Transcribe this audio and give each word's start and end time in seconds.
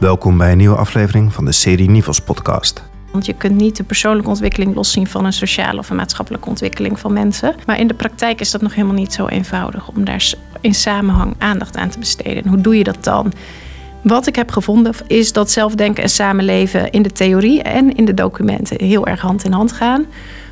Welkom 0.00 0.38
bij 0.38 0.52
een 0.52 0.58
nieuwe 0.58 0.76
aflevering 0.76 1.32
van 1.32 1.44
de 1.44 1.52
serie 1.52 1.90
Nivels 1.90 2.20
podcast. 2.20 2.82
Want 3.12 3.26
je 3.26 3.32
kunt 3.32 3.56
niet 3.56 3.76
de 3.76 3.82
persoonlijke 3.82 4.28
ontwikkeling 4.28 4.74
loszien 4.74 5.06
van 5.06 5.24
een 5.24 5.32
sociale 5.32 5.78
of 5.78 5.90
een 5.90 5.96
maatschappelijke 5.96 6.48
ontwikkeling 6.48 6.98
van 6.98 7.12
mensen. 7.12 7.54
Maar 7.66 7.78
in 7.78 7.86
de 7.86 7.94
praktijk 7.94 8.40
is 8.40 8.50
dat 8.50 8.60
nog 8.60 8.74
helemaal 8.74 8.96
niet 8.96 9.12
zo 9.12 9.26
eenvoudig 9.26 9.88
om 9.88 10.04
daar 10.04 10.32
in 10.60 10.74
samenhang 10.74 11.34
aandacht 11.38 11.76
aan 11.76 11.88
te 11.88 11.98
besteden. 11.98 12.42
En 12.42 12.48
hoe 12.48 12.60
doe 12.60 12.76
je 12.76 12.84
dat 12.84 13.04
dan? 13.04 13.32
Wat 14.02 14.26
ik 14.26 14.36
heb 14.36 14.50
gevonden 14.50 14.94
is 15.06 15.32
dat 15.32 15.50
zelfdenken 15.50 16.02
en 16.02 16.10
samenleven 16.10 16.90
in 16.90 17.02
de 17.02 17.12
theorie 17.12 17.62
en 17.62 17.96
in 17.96 18.04
de 18.04 18.14
documenten 18.14 18.84
heel 18.84 19.06
erg 19.06 19.20
hand 19.20 19.44
in 19.44 19.52
hand 19.52 19.72
gaan. 19.72 20.06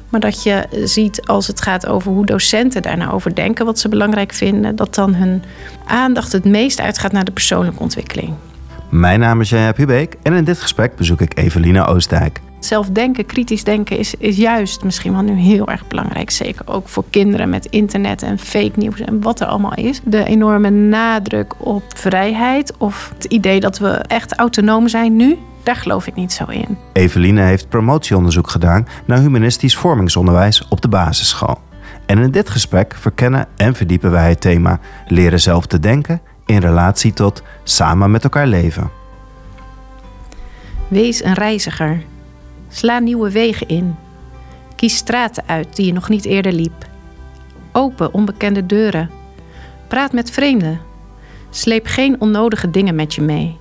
Maar 0.09 0.21
dat 0.21 0.43
je 0.43 0.67
ziet 0.85 1.27
als 1.27 1.47
het 1.47 1.61
gaat 1.61 1.87
over 1.87 2.13
hoe 2.13 2.27
docenten 2.27 2.83
daar 2.83 2.97
nou 2.97 3.13
over 3.13 3.35
denken, 3.35 3.65
wat 3.65 3.79
ze 3.79 3.89
belangrijk 3.89 4.33
vinden, 4.33 4.77
dat 4.77 4.95
dan 4.95 5.15
hun 5.15 5.43
aandacht 5.87 6.33
het 6.33 6.45
meest 6.45 6.81
uitgaat 6.81 7.13
naar 7.13 7.25
de 7.25 7.33
persoonlijke 7.33 7.83
ontwikkeling. 7.83 8.35
Mijn 8.91 9.21
naam 9.21 9.41
is 9.41 9.51
Jaya 9.51 9.73
Pubeek 9.73 10.17
en 10.23 10.33
in 10.33 10.45
dit 10.45 10.61
gesprek 10.61 10.97
bezoek 10.97 11.21
ik 11.21 11.39
Eveline 11.39 11.87
Oostdijk. 11.87 12.41
Zelfdenken, 12.59 13.27
kritisch 13.27 13.65
denken 13.65 13.99
is, 13.99 14.15
is 14.15 14.37
juist 14.37 14.85
misschien 14.85 15.13
wel 15.13 15.23
nu 15.23 15.33
heel 15.33 15.69
erg 15.69 15.87
belangrijk. 15.87 16.31
Zeker 16.31 16.67
ook 16.67 16.89
voor 16.89 17.05
kinderen 17.11 17.49
met 17.49 17.67
internet 17.67 18.23
en 18.23 18.39
fake 18.39 18.73
nieuws 18.75 19.01
en 19.01 19.21
wat 19.21 19.41
er 19.41 19.47
allemaal 19.47 19.75
is. 19.75 20.01
De 20.05 20.25
enorme 20.25 20.71
nadruk 20.71 21.55
op 21.59 21.83
vrijheid 21.97 22.77
of 22.79 23.13
het 23.15 23.25
idee 23.25 23.61
dat 23.61 23.79
we 23.79 23.91
echt 23.91 24.37
autonoom 24.37 24.89
zijn 24.89 25.17
nu, 25.17 25.39
daar 25.63 25.77
geloof 25.77 26.07
ik 26.07 26.15
niet 26.15 26.33
zo 26.33 26.45
in. 26.45 26.79
Eveline 26.93 27.41
heeft 27.41 27.69
promotieonderzoek 27.69 28.51
gedaan 28.51 28.87
naar 29.07 29.19
humanistisch 29.19 29.77
vormingsonderwijs 29.77 30.69
op 30.69 30.81
de 30.81 30.89
basisschool. 30.89 31.59
En 32.07 32.19
in 32.19 32.31
dit 32.31 32.51
gesprek 32.51 32.95
verkennen 32.95 33.47
en 33.57 33.75
verdiepen 33.75 34.11
wij 34.11 34.29
het 34.29 34.41
thema 34.41 34.81
leren 35.07 35.41
zelf 35.41 35.67
te 35.67 35.81
denken 35.81 36.21
in 36.49 36.59
relatie 36.59 37.13
tot 37.13 37.43
samen 37.63 38.11
met 38.11 38.25
elkaar 38.25 38.47
leven. 38.47 38.91
Wees 40.89 41.25
een 41.25 41.33
reiziger. 41.33 42.03
Sla 42.69 42.99
nieuwe 42.99 43.31
wegen 43.31 43.69
in. 43.69 43.97
Kies 44.77 44.97
straten 44.97 45.43
uit 45.47 45.77
die 45.77 45.87
je 45.87 45.93
nog 45.93 46.09
niet 46.09 46.25
eerder 46.25 46.53
liep. 46.53 46.87
Open 47.73 48.15
onbekende 48.15 48.67
deuren. 48.67 49.11
Praat 49.89 50.13
met 50.13 50.31
vreemden. 50.31 50.81
Sleep 51.51 51.87
geen 51.87 52.21
onnodige 52.21 52.71
dingen 52.71 52.95
met 52.95 53.15
je 53.15 53.23
mee. 53.23 53.57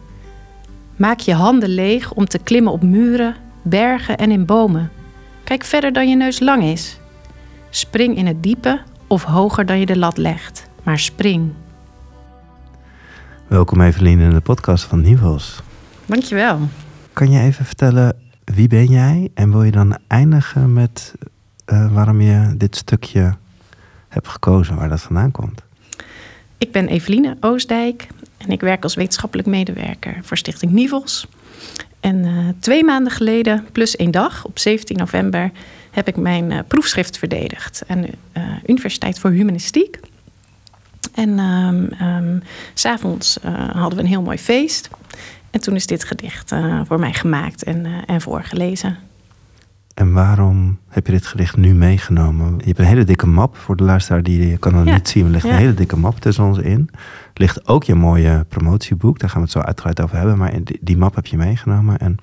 Maak 0.96 1.20
je 1.20 1.34
handen 1.34 1.70
leeg 1.70 2.14
om 2.14 2.26
te 2.26 2.40
klimmen 2.40 2.72
op 2.72 2.82
muren, 2.82 3.36
bergen 3.62 4.18
en 4.18 4.32
in 4.32 4.46
bomen. 4.46 4.92
Kijk 5.44 5.64
verder 5.64 5.94
dan 5.94 6.10
je 6.10 6.16
neus 6.16 6.40
lang 6.40 6.64
is. 6.64 7.00
Spring 7.70 8.18
in 8.18 8.26
het 8.26 8.44
diepe 8.44 8.82
of 9.08 9.24
hoger 9.24 9.66
dan 9.66 9.80
je 9.80 9.86
de 9.86 9.98
lat 9.98 10.18
legt, 10.18 10.70
maar 10.84 11.00
spring. 11.00 11.52
Welkom 13.48 13.82
Evelien 13.82 14.20
in 14.20 14.30
de 14.30 14.40
podcast 14.40 14.84
van 14.84 15.02
Nivels. 15.02 15.60
Dankjewel. 16.06 16.60
Kan 17.14 17.32
je 17.32 17.40
even 17.40 17.66
vertellen 17.66 18.16
wie 18.44 18.68
ben 18.68 18.86
jij 18.86 19.30
en 19.34 19.52
wil 19.52 19.64
je 19.64 19.72
dan 19.72 19.98
eindigen 20.08 20.74
met 20.74 21.14
uh, 21.66 21.94
waarom 21.94 22.22
je 22.22 22.54
dit 22.58 22.76
stukje 22.76 23.34
hebt 24.08 24.28
gekozen, 24.28 24.76
waar 24.76 24.90
dat 24.90 25.02
vandaan 25.02 25.32
komt? 25.32 25.64
Ik 26.58 26.72
ben 26.72 26.88
Eveline 26.88 27.38
Oostdijk 27.40 28.08
en 28.38 28.50
ik 28.50 28.62
werk 28.62 28.84
als 28.84 28.96
wetenschappelijk 28.96 29.48
medewerker 29.48 30.20
voor 30.22 30.38
Stichting 30.38 30.72
Nivels. 30.72 31.28
En 32.00 32.26
uh, 32.26 32.48
twee 32.60 32.84
maanden 32.84 33.12
geleden, 33.12 33.66
plus 33.72 33.96
één 33.96 34.12
dag, 34.12 34.46
op 34.46 34.60
17 34.60 34.98
november, 34.98 35.52
heb 35.92 36.08
ik 36.08 36.18
mijn 36.18 36.52
uh, 36.52 36.60
proefschrift 36.68 37.18
verdedigd 37.18 37.84
aan 37.88 38.02
de 38.02 38.12
Universiteit 38.66 39.20
voor 39.20 39.30
Humanistiek. 39.30 40.00
En 41.18 41.40
um, 41.40 41.90
um, 42.02 42.42
s'avonds 42.74 43.40
uh, 43.46 43.70
hadden 43.70 43.96
we 43.98 44.04
een 44.04 44.10
heel 44.10 44.22
mooi 44.22 44.38
feest. 44.38 44.90
En 45.52 45.62
toen 45.62 45.76
is 45.76 45.88
dit 45.88 46.04
gedicht 46.04 46.52
uh, 46.52 46.82
voor 46.86 47.00
mij 47.00 47.14
gemaakt 47.14 47.64
en, 47.64 47.86
uh, 47.86 47.92
en 48.06 48.22
voorgelezen. 48.22 48.98
En 49.94 50.14
waarom 50.14 50.78
heb 50.88 51.06
je 51.06 51.12
dit 51.12 51.26
gedicht 51.26 51.58
nu 51.58 51.74
meegenomen? 51.74 52.58
Je 52.58 52.66
hebt 52.66 52.80
een 52.80 52.86
hele 52.86 53.04
dikke 53.04 53.28
map 53.28 53.58
voor 53.58 53.76
de 53.76 53.84
luisteraar 53.84 54.24
die 54.24 54.48
je 54.48 54.58
kan 54.58 54.86
ja. 54.86 54.94
niet 54.94 55.08
zien. 55.08 55.26
Er 55.26 55.32
ligt 55.32 55.46
ja. 55.46 55.52
een 55.52 55.58
hele 55.58 55.74
dikke 55.74 55.98
map 55.98 56.20
tussen 56.20 56.44
ons 56.44 56.58
in. 56.58 56.90
Er 57.34 57.42
ligt 57.42 57.68
ook 57.68 57.84
je 57.84 57.96
mooie 57.96 58.46
promotieboek. 58.50 59.20
Daar 59.20 59.30
gaan 59.30 59.42
we 59.42 59.44
het 59.44 59.56
zo 59.56 59.60
uitgebreid 59.60 60.02
over 60.02 60.18
hebben. 60.18 60.38
Maar 60.38 60.64
die, 60.64 60.78
die 60.82 60.98
map 60.98 61.16
heb 61.16 61.26
je 61.26 61.38
meegenomen 61.38 61.98
en 61.98 62.18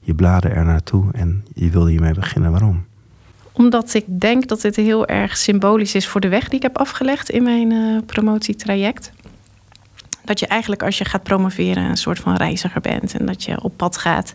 je 0.00 0.14
bladen 0.14 0.54
er 0.54 0.64
naartoe. 0.64 1.12
En 1.12 1.44
je 1.54 1.70
wilde 1.70 1.90
hiermee 1.90 2.14
beginnen. 2.14 2.50
Waarom? 2.50 2.84
Omdat 3.52 3.94
ik 3.94 4.04
denk 4.06 4.48
dat 4.48 4.60
dit 4.60 4.76
heel 4.76 5.06
erg 5.06 5.36
symbolisch 5.36 5.94
is 5.94 6.08
voor 6.08 6.20
de 6.20 6.28
weg 6.28 6.48
die 6.48 6.56
ik 6.56 6.62
heb 6.62 6.78
afgelegd 6.78 7.30
in 7.30 7.42
mijn 7.42 7.72
uh, 7.72 7.98
promotietraject. 8.06 9.12
Dat 10.24 10.40
je 10.40 10.46
eigenlijk 10.46 10.82
als 10.82 10.98
je 10.98 11.04
gaat 11.04 11.22
promoveren 11.22 11.82
een 11.82 11.96
soort 11.96 12.18
van 12.18 12.36
reiziger 12.36 12.80
bent. 12.80 13.14
En 13.18 13.26
dat 13.26 13.44
je 13.44 13.62
op 13.62 13.76
pad 13.76 13.96
gaat 13.96 14.34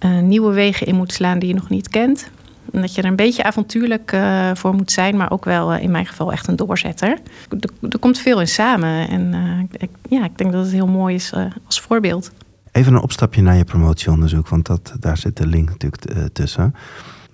uh, 0.00 0.18
nieuwe 0.18 0.52
wegen 0.52 0.86
in 0.86 0.94
moet 0.94 1.12
slaan 1.12 1.38
die 1.38 1.48
je 1.48 1.54
nog 1.54 1.68
niet 1.68 1.88
kent. 1.88 2.30
En 2.72 2.80
dat 2.80 2.94
je 2.94 3.02
er 3.02 3.08
een 3.08 3.16
beetje 3.16 3.42
avontuurlijk 3.42 4.12
uh, 4.12 4.50
voor 4.54 4.74
moet 4.74 4.92
zijn, 4.92 5.16
maar 5.16 5.30
ook 5.30 5.44
wel 5.44 5.74
in 5.74 5.90
mijn 5.90 6.06
geval 6.06 6.32
echt 6.32 6.46
een 6.46 6.56
doorzetter. 6.56 7.18
Er, 7.48 7.70
er 7.90 7.98
komt 7.98 8.18
veel 8.18 8.40
in 8.40 8.48
samen. 8.48 9.08
En 9.08 9.34
ik, 9.72 9.90
ja, 10.08 10.24
ik 10.24 10.38
denk 10.38 10.52
dat 10.52 10.64
het 10.64 10.72
heel 10.72 10.86
mooi 10.86 11.14
is 11.14 11.32
als 11.66 11.80
voorbeeld. 11.80 12.30
Even 12.72 12.94
een 12.94 13.02
opstapje 13.02 13.42
naar 13.42 13.56
je 13.56 13.64
promotieonderzoek, 13.64 14.48
want 14.48 14.66
dat, 14.66 14.96
daar 15.00 15.16
zit 15.16 15.36
de 15.36 15.46
link 15.46 15.68
natuurlijk 15.68 16.34
tussen. 16.34 16.74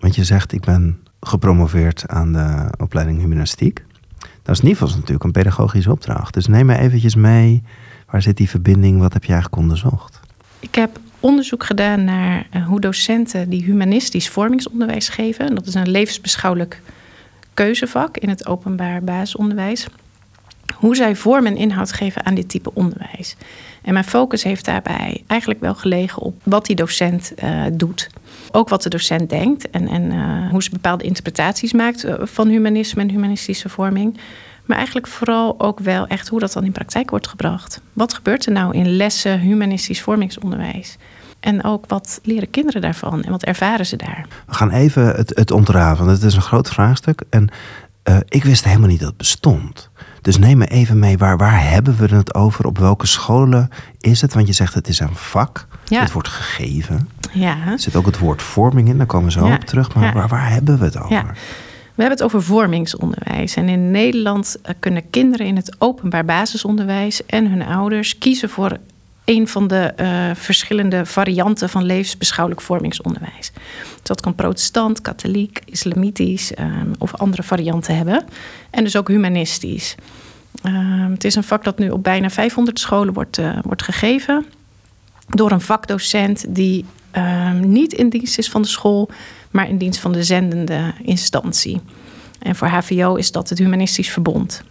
Want 0.05 0.17
je 0.17 0.25
zegt, 0.25 0.53
ik 0.53 0.61
ben 0.61 1.01
gepromoveerd 1.21 2.09
aan 2.09 2.33
de 2.33 2.69
opleiding 2.77 3.19
humanistiek. 3.19 3.85
Dat 4.43 4.55
is 4.63 4.71
geval 4.71 4.89
natuurlijk 4.89 5.25
een 5.25 5.33
pedagogische 5.33 5.91
opdracht. 5.91 6.35
Dus 6.35 6.47
neem 6.47 6.67
me 6.67 6.79
eventjes 6.79 7.15
mee. 7.15 7.63
Waar 8.11 8.23
zit 8.23 8.37
die 8.37 8.49
verbinding? 8.49 9.01
Wat 9.01 9.13
heb 9.13 9.25
je 9.25 9.33
eigenlijk 9.33 9.63
onderzocht? 9.63 10.21
Ik 10.61 10.75
heb 10.75 10.99
onderzoek 11.21 11.65
gedaan 11.65 12.05
naar 12.05 12.47
hoe 12.67 12.81
docenten 12.81 13.49
die 13.49 13.65
humanistisch 13.65 14.29
vormingsonderwijs 14.29 15.09
geven. 15.09 15.55
Dat 15.55 15.67
is 15.67 15.75
een 15.75 15.91
levensbeschouwelijk 15.91 16.81
keuzevak 17.55 18.17
in 18.17 18.29
het 18.29 18.47
openbaar 18.47 19.05
basisonderwijs. 19.05 19.87
Hoe 20.75 20.97
zij 20.97 21.17
vorm 21.17 21.47
en 21.47 21.57
inhoud 21.57 21.93
geven 21.93 22.25
aan 22.25 22.35
dit 22.35 22.49
type 22.49 22.75
onderwijs. 22.75 23.37
En 23.85 23.93
mijn 23.93 24.05
focus 24.05 24.43
heeft 24.43 24.65
daarbij 24.65 25.23
eigenlijk 25.27 25.61
wel 25.61 25.75
gelegen 25.75 26.23
op 26.23 26.35
wat 26.43 26.67
die 26.67 26.77
docent 26.77 27.33
uh, 27.45 27.63
doet 27.73 28.11
ook 28.55 28.69
wat 28.69 28.83
de 28.83 28.89
docent 28.89 29.31
denkt 29.31 29.71
en, 29.71 29.89
en 29.89 30.13
uh, 30.13 30.51
hoe 30.51 30.63
ze 30.63 30.71
bepaalde 30.71 31.05
interpretaties 31.05 31.73
maakt 31.73 32.05
uh, 32.05 32.15
van 32.21 32.49
humanisme 32.49 33.03
en 33.03 33.11
humanistische 33.11 33.69
vorming. 33.69 34.19
Maar 34.65 34.77
eigenlijk 34.77 35.07
vooral 35.07 35.61
ook 35.61 35.81
wel 35.81 36.07
echt 36.07 36.29
hoe 36.29 36.41
dat 36.41 36.53
dan 36.53 36.65
in 36.65 36.73
praktijk 36.73 37.11
wordt 37.11 37.29
gebracht. 37.29 37.81
Wat 37.93 38.15
gebeurt 38.15 38.47
er 38.47 38.53
nou 38.53 38.75
in 38.75 38.97
lessen 38.97 39.41
humanistisch 39.41 40.03
vormingsonderwijs? 40.03 40.97
En 41.41 41.65
ook 41.65 41.85
wat 41.87 42.21
leren 42.23 42.51
kinderen 42.51 42.81
daarvan 42.81 43.23
en 43.23 43.31
wat 43.31 43.45
ervaren 43.45 43.87
ze 43.87 43.97
daar? 43.97 44.27
We 44.47 44.55
gaan 44.55 44.71
even 44.71 45.07
het, 45.07 45.33
het 45.35 45.51
ontrafelen. 45.51 46.13
Het 46.13 46.23
is 46.23 46.35
een 46.35 46.43
groot 46.43 46.69
vraagstuk. 46.69 47.23
En 47.31 47.49
ik 48.29 48.45
wist 48.45 48.65
helemaal 48.65 48.89
niet 48.89 48.99
dat 48.99 49.09
het 49.09 49.17
bestond. 49.17 49.91
Dus 50.25 50.39
neem 50.39 50.59
me 50.59 50.67
even 50.67 50.99
mee, 50.99 51.19
waar, 51.19 51.37
waar 51.37 51.71
hebben 51.71 51.97
we 51.97 52.15
het 52.15 52.35
over? 52.35 52.67
Op 52.67 52.79
welke 52.79 53.07
scholen 53.07 53.69
is 54.01 54.21
het? 54.21 54.35
Want 54.35 54.47
je 54.47 54.53
zegt 54.53 54.75
het 54.75 54.89
is 54.89 55.01
een 55.01 55.15
vak. 55.15 55.67
Ja. 55.85 56.01
Het 56.01 56.13
wordt 56.13 56.29
gegeven. 56.29 57.09
Ja. 57.33 57.57
Er 57.67 57.79
zit 57.79 57.97
ook 57.97 58.07
het 58.07 58.19
woord 58.19 58.43
vorming 58.43 58.89
in, 58.89 58.97
daar 58.97 59.07
komen 59.07 59.27
we 59.27 59.33
zo 59.33 59.47
ja. 59.47 59.55
op 59.55 59.65
terug. 59.65 59.95
Maar 59.95 60.05
ja. 60.05 60.13
waar, 60.13 60.29
waar, 60.29 60.51
hebben 60.51 60.79
we 60.79 60.85
het 60.85 60.99
over? 60.99 61.13
Ja. 61.13 61.23
We 61.95 62.03
hebben 62.03 62.19
het 62.19 62.23
over 62.23 62.43
vormingsonderwijs. 62.43 63.55
En 63.55 63.69
in 63.69 63.91
Nederland 63.91 64.57
eh, 64.63 64.75
kunnen 64.81 65.11
kinderen 65.11 65.47
in 65.47 65.57
het 65.57 65.77
openbaar 65.79 66.25
basisonderwijs 66.25 67.27
en 67.27 67.51
hun 67.51 67.63
ouders 67.63 68.19
kiezen 68.19 68.51
voor 68.51 68.79
een 69.25 69.49
van 69.49 69.69
de 69.69 69.93
uh, 70.01 70.31
verschillende 70.35 71.07
varianten 71.07 71.69
van 71.69 71.85
levensbeschouwelijk 71.85 72.63
vormingsonderwijs. 72.63 73.53
Dus 73.53 74.03
dat 74.03 74.21
kan 74.21 74.35
protestant, 74.35 75.01
katholiek, 75.01 75.61
islamitisch 75.65 76.53
um, 76.59 76.93
of 76.99 77.15
andere 77.15 77.43
varianten 77.43 77.97
hebben. 77.97 78.25
En 78.71 78.85
dus 78.85 78.97
ook 78.97 79.09
humanistisch. 79.09 79.95
Um, 80.67 81.11
het 81.11 81.25
is 81.25 81.35
een 81.35 81.45
vak 81.45 81.65
dat 81.65 81.79
nu 81.79 81.91
op 81.91 82.03
bijna 82.03 82.31
500 82.31 82.79
scholen 82.79 83.15
wordt, 83.15 83.39
uh, 83.39 83.59
wordt 83.63 83.83
gegeven 83.83 84.47
door 85.29 85.51
een 85.51 85.61
vakdocent 85.61 86.45
die 86.49 86.85
um, 87.13 87.69
niet 87.69 87.93
in 87.93 88.09
dienst 88.09 88.39
is 88.39 88.51
van 88.51 88.63
de 88.63 88.69
school, 88.69 89.11
maar 89.51 89.69
in 89.69 89.79
dienst 89.79 90.01
van 90.01 90.13
de 90.13 90.23
zendende 90.23 90.95
instantie. 91.03 91.81
En 92.39 92.57
voor 92.57 92.69
HVO 92.69 93.15
is 93.15 93.33
dat 93.33 93.49
het 93.49 93.59
Humanistisch 93.59 94.11
Verbond. 94.11 94.63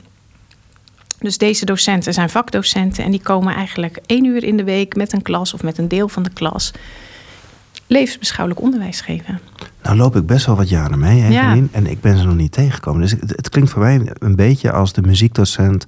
Dus 1.23 1.37
deze 1.37 1.65
docenten 1.65 2.13
zijn 2.13 2.29
vakdocenten 2.29 3.03
en 3.03 3.11
die 3.11 3.21
komen 3.21 3.55
eigenlijk 3.55 3.99
één 4.05 4.25
uur 4.25 4.43
in 4.43 4.57
de 4.57 4.63
week 4.63 4.95
met 4.95 5.13
een 5.13 5.21
klas 5.21 5.53
of 5.53 5.63
met 5.63 5.77
een 5.77 5.87
deel 5.87 6.09
van 6.09 6.23
de 6.23 6.29
klas 6.29 6.71
levensbeschouwelijk 7.87 8.61
onderwijs 8.61 9.01
geven. 9.01 9.39
Nou 9.83 9.97
loop 9.97 10.15
ik 10.15 10.25
best 10.25 10.45
wel 10.45 10.55
wat 10.55 10.69
jaren 10.69 10.99
mee, 10.99 11.23
Evelien, 11.23 11.69
ja. 11.71 11.77
en 11.77 11.87
ik 11.87 12.01
ben 12.01 12.17
ze 12.17 12.25
nog 12.25 12.35
niet 12.35 12.51
tegengekomen. 12.51 13.01
Dus 13.01 13.11
het, 13.11 13.29
het, 13.29 13.49
klinkt 13.49 13.71
voor 13.71 13.81
mij 13.81 14.11
een 14.19 14.35
beetje 14.35 14.71
als 14.71 14.93
de 14.93 15.01
muziekdocent 15.01 15.85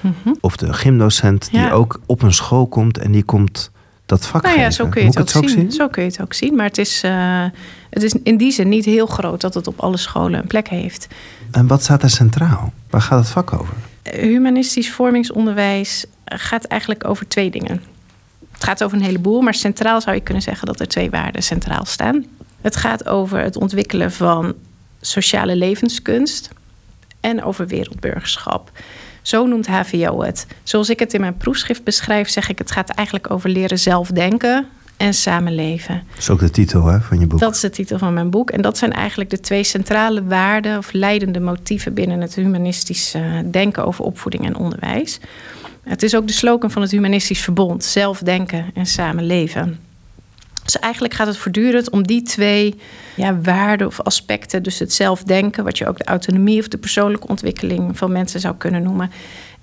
mm 0.00 0.14
-hmm. 0.22 0.36
of 0.40 0.56
de 0.56 0.72
gymdocent 0.72 1.50
die 1.50 1.60
ja. 1.60 1.70
ook 1.70 2.00
op 2.06 2.22
een 2.22 2.32
school 2.32 2.66
komt 2.66 2.98
en 2.98 3.12
die 3.12 3.22
komt 3.22 3.70
dat 4.06 4.26
vak 4.26 4.42
nou 4.42 4.54
ja, 4.54 4.60
geven. 4.60 4.74
zo 4.74 4.86
kun 4.88 5.00
je 5.00 5.06
het, 5.06 5.18
het 5.18 5.36
ook, 5.36 5.42
ook 5.42 5.48
zien. 5.48 5.58
zien. 5.58 5.72
Zo 5.72 5.88
kun 5.88 6.02
je 6.02 6.08
het 6.08 6.20
ook 6.20 6.32
zien. 6.32 6.54
Maar 6.54 6.66
het 6.66 6.78
is, 6.78 7.04
uh, 7.04 7.44
het 7.90 8.02
is 8.02 8.14
in 8.22 8.36
die 8.36 8.52
zin 8.52 8.68
niet 8.68 8.84
heel 8.84 9.06
groot 9.06 9.40
dat 9.40 9.54
het 9.54 9.66
op 9.66 9.80
alle 9.80 9.96
scholen 9.96 10.40
een 10.40 10.46
plek 10.46 10.68
heeft. 10.68 11.08
En 11.50 11.66
wat 11.66 11.82
staat 11.82 12.02
er 12.02 12.10
centraal? 12.10 12.72
Waar 12.90 13.00
gaat 13.00 13.18
het 13.18 13.28
vak 13.28 13.52
over? 13.52 13.74
Humanistisch 14.10 14.90
vormingsonderwijs 14.90 16.04
gaat 16.24 16.64
eigenlijk 16.64 17.08
over 17.08 17.28
twee 17.28 17.50
dingen. 17.50 17.82
Het 18.52 18.64
gaat 18.64 18.84
over 18.84 18.96
een 18.96 19.04
heleboel, 19.04 19.40
maar 19.40 19.54
centraal 19.54 20.00
zou 20.00 20.16
je 20.16 20.22
kunnen 20.22 20.42
zeggen 20.42 20.66
dat 20.66 20.80
er 20.80 20.88
twee 20.88 21.10
waarden 21.10 21.42
centraal 21.42 21.84
staan. 21.84 22.24
Het 22.60 22.76
gaat 22.76 23.08
over 23.08 23.38
het 23.38 23.56
ontwikkelen 23.56 24.12
van 24.12 24.54
sociale 25.00 25.56
levenskunst 25.56 26.50
en 27.20 27.44
over 27.44 27.66
wereldburgerschap. 27.66 28.70
Zo 29.22 29.46
noemt 29.46 29.66
HVO 29.66 30.22
het. 30.22 30.46
Zoals 30.62 30.90
ik 30.90 30.98
het 30.98 31.14
in 31.14 31.20
mijn 31.20 31.36
proefschrift 31.36 31.84
beschrijf, 31.84 32.28
zeg 32.28 32.48
ik: 32.48 32.58
het 32.58 32.70
gaat 32.70 32.90
eigenlijk 32.90 33.30
over 33.30 33.50
leren 33.50 33.78
zelf 33.78 34.08
denken 34.08 34.68
en 34.96 35.14
samenleven. 35.14 36.02
Dat 36.08 36.18
is 36.18 36.30
ook 36.30 36.40
de 36.40 36.50
titel 36.50 36.86
hè, 36.86 37.00
van 37.00 37.18
je 37.18 37.26
boek. 37.26 37.40
Dat 37.40 37.54
is 37.54 37.60
de 37.60 37.70
titel 37.70 37.98
van 37.98 38.14
mijn 38.14 38.30
boek. 38.30 38.50
En 38.50 38.62
dat 38.62 38.78
zijn 38.78 38.92
eigenlijk 38.92 39.30
de 39.30 39.40
twee 39.40 39.64
centrale 39.64 40.24
waarden 40.24 40.78
of 40.78 40.92
leidende 40.92 41.40
motieven 41.40 41.94
binnen 41.94 42.20
het 42.20 42.34
humanistisch 42.34 43.14
eh, 43.14 43.22
denken 43.50 43.84
over 43.86 44.04
opvoeding 44.04 44.44
en 44.44 44.56
onderwijs. 44.56 45.20
Het 45.82 46.02
is 46.02 46.16
ook 46.16 46.26
de 46.26 46.32
slogan 46.32 46.70
van 46.70 46.82
het 46.82 46.90
Humanistisch 46.90 47.40
Verbond: 47.40 47.84
zelf 47.84 48.18
denken 48.18 48.70
en 48.74 48.86
samenleven. 48.86 49.78
Dus 50.64 50.78
eigenlijk 50.78 51.14
gaat 51.14 51.26
het 51.26 51.36
voortdurend 51.36 51.90
om 51.90 52.06
die 52.06 52.22
twee 52.22 52.74
ja, 53.16 53.40
waarden 53.40 53.86
of 53.86 54.00
aspecten. 54.00 54.62
Dus 54.62 54.78
het 54.78 54.92
zelfdenken, 54.92 55.64
wat 55.64 55.78
je 55.78 55.86
ook 55.86 55.98
de 55.98 56.04
autonomie 56.04 56.60
of 56.60 56.68
de 56.68 56.78
persoonlijke 56.78 57.26
ontwikkeling 57.26 57.98
van 57.98 58.12
mensen 58.12 58.40
zou 58.40 58.54
kunnen 58.56 58.82
noemen. 58.82 59.10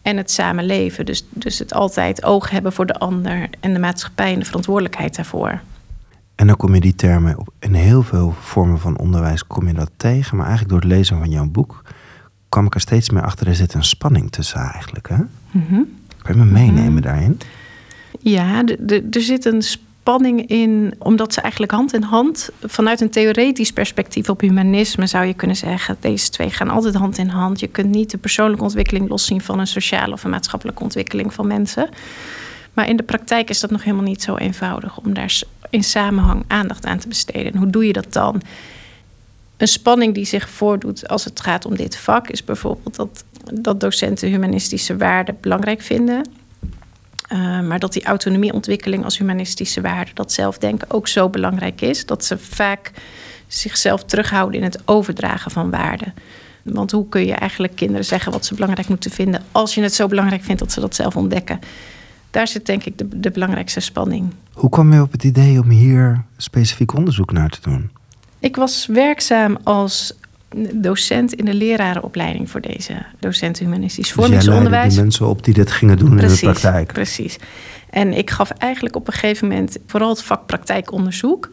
En 0.01 0.17
het 0.17 0.31
samenleven. 0.31 1.05
Dus, 1.05 1.25
dus 1.29 1.59
het 1.59 1.73
altijd 1.73 2.23
oog 2.23 2.49
hebben 2.49 2.73
voor 2.73 2.85
de 2.85 2.93
ander 2.99 3.49
en 3.59 3.73
de 3.73 3.79
maatschappij 3.79 4.33
en 4.33 4.39
de 4.39 4.45
verantwoordelijkheid 4.45 5.15
daarvoor. 5.15 5.61
En 6.35 6.47
dan 6.47 6.57
kom 6.57 6.73
je 6.73 6.81
die 6.81 6.95
termen 6.95 7.37
op 7.37 7.53
in 7.59 7.73
heel 7.73 8.03
veel 8.03 8.33
vormen 8.39 8.79
van 8.79 8.97
onderwijs 8.97 9.47
kom 9.47 9.67
je 9.67 9.73
dat 9.73 9.91
tegen. 9.97 10.37
Maar 10.37 10.47
eigenlijk 10.47 10.73
door 10.73 10.89
het 10.89 10.97
lezen 10.97 11.17
van 11.17 11.29
jouw 11.29 11.47
boek 11.47 11.81
kwam 12.49 12.65
ik 12.65 12.73
er 12.73 12.81
steeds 12.81 13.09
meer 13.09 13.23
achter. 13.23 13.47
Er 13.47 13.55
zit 13.55 13.73
een 13.73 13.83
spanning 13.83 14.31
tussen 14.31 14.59
eigenlijk. 14.59 15.09
Hè? 15.09 15.17
Mm 15.51 15.99
Kan 16.17 16.35
je 16.35 16.43
me 16.43 16.51
meenemen 16.51 16.93
mhm. 16.93 17.01
daarin? 17.01 17.39
Ja, 18.19 18.63
er 18.87 19.21
zit 19.21 19.45
een 19.45 19.61
spanning 19.61 19.90
spanning 20.01 20.47
in, 20.47 20.93
omdat 20.97 21.33
ze 21.33 21.41
eigenlijk 21.41 21.71
hand 21.71 21.93
in 21.93 22.01
hand, 22.01 22.49
vanuit 22.61 23.01
een 23.01 23.09
theoretisch 23.09 23.71
perspectief 23.71 24.29
op 24.29 24.41
humanisme 24.41 25.07
zou 25.07 25.25
je 25.25 25.33
kunnen 25.33 25.55
zeggen, 25.55 25.97
deze 25.99 26.29
twee 26.29 26.49
gaan 26.49 26.69
altijd 26.69 26.95
hand 26.95 27.17
in 27.17 27.27
hand. 27.27 27.59
Je 27.59 27.67
kunt 27.67 27.89
niet 27.89 28.11
de 28.11 28.17
persoonlijke 28.17 28.63
ontwikkeling 28.63 29.09
loszien 29.09 29.41
van 29.41 29.59
een 29.59 29.67
sociale 29.67 30.13
of 30.13 30.23
een 30.23 30.29
maatschappelijke 30.29 30.83
ontwikkeling 30.83 31.33
van 31.33 31.47
mensen. 31.47 31.89
Maar 32.73 32.89
in 32.89 32.97
de 32.97 33.03
praktijk 33.03 33.49
is 33.49 33.59
dat 33.59 33.71
nog 33.71 33.83
helemaal 33.83 34.05
niet 34.05 34.21
zo 34.21 34.35
eenvoudig 34.35 34.97
om 34.97 35.13
daar 35.13 35.41
in 35.69 35.83
samenhang 35.83 36.43
aandacht 36.47 36.85
aan 36.85 36.99
te 36.99 37.07
besteden. 37.07 37.53
En 37.53 37.57
hoe 37.57 37.69
doe 37.69 37.87
je 37.87 37.93
dat 37.93 38.13
dan? 38.13 38.41
Een 39.57 39.67
spanning 39.67 40.13
die 40.13 40.25
zich 40.25 40.49
voordoet 40.49 41.07
als 41.07 41.25
het 41.25 41.41
gaat 41.41 41.65
om 41.65 41.75
dit 41.75 41.97
vak 41.97 42.29
is 42.29 42.43
bijvoorbeeld 42.43 42.95
dat, 42.95 43.23
dat 43.53 43.79
docenten 43.79 44.29
humanistische 44.29 44.97
waarden 44.97 45.37
belangrijk 45.41 45.81
vinden 45.81 46.40
uh, 47.33 47.61
maar 47.61 47.79
dat 47.79 47.93
die 47.93 48.05
autonomieontwikkeling 48.05 49.03
als 49.03 49.17
humanistische 49.17 49.81
waarde, 49.81 50.11
dat 50.13 50.31
zelfdenken 50.31 50.91
ook 50.91 51.07
zo 51.07 51.29
belangrijk 51.29 51.81
is, 51.81 52.05
dat 52.05 52.25
ze 52.25 52.37
vaak 52.37 52.91
zichzelf 53.47 54.03
terughouden 54.03 54.59
in 54.59 54.63
het 54.63 54.81
overdragen 54.85 55.51
van 55.51 55.69
waarden. 55.69 56.13
Want 56.63 56.91
hoe 56.91 57.09
kun 57.09 57.25
je 57.25 57.33
eigenlijk 57.33 57.75
kinderen 57.75 58.05
zeggen 58.05 58.31
wat 58.31 58.45
ze 58.45 58.53
belangrijk 58.53 58.87
moeten 58.87 59.11
vinden 59.11 59.41
als 59.51 59.75
je 59.75 59.81
het 59.81 59.93
zo 59.93 60.07
belangrijk 60.07 60.43
vindt 60.43 60.59
dat 60.59 60.71
ze 60.71 60.79
dat 60.79 60.95
zelf 60.95 61.15
ontdekken? 61.15 61.59
Daar 62.31 62.47
zit 62.47 62.65
denk 62.65 62.83
ik 62.83 62.97
de, 62.97 63.07
de 63.19 63.31
belangrijkste 63.31 63.79
spanning. 63.79 64.33
Hoe 64.53 64.69
kwam 64.69 64.93
je 64.93 65.01
op 65.01 65.11
het 65.11 65.23
idee 65.23 65.59
om 65.59 65.69
hier 65.69 66.23
specifiek 66.37 66.93
onderzoek 66.93 67.31
naar 67.31 67.49
te 67.49 67.61
doen? 67.61 67.91
Ik 68.39 68.55
was 68.55 68.85
werkzaam 68.85 69.57
als 69.63 70.13
docent 70.73 71.33
in 71.33 71.45
de 71.45 71.53
lerarenopleiding 71.53 72.49
voor 72.49 72.61
deze 72.61 72.93
docenten 73.19 73.65
humanistisch 73.65 74.11
vormingsonderwijs. 74.11 74.83
Dus 74.83 74.93
die 74.93 75.01
mensen 75.01 75.27
op 75.27 75.43
die 75.43 75.53
dit 75.53 75.71
gingen 75.71 75.97
doen 75.97 76.19
in 76.19 76.27
de 76.27 76.37
praktijk. 76.39 76.93
Precies. 76.93 77.37
En 77.89 78.13
ik 78.13 78.29
gaf 78.29 78.49
eigenlijk 78.49 78.95
op 78.95 79.07
een 79.07 79.13
gegeven 79.13 79.47
moment 79.47 79.77
vooral 79.85 80.09
het 80.09 80.23
vak 80.23 80.45
praktijkonderzoek. 80.45 81.49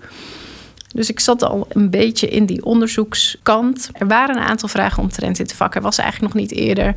Dus 0.95 1.11
ik 1.11 1.21
zat 1.21 1.43
al 1.43 1.67
een 1.69 1.91
beetje 1.91 2.29
in 2.29 2.47
die 2.47 2.65
onderzoekskant. 2.65 3.91
Er 3.93 4.07
waren 4.07 4.37
een 4.37 4.43
aantal 4.43 4.69
vragen 4.69 5.03
omtrent 5.03 5.37
dit 5.37 5.53
vak. 5.53 5.75
Er 5.75 5.83
was 5.83 5.99
eigenlijk 5.99 6.35
nog 6.35 6.43
niet 6.43 6.53
eerder 6.53 6.95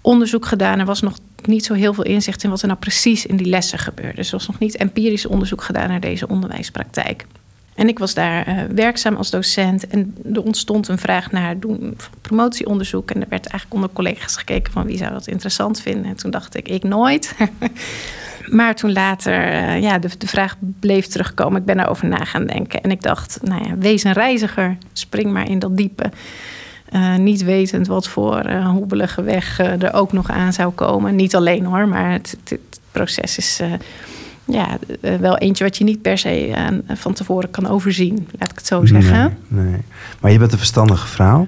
onderzoek 0.00 0.46
gedaan. 0.46 0.78
Er 0.78 0.86
was 0.86 1.00
nog 1.00 1.18
niet 1.44 1.64
zo 1.64 1.74
heel 1.74 1.94
veel 1.94 2.04
inzicht 2.04 2.44
in 2.44 2.50
wat 2.50 2.60
er 2.60 2.66
nou 2.66 2.78
precies 2.78 3.26
in 3.26 3.36
die 3.36 3.46
lessen 3.46 3.78
gebeurde. 3.78 4.16
Dus 4.16 4.32
er 4.32 4.36
was 4.38 4.46
nog 4.46 4.58
niet 4.58 4.76
empirisch 4.76 5.26
onderzoek 5.26 5.62
gedaan 5.62 5.88
naar 5.88 6.00
deze 6.00 6.28
onderwijspraktijk. 6.28 7.26
En 7.74 7.88
ik 7.88 7.98
was 7.98 8.14
daar 8.14 8.48
uh, 8.48 8.62
werkzaam 8.74 9.16
als 9.16 9.30
docent. 9.30 9.86
En 9.86 10.16
er 10.34 10.42
ontstond 10.42 10.88
een 10.88 10.98
vraag 10.98 11.30
naar 11.32 11.58
doen 11.58 11.96
promotieonderzoek. 12.20 13.10
En 13.10 13.20
er 13.20 13.28
werd 13.28 13.46
eigenlijk 13.46 13.74
onder 13.74 13.90
collega's 13.92 14.36
gekeken 14.36 14.72
van 14.72 14.86
wie 14.86 14.96
zou 14.96 15.12
dat 15.12 15.26
interessant 15.26 15.80
vinden. 15.80 16.04
En 16.04 16.16
toen 16.16 16.30
dacht 16.30 16.56
ik, 16.56 16.68
ik 16.68 16.82
nooit. 16.82 17.34
maar 18.58 18.74
toen 18.74 18.92
later, 18.92 19.52
uh, 19.52 19.80
ja, 19.82 19.98
de, 19.98 20.10
de, 20.18 20.26
vraag 20.26 20.56
bleef 20.80 21.06
terugkomen. 21.06 21.60
Ik 21.60 21.66
ben 21.66 21.76
daarover 21.76 22.08
na 22.08 22.24
gaan 22.24 22.46
denken. 22.46 22.80
En 22.80 22.90
ik 22.90 23.02
dacht, 23.02 23.38
nou 23.42 23.68
ja, 23.68 23.76
wees 23.76 24.04
een 24.04 24.12
reiziger. 24.12 24.76
Spring 24.92 25.32
maar 25.32 25.48
in 25.48 25.58
dat 25.58 25.76
diepe. 25.76 26.10
Uh, 26.92 27.16
niet 27.16 27.44
wetend 27.44 27.86
wat 27.86 28.08
voor 28.08 28.50
hoebelige 28.50 29.22
weg 29.22 29.58
er 29.58 29.92
ook 29.92 30.12
nog 30.12 30.30
aan 30.30 30.52
zou 30.52 30.72
komen. 30.72 31.16
Niet 31.16 31.34
alleen 31.34 31.64
hoor, 31.64 31.88
maar 31.88 32.12
het, 32.12 32.36
het 32.48 32.80
proces 32.92 33.36
is 33.36 33.60
ja, 34.52 34.78
eh, 35.00 35.14
wel 35.16 35.38
eentje 35.38 35.64
wat 35.64 35.76
je 35.76 35.84
niet 35.84 36.02
per 36.02 36.18
se 36.18 36.52
aan, 36.54 36.82
eh, 36.86 36.96
van 36.96 37.12
tevoren 37.12 37.50
kan 37.50 37.66
overzien, 37.66 38.28
laat 38.38 38.50
ik 38.50 38.56
het 38.56 38.66
zo 38.66 38.86
zeggen. 38.86 39.36
Nee, 39.48 39.64
nee. 39.64 39.80
Maar 40.20 40.32
je 40.32 40.38
bent 40.38 40.52
een 40.52 40.58
verstandige 40.58 41.06
vrouw. 41.06 41.46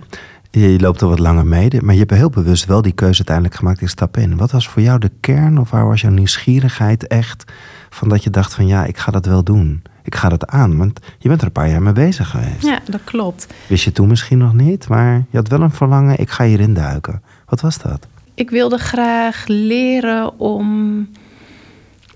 Je 0.51 0.81
loopt 0.81 1.01
er 1.01 1.09
wat 1.09 1.19
langer 1.19 1.47
mee, 1.47 1.71
maar 1.83 1.95
je 1.95 2.01
hebt 2.01 2.11
heel 2.11 2.31
bewust 2.31 2.65
wel 2.65 2.83
die 2.83 2.93
keuze 2.93 3.17
uiteindelijk 3.17 3.57
gemaakt. 3.57 3.81
Ik 3.81 3.89
stap 3.89 4.17
in. 4.17 4.37
Wat 4.37 4.51
was 4.51 4.69
voor 4.69 4.83
jou 4.83 4.99
de 4.99 5.11
kern 5.21 5.59
of 5.59 5.71
waar 5.71 5.87
was 5.87 6.01
jouw 6.01 6.11
nieuwsgierigheid 6.11 7.07
echt 7.07 7.53
van 7.91 8.09
dat 8.09 8.23
je 8.23 8.31
dacht 8.31 8.55
van 8.55 8.67
ja, 8.67 8.85
ik 8.85 8.99
ga 8.99 9.13
dat 9.13 9.27
wel 9.27 9.43
doen. 9.43 9.83
Ik 10.03 10.15
ga 10.15 10.29
dat 10.29 10.47
aan, 10.47 10.77
want 10.77 11.01
je 11.19 11.29
bent 11.29 11.41
er 11.41 11.47
een 11.47 11.53
paar 11.53 11.69
jaar 11.69 11.83
mee 11.83 11.93
bezig 11.93 12.31
geweest. 12.31 12.63
Ja, 12.63 12.81
dat 12.91 13.01
klopt. 13.05 13.47
Wist 13.67 13.85
je 13.85 13.93
toen 13.93 14.09
misschien 14.09 14.39
nog 14.39 14.55
niet, 14.55 14.89
maar 14.89 15.25
je 15.31 15.37
had 15.37 15.49
wel 15.49 15.61
een 15.61 15.71
verlangen, 15.71 16.19
ik 16.19 16.31
ga 16.31 16.45
hierin 16.45 16.75
duiken. 16.75 17.23
Wat 17.47 17.61
was 17.61 17.79
dat? 17.79 18.07
Ik 18.35 18.51
wilde 18.51 18.79
graag 18.79 19.45
leren 19.47 20.39
om 20.39 21.09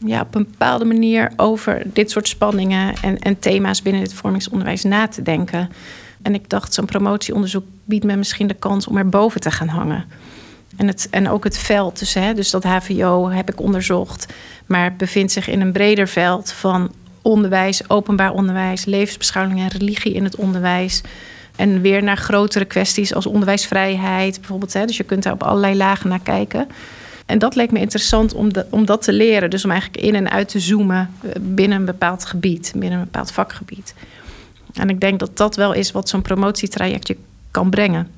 ja, 0.05 0.21
op 0.21 0.35
een 0.35 0.47
bepaalde 0.51 0.85
manier 0.85 1.33
over 1.37 1.83
dit 1.85 2.11
soort 2.11 2.29
spanningen 2.29 2.95
en, 3.03 3.19
en 3.19 3.39
thema's 3.39 3.83
binnen 3.83 4.03
het 4.03 4.15
vormingsonderwijs 4.15 4.83
na 4.83 5.09
te 5.09 5.23
denken. 5.23 5.71
En 6.23 6.35
ik 6.35 6.49
dacht, 6.49 6.75
zo'n 6.75 6.85
promotieonderzoek 6.85 7.65
biedt 7.85 8.05
me 8.05 8.17
misschien 8.17 8.47
de 8.47 8.55
kans 8.55 8.87
om 8.87 8.97
er 8.97 9.09
boven 9.09 9.41
te 9.41 9.51
gaan 9.51 9.69
hangen. 9.69 10.05
En, 10.77 10.87
het, 10.87 11.09
en 11.11 11.29
ook 11.29 11.45
het 11.45 11.59
veld, 11.59 11.99
dus, 11.99 12.15
hè, 12.15 12.35
dus 12.35 12.51
dat 12.51 12.65
HVO 12.65 13.29
heb 13.31 13.51
ik 13.51 13.61
onderzocht, 13.61 14.33
maar 14.67 14.97
bevindt 14.97 15.33
zich 15.33 15.49
in 15.49 15.61
een 15.61 15.73
breder 15.73 16.09
veld 16.09 16.53
van 16.53 16.91
onderwijs, 17.23 17.91
openbaar 17.91 18.33
onderwijs, 18.33 18.85
levensbeschouwing 18.85 19.61
en 19.61 19.69
religie 19.69 20.15
in 20.15 20.25
het 20.25 20.37
onderwijs. 20.37 21.03
En 21.57 21.81
weer 21.81 22.03
naar 22.03 22.17
grotere 22.17 22.65
kwesties 22.65 23.15
als 23.15 23.27
onderwijsvrijheid 23.27 24.39
bijvoorbeeld. 24.39 24.73
Hè, 24.73 24.85
dus 24.85 24.97
je 24.97 25.05
kunt 25.05 25.23
daar 25.23 25.33
op 25.33 25.43
allerlei 25.43 25.77
lagen 25.77 26.09
naar 26.09 26.21
kijken. 26.23 26.69
En 27.27 27.39
dat 27.39 27.55
leek 27.55 27.73
me 27.73 27.79
interessant 27.79 28.35
om, 28.35 28.51
om 28.71 28.87
dat 28.87 29.03
te 29.03 29.13
leren. 29.13 29.51
Dus 29.51 29.65
om 29.65 29.71
eigenlijk 29.71 30.03
in 30.03 30.15
en 30.15 30.31
uit 30.31 30.49
te 30.49 30.61
zoomen 30.61 31.11
eh, 31.21 31.31
binnen 31.41 31.79
een 31.79 31.85
bepaald 31.85 32.25
gebied, 32.25 32.73
binnen 32.77 32.99
een 32.99 33.05
bepaald 33.05 33.33
vakgebied. 33.33 33.95
En 34.73 34.89
ik 34.89 35.01
denk 35.01 35.19
dat 35.19 35.37
dat 35.37 35.57
wel 35.57 35.73
is 35.73 35.93
wat 35.93 36.09
zo'n 36.09 36.23
promotietraject 36.23 37.09
je 37.09 37.17
kan 37.51 37.71
brengen. 37.71 38.09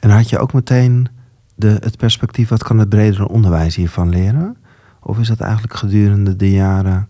En 0.00 0.10
had 0.10 0.28
je 0.28 0.38
ook 0.38 0.52
meteen 0.52 1.08
de, 1.54 1.76
het 1.80 1.96
perspectief, 1.96 2.48
wat 2.48 2.62
kan 2.62 2.78
het 2.78 2.88
bredere 2.88 3.28
onderwijs 3.28 3.76
hiervan 3.76 4.08
leren? 4.08 4.56
Of 5.00 5.18
is 5.18 5.28
dat 5.28 5.40
eigenlijk 5.40 5.74
gedurende 5.74 6.36
de 6.36 6.50
jaren 6.50 7.08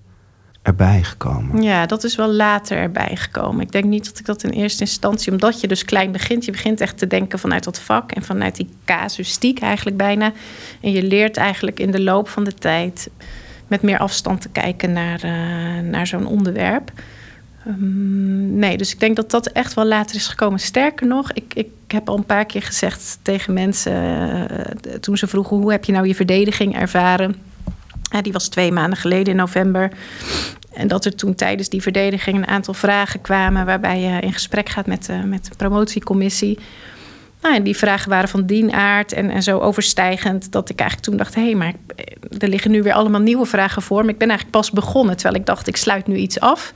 erbij 0.62 1.02
gekomen? 1.02 1.62
Ja, 1.62 1.86
dat 1.86 2.04
is 2.04 2.16
wel 2.16 2.32
later 2.32 2.76
erbij 2.76 3.16
gekomen. 3.16 3.60
Ik 3.60 3.72
denk 3.72 3.84
niet 3.84 4.04
dat 4.04 4.18
ik 4.18 4.26
dat 4.26 4.42
in 4.42 4.50
eerste 4.50 4.80
instantie, 4.80 5.32
omdat 5.32 5.60
je 5.60 5.68
dus 5.68 5.84
klein 5.84 6.12
begint, 6.12 6.44
je 6.44 6.50
begint 6.50 6.80
echt 6.80 6.98
te 6.98 7.06
denken 7.06 7.38
vanuit 7.38 7.64
dat 7.64 7.80
vak 7.80 8.12
en 8.12 8.22
vanuit 8.22 8.56
die 8.56 8.68
casuïstiek 8.84 9.60
eigenlijk 9.60 9.96
bijna. 9.96 10.32
En 10.80 10.90
je 10.90 11.02
leert 11.02 11.36
eigenlijk 11.36 11.80
in 11.80 11.90
de 11.90 12.02
loop 12.02 12.28
van 12.28 12.44
de 12.44 12.54
tijd 12.54 13.10
met 13.66 13.82
meer 13.82 13.98
afstand 13.98 14.40
te 14.40 14.48
kijken 14.48 14.92
naar, 14.92 15.24
uh, 15.24 15.90
naar 15.90 16.06
zo'n 16.06 16.26
onderwerp. 16.26 16.92
Um, 17.66 18.54
nee, 18.58 18.76
dus 18.76 18.92
ik 18.92 19.00
denk 19.00 19.16
dat 19.16 19.30
dat 19.30 19.46
echt 19.46 19.74
wel 19.74 19.84
later 19.84 20.16
is 20.16 20.26
gekomen. 20.26 20.58
Sterker 20.58 21.06
nog, 21.06 21.32
ik, 21.32 21.54
ik 21.54 21.68
heb 21.86 22.08
al 22.08 22.16
een 22.16 22.24
paar 22.24 22.44
keer 22.44 22.62
gezegd 22.62 23.18
tegen 23.22 23.52
mensen 23.52 23.92
uh, 24.50 24.94
toen 25.00 25.16
ze 25.16 25.26
vroegen 25.26 25.56
hoe 25.56 25.70
heb 25.70 25.84
je 25.84 25.92
nou 25.92 26.06
je 26.06 26.14
verdediging 26.14 26.76
ervaren 26.76 27.34
die 28.20 28.32
was 28.32 28.48
twee 28.48 28.72
maanden 28.72 28.98
geleden 28.98 29.32
in 29.32 29.36
november. 29.36 29.90
En 30.72 30.88
dat 30.88 31.04
er 31.04 31.14
toen 31.14 31.34
tijdens 31.34 31.68
die 31.68 31.82
verdediging 31.82 32.36
een 32.36 32.46
aantal 32.46 32.74
vragen 32.74 33.20
kwamen 33.20 33.66
waarbij 33.66 34.00
je 34.00 34.20
in 34.20 34.32
gesprek 34.32 34.68
gaat 34.68 34.86
met 34.86 35.06
de, 35.06 35.12
met 35.12 35.44
de 35.44 35.56
promotiecommissie. 35.56 36.58
Nou, 37.42 37.54
en 37.54 37.62
die 37.62 37.76
vragen 37.76 38.10
waren 38.10 38.28
van 38.28 38.46
dien 38.46 38.72
aard 38.72 39.12
en, 39.12 39.30
en 39.30 39.42
zo 39.42 39.58
overstijgend 39.58 40.52
dat 40.52 40.70
ik 40.70 40.80
eigenlijk 40.80 41.08
toen 41.08 41.18
dacht: 41.18 41.34
hé, 41.34 41.42
hey, 41.42 41.54
maar 41.54 41.72
er 42.38 42.48
liggen 42.48 42.70
nu 42.70 42.82
weer 42.82 42.92
allemaal 42.92 43.20
nieuwe 43.20 43.46
vragen 43.46 43.82
voor. 43.82 44.00
Maar 44.00 44.12
ik 44.12 44.18
ben 44.18 44.28
eigenlijk 44.28 44.58
pas 44.58 44.70
begonnen, 44.70 45.16
terwijl 45.16 45.40
ik 45.40 45.46
dacht: 45.46 45.66
ik 45.66 45.76
sluit 45.76 46.06
nu 46.06 46.16
iets 46.16 46.40
af. 46.40 46.72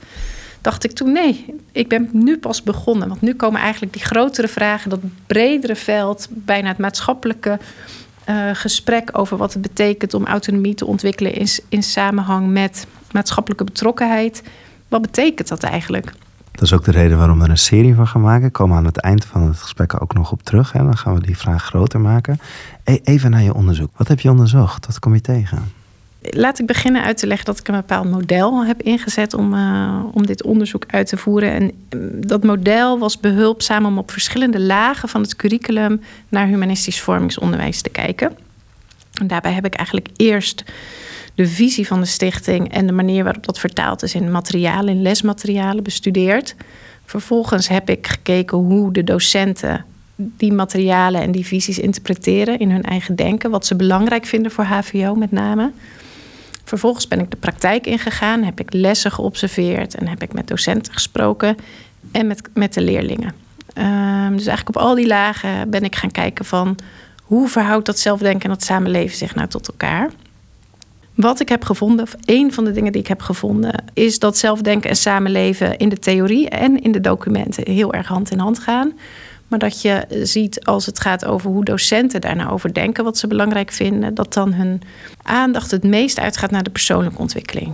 Dacht 0.61 0.83
ik 0.83 0.91
toen: 0.91 1.11
nee, 1.11 1.45
ik 1.71 1.87
ben 1.87 2.09
nu 2.11 2.37
pas 2.37 2.63
begonnen. 2.63 3.07
Want 3.07 3.21
nu 3.21 3.33
komen 3.33 3.61
eigenlijk 3.61 3.93
die 3.93 4.03
grotere 4.03 4.47
vragen, 4.47 4.89
dat 4.89 4.99
bredere 5.27 5.75
veld, 5.75 6.27
bijna 6.29 6.67
het 6.67 6.77
maatschappelijke 6.77 7.59
uh, 8.29 8.49
gesprek 8.53 9.09
over 9.11 9.37
wat 9.37 9.53
het 9.53 9.61
betekent 9.61 10.13
om 10.13 10.25
autonomie 10.25 10.73
te 10.73 10.85
ontwikkelen 10.85 11.33
in, 11.33 11.47
in 11.69 11.83
samenhang 11.83 12.47
met 12.47 12.87
maatschappelijke 13.11 13.63
betrokkenheid. 13.63 14.43
Wat 14.87 15.01
betekent 15.01 15.47
dat 15.47 15.63
eigenlijk? 15.63 16.13
Dat 16.51 16.61
is 16.61 16.73
ook 16.73 16.83
de 16.83 16.91
reden 16.91 17.17
waarom 17.17 17.37
we 17.37 17.43
er 17.43 17.49
een 17.49 17.57
serie 17.57 17.95
van 17.95 18.07
gaan 18.07 18.21
maken. 18.21 18.51
Komen 18.51 18.77
aan 18.77 18.85
het 18.85 18.97
eind 18.97 19.25
van 19.25 19.41
het 19.41 19.57
gesprek 19.57 20.01
ook 20.01 20.13
nog 20.13 20.31
op 20.31 20.43
terug. 20.43 20.71
Hè? 20.71 20.83
Dan 20.83 20.97
gaan 20.97 21.13
we 21.13 21.21
die 21.21 21.37
vraag 21.37 21.63
groter 21.63 21.99
maken. 21.99 22.39
Even 22.83 23.31
naar 23.31 23.43
je 23.43 23.53
onderzoek. 23.53 23.89
Wat 23.97 24.07
heb 24.07 24.19
je 24.19 24.29
onderzocht? 24.29 24.85
Wat 24.85 24.99
kom 24.99 25.13
je 25.13 25.21
tegen? 25.21 25.71
Laat 26.29 26.59
ik 26.59 26.65
beginnen 26.65 27.03
uit 27.03 27.17
te 27.17 27.27
leggen 27.27 27.45
dat 27.45 27.59
ik 27.59 27.67
een 27.67 27.75
bepaald 27.75 28.09
model 28.09 28.65
heb 28.65 28.81
ingezet 28.81 29.33
om, 29.33 29.53
uh, 29.53 30.03
om 30.13 30.25
dit 30.25 30.43
onderzoek 30.43 30.83
uit 30.87 31.07
te 31.07 31.17
voeren. 31.17 31.51
En 31.51 31.63
mm, 31.63 32.27
dat 32.27 32.43
model 32.43 32.99
was 32.99 33.19
behulpzaam 33.19 33.85
om 33.85 33.97
op 33.97 34.11
verschillende 34.11 34.59
lagen 34.59 35.09
van 35.09 35.21
het 35.21 35.35
curriculum 35.35 36.01
naar 36.29 36.47
humanistisch 36.47 37.01
vormingsonderwijs 37.01 37.81
te 37.81 37.89
kijken. 37.89 38.37
En 39.19 39.27
daarbij 39.27 39.51
heb 39.51 39.65
ik 39.65 39.75
eigenlijk 39.75 40.07
eerst 40.15 40.63
de 41.35 41.47
visie 41.47 41.87
van 41.87 41.99
de 41.99 42.05
stichting 42.05 42.71
en 42.71 42.87
de 42.87 42.93
manier 42.93 43.23
waarop 43.23 43.45
dat 43.45 43.59
vertaald 43.59 44.03
is 44.03 44.15
in 44.15 44.31
materialen, 44.31 44.93
in 44.93 45.01
lesmaterialen 45.01 45.83
bestudeerd. 45.83 46.55
Vervolgens 47.05 47.67
heb 47.67 47.89
ik 47.89 48.07
gekeken 48.07 48.57
hoe 48.57 48.93
de 48.93 49.03
docenten 49.03 49.85
die 50.15 50.53
materialen 50.53 51.21
en 51.21 51.31
die 51.31 51.45
visies 51.45 51.79
interpreteren 51.79 52.59
in 52.59 52.71
hun 52.71 52.83
eigen 52.83 53.15
denken, 53.15 53.51
wat 53.51 53.65
ze 53.65 53.75
belangrijk 53.75 54.25
vinden 54.25 54.51
voor 54.51 54.63
HVO 54.63 55.15
met 55.15 55.31
name. 55.31 55.71
Vervolgens 56.67 57.07
ben 57.07 57.19
ik 57.19 57.31
de 57.31 57.37
praktijk 57.37 57.85
ingegaan, 57.85 58.43
heb 58.43 58.59
ik 58.59 58.73
lessen 58.73 59.11
geobserveerd 59.11 59.95
en 59.95 60.07
heb 60.07 60.23
ik 60.23 60.33
met 60.33 60.47
docenten 60.47 60.93
gesproken 60.93 61.57
en 62.11 62.27
met, 62.27 62.49
met 62.53 62.73
de 62.73 62.81
leerlingen. 62.81 63.33
Um, 63.75 64.35
dus 64.35 64.45
eigenlijk 64.45 64.69
op 64.69 64.77
al 64.77 64.95
die 64.95 65.07
lagen 65.07 65.69
ben 65.69 65.83
ik 65.83 65.95
gaan 65.95 66.11
kijken 66.11 66.45
van 66.45 66.75
hoe 67.23 67.47
verhoudt 67.47 67.85
dat 67.85 67.99
zelfdenken 67.99 68.41
en 68.41 68.49
dat 68.49 68.63
samenleven 68.63 69.17
zich 69.17 69.35
nou 69.35 69.47
tot 69.47 69.67
elkaar. 69.67 70.09
Wat 71.13 71.39
ik 71.39 71.49
heb 71.49 71.63
gevonden, 71.63 72.05
of 72.05 72.15
een 72.25 72.53
van 72.53 72.65
de 72.65 72.71
dingen 72.71 72.91
die 72.91 73.01
ik 73.01 73.07
heb 73.07 73.21
gevonden, 73.21 73.83
is 73.93 74.19
dat 74.19 74.37
zelfdenken 74.37 74.89
en 74.89 74.95
samenleven 74.95 75.77
in 75.77 75.89
de 75.89 75.99
theorie 75.99 76.49
en 76.49 76.81
in 76.81 76.91
de 76.91 77.01
documenten 77.01 77.71
heel 77.71 77.93
erg 77.93 78.07
hand 78.07 78.31
in 78.31 78.39
hand 78.39 78.59
gaan. 78.59 78.93
Maar 79.47 79.59
dat 79.59 79.81
je 79.81 80.05
ziet 80.23 80.65
als 80.65 80.85
het 80.85 80.99
gaat 80.99 81.25
over 81.25 81.49
hoe 81.49 81.65
docenten 81.65 82.21
daar 82.21 82.35
nou 82.35 82.51
over 82.51 82.73
denken, 82.73 83.03
wat 83.03 83.17
ze 83.17 83.27
belangrijk 83.27 83.71
vinden, 83.71 84.13
dat 84.13 84.33
dan 84.33 84.53
hun 84.53 84.81
aandacht 85.23 85.71
het 85.71 85.83
meest 85.83 86.19
uitgaat 86.19 86.51
naar 86.51 86.63
de 86.63 86.69
persoonlijke 86.69 87.19
ontwikkeling. 87.19 87.73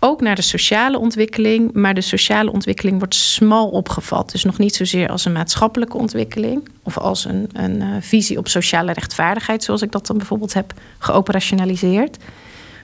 Ook 0.00 0.20
naar 0.20 0.34
de 0.34 0.42
sociale 0.42 0.98
ontwikkeling, 0.98 1.72
maar 1.72 1.94
de 1.94 2.00
sociale 2.00 2.52
ontwikkeling 2.52 2.98
wordt 2.98 3.14
smal 3.14 3.68
opgevat. 3.68 4.30
Dus 4.30 4.44
nog 4.44 4.58
niet 4.58 4.74
zozeer 4.74 5.08
als 5.08 5.24
een 5.24 5.32
maatschappelijke 5.32 5.96
ontwikkeling 5.96 6.68
of 6.82 6.98
als 6.98 7.24
een, 7.24 7.48
een 7.52 7.80
uh, 7.80 7.86
visie 8.00 8.38
op 8.38 8.48
sociale 8.48 8.92
rechtvaardigheid, 8.92 9.64
zoals 9.64 9.82
ik 9.82 9.92
dat 9.92 10.06
dan 10.06 10.16
bijvoorbeeld 10.16 10.52
heb 10.52 10.72
geoperationaliseerd. 10.98 12.16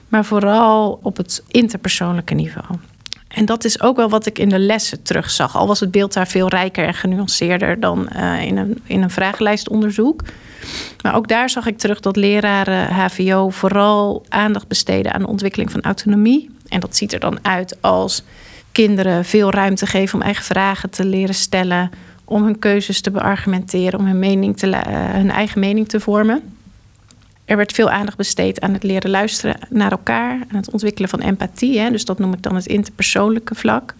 Maar 0.07 0.25
vooral 0.25 0.99
op 1.01 1.17
het 1.17 1.43
interpersoonlijke 1.47 2.33
niveau. 2.33 2.77
En 3.35 3.45
dat 3.45 3.63
is 3.63 3.81
ook 3.81 3.95
wel 3.95 4.09
wat 4.09 4.25
ik 4.25 4.39
in 4.39 4.49
de 4.49 4.59
lessen 4.59 5.03
terugzag. 5.03 5.57
Al 5.57 5.67
was 5.67 5.79
het 5.79 5.91
beeld 5.91 6.13
daar 6.13 6.27
veel 6.27 6.47
rijker 6.47 6.85
en 6.85 6.93
genuanceerder 6.93 7.79
dan 7.79 8.09
uh, 8.15 8.41
in, 8.41 8.57
een, 8.57 8.81
in 8.85 9.01
een 9.01 9.09
vragenlijstonderzoek. 9.09 10.21
Maar 11.01 11.15
ook 11.15 11.27
daar 11.27 11.49
zag 11.49 11.67
ik 11.67 11.77
terug 11.77 11.99
dat 11.99 12.15
leraren 12.15 12.93
HVO 12.93 13.49
vooral 13.49 14.25
aandacht 14.29 14.67
besteden 14.67 15.13
aan 15.13 15.21
de 15.21 15.27
ontwikkeling 15.27 15.71
van 15.71 15.81
autonomie. 15.81 16.49
En 16.67 16.79
dat 16.79 16.95
ziet 16.95 17.13
er 17.13 17.19
dan 17.19 17.39
uit 17.41 17.77
als 17.81 18.23
kinderen 18.71 19.25
veel 19.25 19.51
ruimte 19.51 19.85
geven 19.85 20.19
om 20.19 20.25
eigen 20.25 20.43
vragen 20.43 20.89
te 20.89 21.05
leren 21.05 21.35
stellen, 21.35 21.89
om 22.25 22.43
hun 22.43 22.59
keuzes 22.59 23.01
te 23.01 23.11
beargumenteren, 23.11 23.99
om 23.99 24.05
hun, 24.05 24.19
mening 24.19 24.57
te, 24.57 24.67
uh, 24.67 24.81
hun 25.11 25.31
eigen 25.31 25.59
mening 25.59 25.87
te 25.87 25.99
vormen. 25.99 26.54
Er 27.45 27.57
werd 27.57 27.71
veel 27.71 27.89
aandacht 27.89 28.17
besteed 28.17 28.61
aan 28.61 28.73
het 28.73 28.83
leren 28.83 29.09
luisteren 29.09 29.55
naar 29.69 29.91
elkaar, 29.91 30.31
aan 30.31 30.57
het 30.57 30.71
ontwikkelen 30.71 31.09
van 31.09 31.19
empathie. 31.19 31.79
Hè, 31.79 31.91
dus 31.91 32.05
dat 32.05 32.19
noem 32.19 32.33
ik 32.33 32.41
dan 32.41 32.55
het 32.55 32.65
interpersoonlijke 32.65 33.55
vlak. 33.55 33.93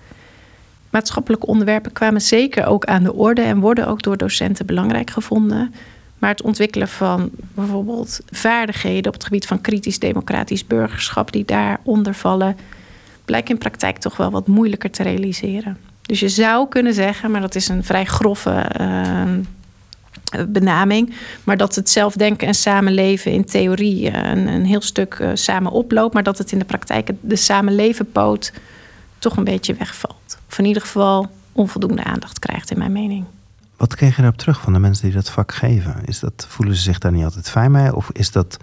Maatschappelijke 0.89 1.45
onderwerpen 1.45 1.91
kwamen 1.91 2.21
zeker 2.21 2.65
ook 2.65 2.85
aan 2.85 3.03
de 3.03 3.13
orde 3.13 3.41
en 3.41 3.59
worden 3.59 3.87
ook 3.87 4.01
door 4.01 4.17
docenten 4.17 4.65
belangrijk 4.65 5.09
gevonden. 5.09 5.73
Maar 6.19 6.29
het 6.29 6.41
ontwikkelen 6.41 6.87
van 6.87 7.29
bijvoorbeeld 7.53 8.19
vaardigheden 8.31 9.07
op 9.07 9.13
het 9.13 9.23
gebied 9.23 9.47
van 9.47 9.61
kritisch 9.61 9.99
democratisch 9.99 10.67
burgerschap, 10.67 11.31
die 11.31 11.45
daaronder 11.45 12.13
vallen, 12.13 12.57
blijkt 13.25 13.49
in 13.49 13.57
praktijk 13.57 13.97
toch 13.97 14.17
wel 14.17 14.31
wat 14.31 14.47
moeilijker 14.47 14.91
te 14.91 15.03
realiseren. 15.03 15.77
Dus 16.01 16.19
je 16.19 16.29
zou 16.29 16.67
kunnen 16.67 16.93
zeggen, 16.93 17.31
maar 17.31 17.41
dat 17.41 17.55
is 17.55 17.67
een 17.67 17.83
vrij 17.83 18.05
grove 18.05 18.71
uh, 18.81 19.21
benaming. 20.47 21.13
Maar 21.43 21.57
dat 21.57 21.75
het 21.75 21.89
zelfdenken 21.89 22.47
en 22.47 22.53
samenleven 22.53 23.31
in 23.31 23.45
theorie 23.45 24.09
eh, 24.09 24.31
een, 24.31 24.47
een 24.47 24.65
heel 24.65 24.81
stuk 24.81 25.17
uh, 25.21 25.29
samen 25.33 25.71
oploopt. 25.71 26.13
Maar 26.13 26.23
dat 26.23 26.37
het 26.37 26.51
in 26.51 26.59
de 26.59 26.65
praktijk 26.65 27.11
de 27.21 27.35
samenlevenpoot 27.35 28.53
toch 29.19 29.37
een 29.37 29.43
beetje 29.43 29.73
wegvalt. 29.73 30.37
Of 30.49 30.57
in 30.57 30.65
ieder 30.65 30.81
geval 30.81 31.29
onvoldoende 31.51 32.03
aandacht 32.03 32.39
krijgt, 32.39 32.71
in 32.71 32.77
mijn 32.77 32.91
mening. 32.91 33.25
Wat 33.77 33.95
kreeg 33.95 34.15
je 34.15 34.21
daarop 34.21 34.39
terug 34.39 34.61
van 34.61 34.73
de 34.73 34.79
mensen 34.79 35.05
die 35.05 35.15
dat 35.15 35.29
vak 35.29 35.53
geven? 35.53 35.95
Is 36.05 36.19
dat, 36.19 36.45
voelen 36.49 36.75
ze 36.75 36.81
zich 36.81 36.97
daar 36.97 37.11
niet 37.11 37.23
altijd 37.23 37.49
fijn 37.49 37.71
mee? 37.71 37.95
Of 37.95 38.09
is 38.11 38.31
dat 38.31 38.57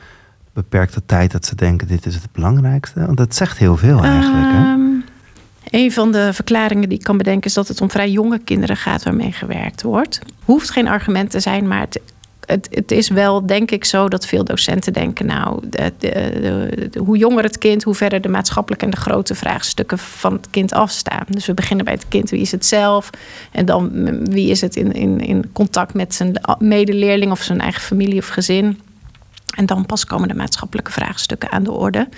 beperkte 0.52 1.02
tijd 1.06 1.32
dat 1.32 1.46
ze 1.46 1.54
denken 1.54 1.86
dit 1.86 2.06
is 2.06 2.14
het 2.14 2.32
belangrijkste? 2.32 3.06
Want 3.06 3.16
dat 3.16 3.34
zegt 3.34 3.58
heel 3.58 3.76
veel 3.76 4.04
eigenlijk. 4.04 4.52
Hè? 4.52 4.91
Een 5.72 5.92
van 5.92 6.12
de 6.12 6.32
verklaringen 6.32 6.88
die 6.88 6.98
ik 6.98 7.04
kan 7.04 7.16
bedenken 7.16 7.46
is 7.46 7.54
dat 7.54 7.68
het 7.68 7.80
om 7.80 7.90
vrij 7.90 8.10
jonge 8.10 8.38
kinderen 8.38 8.76
gaat 8.76 9.02
waarmee 9.02 9.32
gewerkt 9.32 9.82
wordt. 9.82 10.18
Hoeft 10.44 10.70
geen 10.70 10.88
argument 10.88 11.30
te 11.30 11.40
zijn, 11.40 11.68
maar 11.68 11.80
het, 11.80 12.00
het, 12.46 12.68
het 12.70 12.90
is 12.90 13.08
wel 13.08 13.46
denk 13.46 13.70
ik 13.70 13.84
zo 13.84 14.08
dat 14.08 14.26
veel 14.26 14.44
docenten 14.44 14.92
denken: 14.92 15.26
nou, 15.26 15.62
de, 15.68 16.90
hoe 16.98 17.16
jonger 17.16 17.42
het 17.42 17.58
kind, 17.58 17.82
hoe 17.82 17.94
verder 17.94 18.20
de 18.20 18.28
maatschappelijke 18.28 18.84
en 18.84 18.90
de 18.90 18.96
grote 18.96 19.34
vraagstukken 19.34 19.98
van 19.98 20.32
het 20.32 20.50
kind 20.50 20.72
afstaan. 20.72 21.24
Dus 21.28 21.46
we 21.46 21.54
beginnen 21.54 21.84
bij 21.84 21.94
het 21.94 22.08
kind, 22.08 22.30
wie 22.30 22.40
is 22.40 22.52
het 22.52 22.66
zelf? 22.66 23.10
En 23.52 23.64
dan 23.64 23.90
wie 24.30 24.50
is 24.50 24.60
het 24.60 24.76
in, 24.76 24.92
in, 24.92 25.20
in 25.20 25.52
contact 25.52 25.94
met 25.94 26.14
zijn 26.14 26.40
medeleerling 26.58 27.30
of 27.30 27.42
zijn 27.42 27.60
eigen 27.60 27.82
familie 27.82 28.18
of 28.18 28.28
gezin? 28.28 28.80
En 29.56 29.66
dan 29.66 29.86
pas 29.86 30.04
komen 30.04 30.28
de 30.28 30.34
maatschappelijke 30.34 30.92
vraagstukken 30.92 31.50
aan 31.50 31.62
de 31.62 31.72
orde 31.72 32.08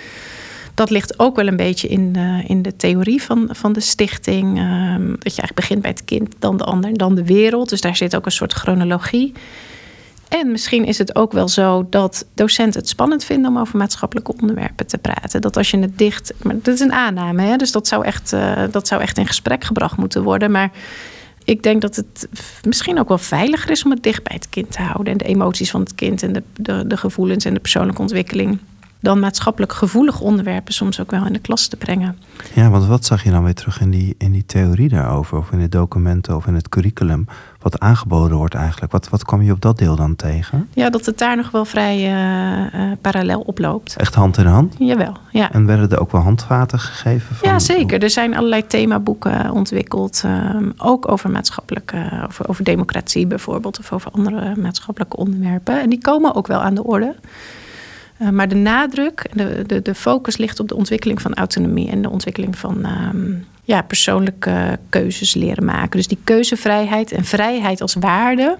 dat 0.75 0.89
ligt 0.89 1.19
ook 1.19 1.35
wel 1.35 1.47
een 1.47 1.55
beetje 1.55 1.87
in 1.87 2.13
de, 2.13 2.43
in 2.47 2.61
de 2.61 2.75
theorie 2.75 3.21
van, 3.21 3.49
van 3.51 3.73
de 3.73 3.79
stichting. 3.79 4.45
Um, 4.47 5.07
dat 5.07 5.35
je 5.35 5.41
eigenlijk 5.41 5.55
begint 5.55 5.81
bij 5.81 5.91
het 5.91 6.05
kind, 6.05 6.35
dan 6.39 6.57
de 6.57 6.63
ander, 6.63 6.97
dan 6.97 7.15
de 7.15 7.25
wereld. 7.25 7.69
Dus 7.69 7.81
daar 7.81 7.95
zit 7.95 8.15
ook 8.15 8.25
een 8.25 8.31
soort 8.31 8.53
chronologie. 8.53 9.33
En 10.29 10.51
misschien 10.51 10.85
is 10.85 10.97
het 10.97 11.15
ook 11.15 11.31
wel 11.31 11.47
zo 11.47 11.87
dat 11.89 12.25
docenten 12.33 12.79
het 12.79 12.89
spannend 12.89 13.23
vinden 13.23 13.51
om 13.51 13.57
over 13.57 13.77
maatschappelijke 13.77 14.33
onderwerpen 14.41 14.87
te 14.87 14.97
praten. 14.97 15.41
Dat 15.41 15.57
als 15.57 15.71
je 15.71 15.79
het 15.79 15.97
dicht. 15.97 16.33
Maar 16.41 16.55
dat 16.61 16.73
is 16.73 16.79
een 16.79 16.93
aanname, 16.93 17.41
hè? 17.41 17.55
dus 17.55 17.71
dat 17.71 17.87
zou, 17.87 18.05
echt, 18.05 18.33
uh, 18.33 18.61
dat 18.71 18.87
zou 18.87 19.01
echt 19.01 19.17
in 19.17 19.27
gesprek 19.27 19.63
gebracht 19.63 19.97
moeten 19.97 20.23
worden. 20.23 20.51
Maar 20.51 20.71
ik 21.43 21.63
denk 21.63 21.81
dat 21.81 21.95
het 21.95 22.27
misschien 22.67 22.99
ook 22.99 23.07
wel 23.07 23.17
veiliger 23.17 23.71
is 23.71 23.83
om 23.83 23.91
het 23.91 24.03
dicht 24.03 24.23
bij 24.23 24.35
het 24.35 24.49
kind 24.49 24.71
te 24.71 24.81
houden. 24.81 25.11
En 25.11 25.17
de 25.17 25.25
emoties 25.25 25.71
van 25.71 25.81
het 25.81 25.95
kind 25.95 26.23
en 26.23 26.33
de, 26.33 26.43
de, 26.53 26.87
de 26.87 26.97
gevoelens 26.97 27.45
en 27.45 27.53
de 27.53 27.59
persoonlijke 27.59 28.01
ontwikkeling 28.01 28.59
dan 28.99 29.19
maatschappelijk 29.19 29.73
gevoelige 29.73 30.23
onderwerpen 30.23 30.73
soms 30.73 30.99
ook 30.99 31.11
wel 31.11 31.25
in 31.25 31.33
de 31.33 31.39
klas 31.39 31.67
te 31.67 31.77
brengen. 31.77 32.17
Ja, 32.53 32.69
want 32.69 32.85
wat 32.85 33.05
zag 33.05 33.23
je 33.23 33.31
dan 33.31 33.43
weer 33.43 33.53
terug 33.53 33.81
in 33.81 33.89
die, 33.89 34.15
in 34.17 34.31
die 34.31 34.45
theorie 34.45 34.89
daarover, 34.89 35.37
of 35.37 35.51
in 35.51 35.59
de 35.59 35.69
documenten 35.69 36.35
of 36.35 36.47
in 36.47 36.53
het 36.53 36.69
curriculum, 36.69 37.27
wat 37.59 37.79
aangeboden 37.79 38.37
wordt 38.37 38.53
eigenlijk? 38.53 38.91
Wat, 38.91 39.09
wat 39.09 39.25
kwam 39.25 39.41
je 39.41 39.51
op 39.51 39.61
dat 39.61 39.77
deel 39.77 39.95
dan 39.95 40.15
tegen? 40.15 40.69
Ja, 40.73 40.89
dat 40.89 41.05
het 41.05 41.17
daar 41.17 41.35
nog 41.35 41.51
wel 41.51 41.65
vrij 41.65 41.97
uh, 41.97 42.81
uh, 42.81 42.91
parallel 43.01 43.39
oploopt. 43.39 43.95
Echt 43.95 44.15
hand 44.15 44.37
in 44.37 44.45
hand? 44.45 44.75
Jawel, 44.79 45.17
ja. 45.31 45.51
En 45.51 45.65
werden 45.65 45.89
er 45.89 45.99
ook 45.99 46.11
wel 46.11 46.21
handvaten 46.21 46.79
gegeven? 46.79 47.35
Van... 47.35 47.49
Ja, 47.49 47.59
zeker. 47.59 48.03
Er 48.03 48.09
zijn 48.09 48.35
allerlei 48.35 48.67
themaboeken 48.67 49.51
ontwikkeld, 49.51 50.23
uh, 50.25 50.55
ook 50.77 51.11
over 51.11 51.29
maatschappelijke, 51.29 52.23
over, 52.27 52.49
over 52.49 52.63
democratie 52.63 53.27
bijvoorbeeld, 53.27 53.79
of 53.79 53.91
over 53.91 54.11
andere 54.11 54.55
maatschappelijke 54.55 55.17
onderwerpen. 55.17 55.81
En 55.81 55.89
die 55.89 56.01
komen 56.01 56.35
ook 56.35 56.47
wel 56.47 56.59
aan 56.59 56.75
de 56.75 56.83
orde. 56.83 57.15
Uh, 58.19 58.29
maar 58.29 58.47
de 58.47 58.55
nadruk, 58.55 59.29
de, 59.33 59.63
de, 59.65 59.81
de 59.81 59.95
focus 59.95 60.37
ligt 60.37 60.59
op 60.59 60.67
de 60.67 60.75
ontwikkeling 60.75 61.21
van 61.21 61.33
autonomie 61.33 61.89
en 61.89 62.01
de 62.01 62.09
ontwikkeling 62.09 62.57
van 62.57 62.85
um, 62.85 63.45
ja, 63.63 63.81
persoonlijke 63.81 64.79
keuzes 64.89 65.33
leren 65.33 65.65
maken. 65.65 65.97
Dus 65.97 66.07
die 66.07 66.17
keuzevrijheid 66.23 67.11
en 67.11 67.25
vrijheid 67.25 67.81
als 67.81 67.93
waarde, 67.93 68.57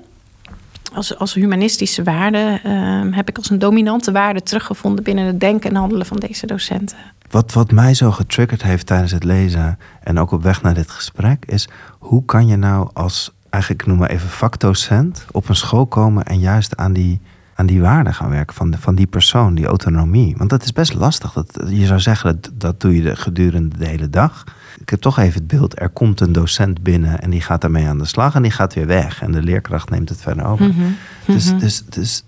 als, 0.94 1.18
als 1.18 1.34
humanistische 1.34 2.04
waarde, 2.04 2.60
uh, 2.66 3.16
heb 3.16 3.30
ik 3.30 3.38
als 3.38 3.50
een 3.50 3.60
dominante 3.60 4.12
waarde 4.12 4.44
teruggevonden 4.44 5.04
binnen 5.04 5.26
het 5.26 5.40
denken 5.40 5.70
en 5.70 5.76
handelen 5.76 6.06
van 6.06 6.18
deze 6.18 6.46
docenten. 6.46 6.98
Wat, 7.30 7.54
wat 7.54 7.72
mij 7.72 7.94
zo 7.94 8.12
getriggerd 8.12 8.64
heeft 8.64 8.86
tijdens 8.86 9.12
het 9.12 9.24
lezen 9.24 9.80
en 10.04 10.20
ook 10.20 10.32
op 10.32 10.44
weg 10.44 10.62
naar 10.62 10.74
dit 10.74 10.92
gesprek, 10.92 11.46
is 11.46 11.68
hoe 12.00 12.26
kan 12.26 12.48
je 12.48 12.56
nou 12.56 12.90
als, 12.94 13.32
eigenlijk 13.50 13.86
noem 13.86 13.98
maar 13.98 14.10
even 14.10 14.30
vakdocent, 14.30 15.26
op 15.32 15.50
een 15.50 15.56
school 15.56 15.86
komen 15.86 16.24
en 16.24 16.40
juist 16.40 16.76
aan 16.76 16.94
die 16.94 17.22
aan 17.58 17.66
die 17.66 17.82
waarde 17.82 18.14
gaan 18.14 18.30
werken 18.30 18.56
van, 18.56 18.72
de, 18.72 18.78
van 18.78 18.96
die 18.96 19.08
persoon, 19.08 19.56
die 19.56 19.66
autonomie. 19.66 20.36
Want 20.38 20.50
dat 20.50 20.64
is 20.64 20.72
best 20.72 20.94
lastig. 20.94 21.34
Dat, 21.34 21.62
je 21.68 21.86
zou 21.86 22.00
zeggen, 22.00 22.40
dat, 22.42 22.52
dat 22.54 22.82
doe 22.82 22.96
je 22.96 23.02
de, 23.02 23.16
gedurende 23.16 23.78
de 23.78 23.88
hele 23.88 24.10
dag. 24.10 24.44
Ik 24.80 24.90
heb 24.90 25.02
toch 25.02 25.18
even 25.18 25.34
het 25.34 25.48
beeld, 25.48 25.80
er 25.80 25.90
komt 25.90 26.20
een 26.22 26.32
docent 26.32 26.84
binnen 26.84 27.22
en 27.22 27.30
die 27.30 27.42
gaat 27.42 27.62
daarmee 27.62 27.88
aan 27.88 27.98
de 27.98 28.06
slag 28.06 28.36
en 28.36 28.42
die 28.42 28.52
gaat 28.52 28.74
weer 28.74 28.88
weg. 28.88 29.22
En 29.22 29.32
de 29.32 29.42
leerkracht 29.44 29.90
neemt 29.90 30.10
het 30.10 30.22
verder 30.22 30.46
over. 30.46 30.66
Mhm. 30.66 30.82
Dus, 31.26 31.52
mhm. 31.52 31.60
dus, 31.60 31.84
dus 31.86 32.24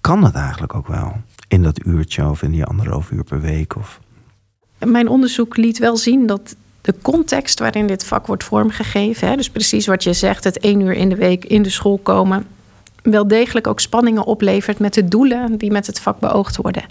kan 0.00 0.24
het 0.24 0.34
eigenlijk 0.34 0.74
ook 0.74 0.86
wel 0.86 1.16
in 1.48 1.62
dat 1.62 1.86
uurtje 1.86 2.28
of 2.28 2.42
in 2.42 2.50
die 2.50 2.64
anderhalf 2.64 3.10
uur 3.10 3.24
per 3.24 3.40
week? 3.40 3.76
Of... 3.76 4.00
mijn 4.78 5.08
onderzoek 5.08 5.56
liet 5.56 5.78
wel 5.78 5.96
zien 5.96 6.26
dat 6.26 6.56
de 6.80 6.94
context 7.02 7.58
waarin 7.58 7.86
dit 7.86 8.04
vak 8.04 8.26
wordt 8.26 8.44
vormgegeven, 8.44 9.28
hè, 9.28 9.36
dus 9.36 9.50
precies 9.50 9.86
wat 9.86 10.02
je 10.02 10.12
zegt, 10.12 10.44
het 10.44 10.58
één 10.58 10.80
uur 10.80 10.92
in 10.92 11.08
de 11.08 11.16
week 11.16 11.44
in 11.44 11.62
de 11.62 11.70
school 11.70 11.98
komen, 11.98 12.46
wel 13.10 13.28
degelijk 13.28 13.66
ook 13.66 13.80
spanningen 13.80 14.24
oplevert 14.24 14.78
met 14.78 14.94
de 14.94 15.08
doelen 15.08 15.56
die 15.56 15.70
met 15.70 15.86
het 15.86 16.00
vak 16.00 16.18
beoogd 16.18 16.56
worden. 16.56 16.82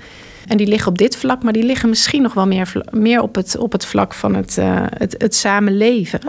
En 0.48 0.58
die 0.58 0.68
liggen 0.68 0.92
op 0.92 0.98
dit 0.98 1.18
vlak, 1.18 1.44
maar 1.44 1.54
die 1.54 1.64
liggen 1.64 1.90
misschien 1.90 2.22
nog 2.22 2.34
wel 2.34 2.48
meer, 2.48 2.72
meer 2.92 3.22
op, 3.22 3.36
het, 3.36 3.58
op 3.58 3.72
het 3.72 3.86
vlak 3.86 4.14
van 4.14 4.36
het, 4.36 4.58
uh, 4.58 4.86
het, 4.90 5.16
het 5.18 5.36
samenleven 5.36 6.20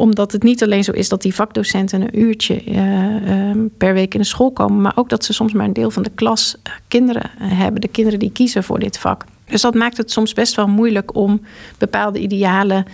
omdat 0.00 0.32
het 0.32 0.42
niet 0.42 0.62
alleen 0.62 0.84
zo 0.84 0.92
is 0.92 1.08
dat 1.08 1.22
die 1.22 1.34
vakdocenten 1.34 2.00
een 2.00 2.18
uurtje 2.18 2.64
uh, 2.64 3.64
per 3.78 3.94
week 3.94 4.14
in 4.14 4.20
de 4.20 4.26
school 4.26 4.50
komen, 4.50 4.80
maar 4.80 4.92
ook 4.94 5.08
dat 5.08 5.24
ze 5.24 5.32
soms 5.32 5.52
maar 5.52 5.66
een 5.66 5.72
deel 5.72 5.90
van 5.90 6.02
de 6.02 6.10
klas 6.14 6.56
uh, 6.66 6.72
kinderen 6.88 7.30
hebben, 7.38 7.80
de 7.80 7.88
kinderen 7.88 8.18
die 8.18 8.32
kiezen 8.32 8.64
voor 8.64 8.78
dit 8.78 8.98
vak. 8.98 9.24
Dus 9.44 9.60
dat 9.60 9.74
maakt 9.74 9.96
het 9.96 10.10
soms 10.10 10.32
best 10.32 10.56
wel 10.56 10.66
moeilijk 10.68 11.14
om 11.14 11.40
bepaalde 11.78 12.18
idealen 12.18 12.84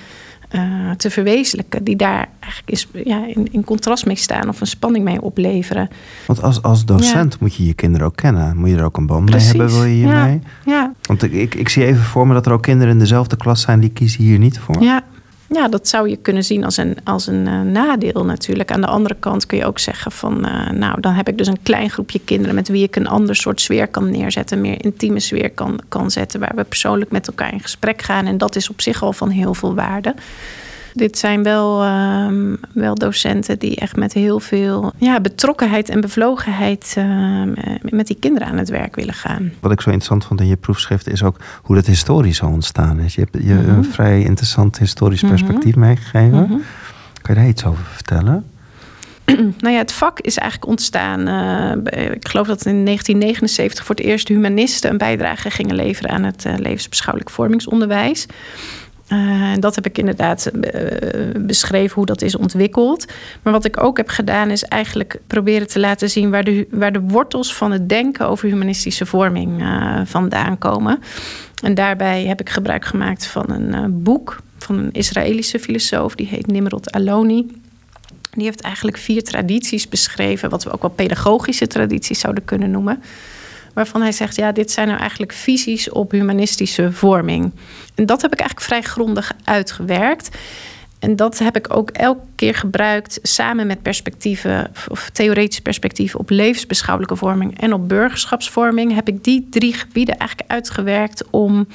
uh, 0.55 0.91
te 0.91 1.11
verwezenlijken, 1.11 1.85
die 1.85 1.97
daar 1.97 2.29
eigenlijk 2.41 2.71
is, 2.71 2.89
ja, 3.05 3.27
in, 3.27 3.49
in, 3.53 3.65
contrast 3.65 4.07
mee 4.07 4.17
staan 4.17 4.49
of 4.49 4.61
een 4.61 4.67
spanning 4.67 5.05
mee 5.05 5.23
opleveren. 5.23 5.89
Want 6.27 6.43
als, 6.43 6.63
als 6.63 6.85
docent 6.85 7.33
ja. 7.33 7.39
moet 7.41 7.55
je 7.55 7.67
je 7.67 7.75
kinderen 7.75 8.07
ook 8.07 8.17
kennen. 8.17 8.57
Moet 8.57 8.69
je 8.69 8.77
er 8.77 8.85
ook 8.85 8.97
een 8.97 9.07
band 9.07 9.31
mee 9.31 9.41
hebben, 9.41 9.69
wil 9.69 9.85
je 9.85 9.95
hiermee? 9.95 10.41
Ja. 10.65 10.73
ja. 10.73 10.93
Want 11.03 11.23
ik, 11.23 11.33
ik, 11.33 11.55
ik 11.55 11.69
zie 11.69 11.85
even 11.85 12.03
voor 12.03 12.27
me 12.27 12.35
dat 12.35 12.47
er 12.47 12.53
ook 12.53 12.63
kinderen 12.63 12.93
in 12.93 12.99
dezelfde 12.99 13.37
klas 13.37 13.61
zijn 13.61 13.81
die 13.81 13.91
kiezen 13.91 14.23
hier 14.23 14.39
niet 14.39 14.59
voor. 14.59 14.83
Ja, 14.83 15.03
ja, 15.49 15.69
dat 15.69 15.89
zou 15.89 16.09
je 16.09 16.17
kunnen 16.17 16.45
zien 16.45 16.65
als 16.65 16.77
een, 16.77 16.97
als 17.05 17.27
een 17.27 17.47
uh, 17.47 17.61
nadeel 17.61 18.25
natuurlijk. 18.25 18.73
Aan 18.73 18.81
de 18.81 18.87
andere 18.87 19.17
kant 19.19 19.47
kun 19.47 19.59
je 19.59 19.67
ook 19.67 19.79
zeggen 19.79 20.13
van... 20.13 20.47
Uh, 20.47 20.71
nou, 20.71 21.01
dan 21.01 21.13
heb 21.13 21.29
ik 21.29 21.39
dus 21.39 21.47
een 21.47 21.63
klein 21.63 21.91
groepje 21.91 22.21
kinderen... 22.25 22.55
met 22.55 22.69
wie 22.69 22.83
ik 22.83 22.97
een 22.97 23.09
ander 23.09 23.37
soort 23.37 23.61
sfeer 23.61 23.89
kan 23.89 24.11
neerzetten. 24.11 24.57
Een 24.57 24.63
meer 24.63 24.85
intieme 24.85 25.21
sfeer 25.21 25.51
kan, 25.51 25.81
kan 25.89 26.11
zetten... 26.11 26.41
waar 26.41 26.53
we 26.55 26.65
persoonlijk 26.65 27.11
met 27.11 27.27
elkaar 27.27 27.53
in 27.53 27.61
gesprek 27.61 28.03
gaan. 28.03 28.27
En 28.27 28.39
dat 28.39 28.57
is 28.57 28.71
op 28.71 28.81
zich 28.81 29.03
al 29.03 29.13
van 29.13 29.29
heel 29.29 29.55
veel 29.55 29.75
waarde 29.75 30.15
dit 30.97 31.19
zijn 31.19 31.43
wel, 31.43 31.85
um, 31.85 32.59
wel 32.73 32.95
docenten 32.95 33.59
die 33.59 33.77
echt 33.77 33.97
met 33.97 34.13
heel 34.13 34.41
veel 34.41 34.93
ja, 34.97 35.21
betrokkenheid 35.21 35.89
en 35.89 36.01
bevlogenheid 36.01 36.95
um, 36.99 37.55
met 37.83 38.07
die 38.07 38.17
kinderen 38.21 38.49
aan 38.49 38.59
het 38.59 38.69
werk 38.69 38.97
willen 38.97 39.15
gaan. 39.15 39.53
Wat 39.61 39.73
ik 39.73 39.81
zo 39.81 39.91
interessant 39.91 40.25
vond 40.25 40.41
in 40.41 40.47
je 40.47 40.57
proefschrift 40.57 41.09
is 41.09 41.23
ook 41.23 41.37
hoe 41.63 41.77
dat 41.77 41.87
historisch 41.87 42.37
zo 42.37 42.47
ontstaan 42.47 42.99
is. 42.99 43.15
Je 43.15 43.21
hebt 43.21 43.45
je 43.45 43.55
mm 43.55 43.65
-hmm. 43.65 43.77
een 43.77 43.85
vrij 43.85 44.23
interessant 44.23 44.79
historisch 44.79 45.21
perspectief 45.23 45.75
mm 45.75 45.83
-hmm. 45.83 45.91
meegegeven. 45.91 46.39
Mm 46.39 46.47
-hmm. 46.47 46.63
Kan 47.23 47.35
je 47.35 47.41
daar 47.41 47.51
iets 47.51 47.65
over 47.65 47.85
vertellen? 47.85 48.45
nou 49.63 49.75
ja, 49.75 49.79
het 49.79 49.93
vak 49.93 50.21
is 50.21 50.39
eigenlijk 50.39 50.71
ontstaan. 50.71 51.29
Uh, 51.29 52.13
ik 52.13 52.29
geloof 52.29 52.47
dat 52.47 52.65
in 52.65 52.85
1979 52.85 53.85
voor 53.85 53.95
het 53.95 54.05
eerst 54.05 54.29
humanisten 54.29 54.91
een 54.91 54.99
bijdrage 54.99 55.51
gingen 55.51 55.75
leveren 55.75 56.11
aan 56.11 56.23
het 56.23 56.45
uh, 56.45 56.55
levensbeschouwelijk 56.57 57.31
vormingsonderwijs. 57.31 58.27
Uh, 59.13 59.53
dat 59.59 59.75
heb 59.75 59.87
ik 59.87 59.99
inderdaad 59.99 60.51
uh, 60.53 60.81
beschreven 61.41 61.95
hoe 61.95 62.07
dat 62.07 62.23
is 62.23 62.37
ontwikkeld. 62.37 63.07
Maar 63.43 63.53
wat 63.53 63.65
ik 63.65 63.83
ook 63.83 63.97
heb 63.97 64.09
gedaan 64.09 64.51
is 64.51 64.65
eigenlijk 64.65 65.21
proberen 65.27 65.67
te 65.67 65.81
laten 65.81 66.11
zien 66.11 66.31
waar 66.31 66.45
de, 66.45 66.67
waar 66.71 66.93
de 66.93 67.01
wortels 67.01 67.55
van 67.55 67.73
het 67.73 67.89
denken 67.89 68.29
over 68.29 68.49
humanistische 68.49 69.07
vorming 69.07 69.63
uh, 69.63 70.01
vandaan 70.05 70.59
komen. 70.59 70.99
En 71.63 71.75
daarbij 71.75 72.25
heb 72.25 72.41
ik 72.41 72.51
gebruik 72.51 72.85
gemaakt 72.85 73.27
van 73.27 73.51
een 73.51 74.03
boek 74.03 74.41
van 74.59 74.79
een 74.79 74.93
Israëlische 74.93 75.59
filosoof, 75.59 76.15
die 76.15 76.27
heet 76.27 76.47
Nimrod 76.47 76.93
Aloni. 76.93 77.47
Die 78.31 78.45
heeft 78.45 78.61
eigenlijk 78.61 78.97
vier 78.97 79.23
tradities 79.23 79.89
beschreven, 79.89 80.51
wat 80.51 80.65
we 80.65 80.73
ook 80.73 80.83
wel 80.83 80.91
pedagogische 80.91 81.67
tradities 81.67 82.21
zouden 82.21 82.45
kunnen 82.45 82.71
noemen 82.71 83.03
waarvan 83.77 84.03
hij 84.03 84.13
zegt: 84.13 84.37
ja, 84.37 84.53
dit 84.53 84.71
zijn 84.71 84.89
nou 84.89 85.01
eigenlijk 85.01 85.33
visies 85.33 85.91
op 85.91 86.11
humanistische 86.11 86.93
vorming. 86.93 87.53
En 87.95 88.07
dat 88.07 88.23
heb 88.23 88.33
ik 88.33 88.41
eigenlijk 88.41 88.69
vrij 88.69 88.83
grondig 88.83 89.33
uitgewerkt. 89.45 90.37
En 90.99 91.17
dat 91.17 91.39
heb 91.39 91.57
ik 91.57 91.77
ook 91.77 91.91
elke 91.91 92.25
keer 92.35 92.55
gebruikt 92.55 93.19
samen 93.23 93.67
met 93.67 93.83
perspectieven, 93.83 94.71
of 94.89 95.11
theoretische 95.13 95.63
perspectieven 95.63 96.21
op 96.21 96.31
levensbeschouwelijke 96.31 97.17
vorming 97.17 97.61
en 97.61 97.73
op 97.73 97.89
burgerschapsvorming. 97.89 98.95
Heb 98.95 99.09
ik 99.09 99.25
die 99.25 99.47
drie 99.51 99.75
gebieden 99.75 100.19
eigenlijk 100.19 100.51
uitgewerkt 100.51 101.25
om 101.31 101.67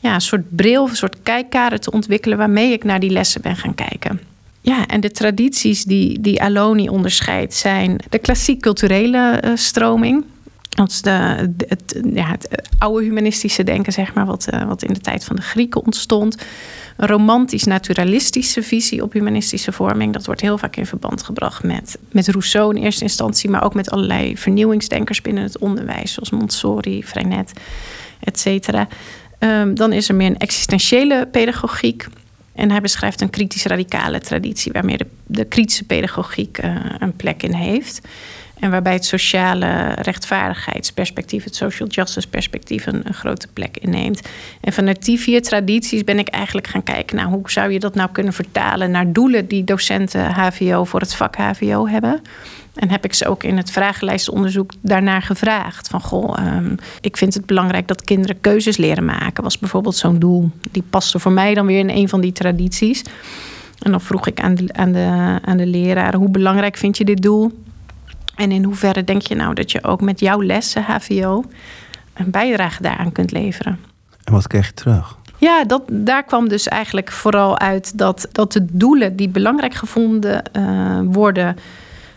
ja, 0.00 0.14
een 0.14 0.20
soort 0.20 0.56
bril, 0.56 0.88
een 0.88 0.96
soort 0.96 1.16
kijkkader 1.22 1.80
te 1.80 1.90
ontwikkelen 1.90 2.38
waarmee 2.38 2.72
ik 2.72 2.84
naar 2.84 3.00
die 3.00 3.10
lessen 3.10 3.42
ben 3.42 3.56
gaan 3.56 3.74
kijken. 3.74 4.20
Ja, 4.60 4.86
en 4.86 5.00
de 5.00 5.10
tradities 5.10 5.84
die, 5.84 6.20
die 6.20 6.42
Aloni 6.42 6.88
onderscheidt 6.88 7.54
zijn 7.54 7.98
de 8.08 8.18
klassiek 8.18 8.60
culturele 8.60 9.42
uh, 9.44 9.50
stroming. 9.54 10.24
Dat 10.78 10.98
de, 11.02 11.64
het, 11.68 12.00
ja, 12.14 12.30
het 12.30 12.48
oude 12.78 13.04
humanistische 13.04 13.64
denken, 13.64 13.92
zeg 13.92 14.14
maar, 14.14 14.26
wat, 14.26 14.48
uh, 14.54 14.64
wat 14.64 14.82
in 14.82 14.92
de 14.92 15.00
tijd 15.00 15.24
van 15.24 15.36
de 15.36 15.42
Grieken 15.42 15.84
ontstond. 15.84 16.36
Een 16.96 17.08
romantisch-naturalistische 17.08 18.62
visie 18.62 19.02
op 19.02 19.12
humanistische 19.12 19.72
vorming. 19.72 20.12
Dat 20.12 20.26
wordt 20.26 20.40
heel 20.40 20.58
vaak 20.58 20.76
in 20.76 20.86
verband 20.86 21.22
gebracht 21.22 21.62
met, 21.62 21.98
met 22.12 22.28
Rousseau 22.28 22.76
in 22.76 22.82
eerste 22.82 23.02
instantie, 23.02 23.50
maar 23.50 23.64
ook 23.64 23.74
met 23.74 23.90
allerlei 23.90 24.36
vernieuwingsdenkers 24.36 25.22
binnen 25.22 25.42
het 25.42 25.58
onderwijs, 25.58 26.12
zoals 26.12 26.30
Montessori, 26.30 27.04
Freinet, 27.04 27.52
et 28.20 28.38
cetera. 28.38 28.88
Um, 29.38 29.74
dan 29.74 29.92
is 29.92 30.08
er 30.08 30.14
meer 30.14 30.26
een 30.26 30.38
existentiële 30.38 31.28
pedagogiek. 31.30 32.06
En 32.54 32.70
hij 32.70 32.80
beschrijft 32.80 33.20
een 33.20 33.30
kritisch-radicale 33.30 34.20
traditie, 34.20 34.72
waarmee 34.72 34.96
de, 34.96 35.06
de 35.26 35.44
kritische 35.44 35.84
pedagogiek 35.84 36.64
uh, 36.64 36.74
een 36.98 37.16
plek 37.16 37.42
in 37.42 37.52
heeft. 37.52 38.00
En 38.60 38.70
waarbij 38.70 38.92
het 38.92 39.04
sociale 39.04 39.94
rechtvaardigheidsperspectief, 39.94 41.44
het 41.44 41.54
social 41.56 41.88
justice 41.88 42.28
perspectief, 42.28 42.86
een, 42.86 43.04
grote 43.10 43.48
plek 43.52 43.76
inneemt. 43.76 44.20
En 44.60 44.72
vanuit 44.72 45.04
die 45.04 45.18
vier 45.18 45.42
tradities 45.42 46.04
ben 46.04 46.18
ik 46.18 46.28
eigenlijk 46.28 46.66
gaan 46.66 46.82
kijken, 46.82 47.16
nou, 47.16 47.28
hoe 47.28 47.50
zou 47.50 47.72
je 47.72 47.78
dat 47.78 47.94
nou 47.94 48.10
kunnen 48.12 48.32
vertalen 48.32 48.90
naar 48.90 49.12
doelen 49.12 49.46
die 49.46 49.64
docenten 49.64 50.32
HVO 50.32 50.84
voor 50.84 51.00
het 51.00 51.14
vak 51.14 51.36
HVO 51.36 51.86
hebben. 51.88 52.22
En 52.74 52.90
heb 52.90 53.04
ik 53.04 53.14
ze 53.14 53.28
ook 53.28 53.42
in 53.42 53.56
het 53.56 53.70
vragenlijstonderzoek 53.70 54.72
daarnaar 54.80 55.22
gevraagd. 55.22 55.88
Van 55.88 56.00
goh, 56.00 56.56
um, 56.56 56.76
ik 57.00 57.16
vind 57.16 57.34
het 57.34 57.46
belangrijk 57.46 57.88
dat 57.88 58.04
kinderen 58.04 58.40
keuzes 58.40 58.76
leren 58.76 59.04
maken. 59.04 59.42
Was 59.42 59.58
bijvoorbeeld 59.58 59.96
zo'n 59.96 60.18
doel. 60.18 60.50
Die 60.70 60.84
paste 60.90 61.18
voor 61.18 61.32
mij 61.32 61.54
dan 61.54 61.66
weer 61.66 61.78
in 61.78 61.90
een 61.90 62.08
van 62.08 62.20
die 62.20 62.32
tradities. 62.32 63.02
En 63.78 63.90
dan 63.90 64.00
vroeg 64.00 64.26
ik 64.26 64.40
aan 64.40 64.54
de, 64.54 64.68
aan 64.72 64.92
de, 64.92 65.38
aan 65.44 65.56
de 65.56 65.66
leraren: 65.66 66.20
hoe 66.20 66.30
belangrijk 66.30 66.76
vind 66.76 66.98
je 66.98 67.04
dit 67.04 67.22
doel? 67.22 67.52
En 68.38 68.52
in 68.52 68.64
hoeverre 68.64 69.04
denk 69.04 69.22
je 69.22 69.34
nou 69.34 69.54
dat 69.54 69.72
je 69.72 69.84
ook 69.84 70.00
met 70.00 70.20
jouw 70.20 70.42
lessen 70.42 70.82
HVO 70.82 71.44
een 72.14 72.30
bijdrage 72.30 72.82
daaraan 72.82 73.12
kunt 73.12 73.32
leveren? 73.32 73.78
En 74.24 74.32
wat 74.32 74.46
kreeg 74.46 74.66
je 74.66 74.74
terug? 74.74 75.16
Ja, 75.36 75.64
dat, 75.64 75.82
daar 75.90 76.24
kwam 76.24 76.48
dus 76.48 76.68
eigenlijk 76.68 77.12
vooral 77.12 77.58
uit 77.58 77.98
dat, 77.98 78.28
dat 78.32 78.52
de 78.52 78.64
doelen 78.70 79.16
die 79.16 79.28
belangrijk 79.28 79.74
gevonden 79.74 80.42
uh, 80.56 81.00
worden, 81.04 81.56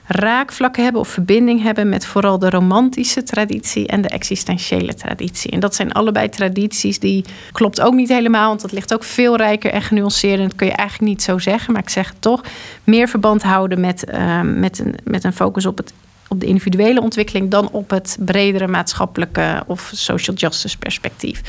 raakvlakken 0.05 0.84
hebben 0.84 1.01
of 1.01 1.07
verbinding 1.07 1.62
hebben 1.62 1.89
met 1.89 2.05
vooral 2.05 2.39
de 2.39 2.49
romantische 2.49 3.23
traditie 3.23 3.88
en 3.88 4.01
de 4.01 4.10
existentiële 4.10 4.93
traditie. 4.93 5.51
En 5.51 5.60
dat 5.60 5.75
zijn 5.75 5.91
allebei 5.91 6.29
tradities 6.29 6.99
die 6.99 7.25
klopt 7.51 7.81
ook 7.81 7.93
niet 7.93 8.10
helemaal, 8.10 8.47
want 8.47 8.62
dat 8.62 8.71
ligt 8.71 8.93
ook 8.93 9.03
veel 9.03 9.36
rijker 9.36 9.71
en 9.71 9.81
genuanceerder. 9.81 10.47
Dat 10.47 10.55
kun 10.55 10.67
je 10.67 10.73
eigenlijk 10.73 11.10
niet 11.10 11.23
zo 11.23 11.38
zeggen, 11.38 11.73
maar 11.73 11.81
ik 11.81 11.89
zeg 11.89 12.07
het 12.07 12.21
toch. 12.21 12.41
Meer 12.84 13.07
verband 13.07 13.43
houden 13.43 13.79
met, 13.79 14.12
uh, 14.13 14.41
met, 14.41 14.79
een, 14.79 14.95
met 15.03 15.23
een 15.23 15.34
focus 15.34 15.65
op 15.65 15.77
het 15.77 15.93
op 16.32 16.39
de 16.39 16.46
individuele 16.46 17.02
ontwikkeling 17.02 17.50
dan 17.50 17.70
op 17.72 17.89
het 17.89 18.17
bredere 18.20 18.67
maatschappelijke 18.67 19.63
of 19.67 19.91
social 19.94 20.36
justice 20.36 20.78
perspectief. 20.78 21.41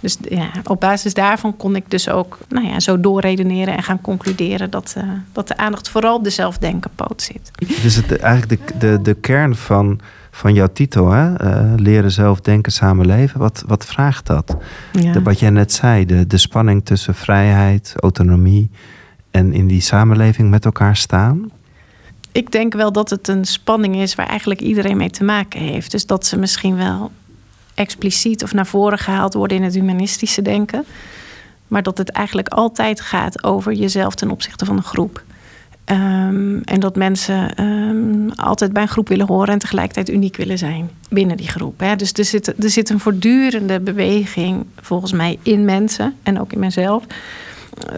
Dus 0.00 0.16
ja, 0.28 0.50
op 0.64 0.80
basis 0.80 1.14
daarvan 1.14 1.56
kon 1.56 1.76
ik 1.76 1.90
dus 1.90 2.08
ook 2.08 2.38
nou 2.48 2.66
ja, 2.66 2.80
zo 2.80 3.00
doorredeneren 3.00 3.76
en 3.76 3.82
gaan 3.82 4.00
concluderen 4.00 4.70
dat, 4.70 4.94
uh, 4.98 5.04
dat 5.32 5.48
de 5.48 5.56
aandacht 5.56 5.88
vooral 5.88 6.16
op 6.16 6.24
de 6.24 6.30
zelfdenkenpoot 6.30 7.22
zit. 7.22 7.50
Dus 7.82 7.94
het, 7.94 8.18
eigenlijk 8.18 8.66
de, 8.66 8.78
de, 8.78 9.02
de 9.02 9.14
kern 9.14 9.56
van, 9.56 10.00
van 10.30 10.54
jouw 10.54 10.68
titel, 10.72 11.10
hè? 11.10 11.44
Uh, 11.44 11.72
leren 11.76 12.10
zelf 12.10 12.40
denken, 12.40 12.72
samenleven, 12.72 13.40
wat, 13.40 13.64
wat 13.66 13.84
vraagt 13.84 14.26
dat? 14.26 14.56
Ja. 14.92 15.12
De, 15.12 15.22
wat 15.22 15.38
jij 15.38 15.50
net 15.50 15.72
zei, 15.72 16.06
de, 16.06 16.26
de 16.26 16.38
spanning 16.38 16.84
tussen 16.84 17.14
vrijheid, 17.14 17.94
autonomie 17.96 18.70
en 19.30 19.52
in 19.52 19.66
die 19.66 19.80
samenleving 19.80 20.50
met 20.50 20.64
elkaar 20.64 20.96
staan 20.96 21.50
ik 22.32 22.52
denk 22.52 22.74
wel 22.74 22.92
dat 22.92 23.10
het 23.10 23.28
een 23.28 23.44
spanning 23.44 23.96
is 23.96 24.14
waar 24.14 24.26
eigenlijk 24.26 24.60
iedereen 24.60 24.96
mee 24.96 25.10
te 25.10 25.24
maken 25.24 25.60
heeft. 25.60 25.90
Dus 25.90 26.06
dat 26.06 26.26
ze 26.26 26.38
misschien 26.38 26.76
wel 26.76 27.10
expliciet 27.74 28.42
of 28.42 28.54
naar 28.54 28.66
voren 28.66 28.98
gehaald 28.98 29.34
worden 29.34 29.56
in 29.56 29.62
het 29.62 29.74
humanistische 29.74 30.42
denken. 30.42 30.84
Maar 31.68 31.82
dat 31.82 31.98
het 31.98 32.10
eigenlijk 32.10 32.48
altijd 32.48 33.00
gaat 33.00 33.44
over 33.44 33.72
jezelf 33.72 34.14
ten 34.14 34.30
opzichte 34.30 34.64
van 34.64 34.76
een 34.76 34.82
groep. 34.82 35.22
Um, 35.84 36.60
en 36.64 36.80
dat 36.80 36.96
mensen 36.96 37.64
um, 37.64 38.30
altijd 38.30 38.72
bij 38.72 38.82
een 38.82 38.88
groep 38.88 39.08
willen 39.08 39.26
horen 39.26 39.52
en 39.52 39.58
tegelijkertijd 39.58 40.10
uniek 40.10 40.36
willen 40.36 40.58
zijn 40.58 40.90
binnen 41.08 41.36
die 41.36 41.48
groep. 41.48 41.80
Hè. 41.80 41.96
Dus 41.96 42.12
er 42.12 42.24
zit, 42.24 42.62
er 42.62 42.70
zit 42.70 42.90
een 42.90 43.00
voortdurende 43.00 43.80
beweging, 43.80 44.66
volgens 44.80 45.12
mij, 45.12 45.38
in 45.42 45.64
mensen 45.64 46.14
en 46.22 46.40
ook 46.40 46.52
in 46.52 46.58
mezelf. 46.58 47.04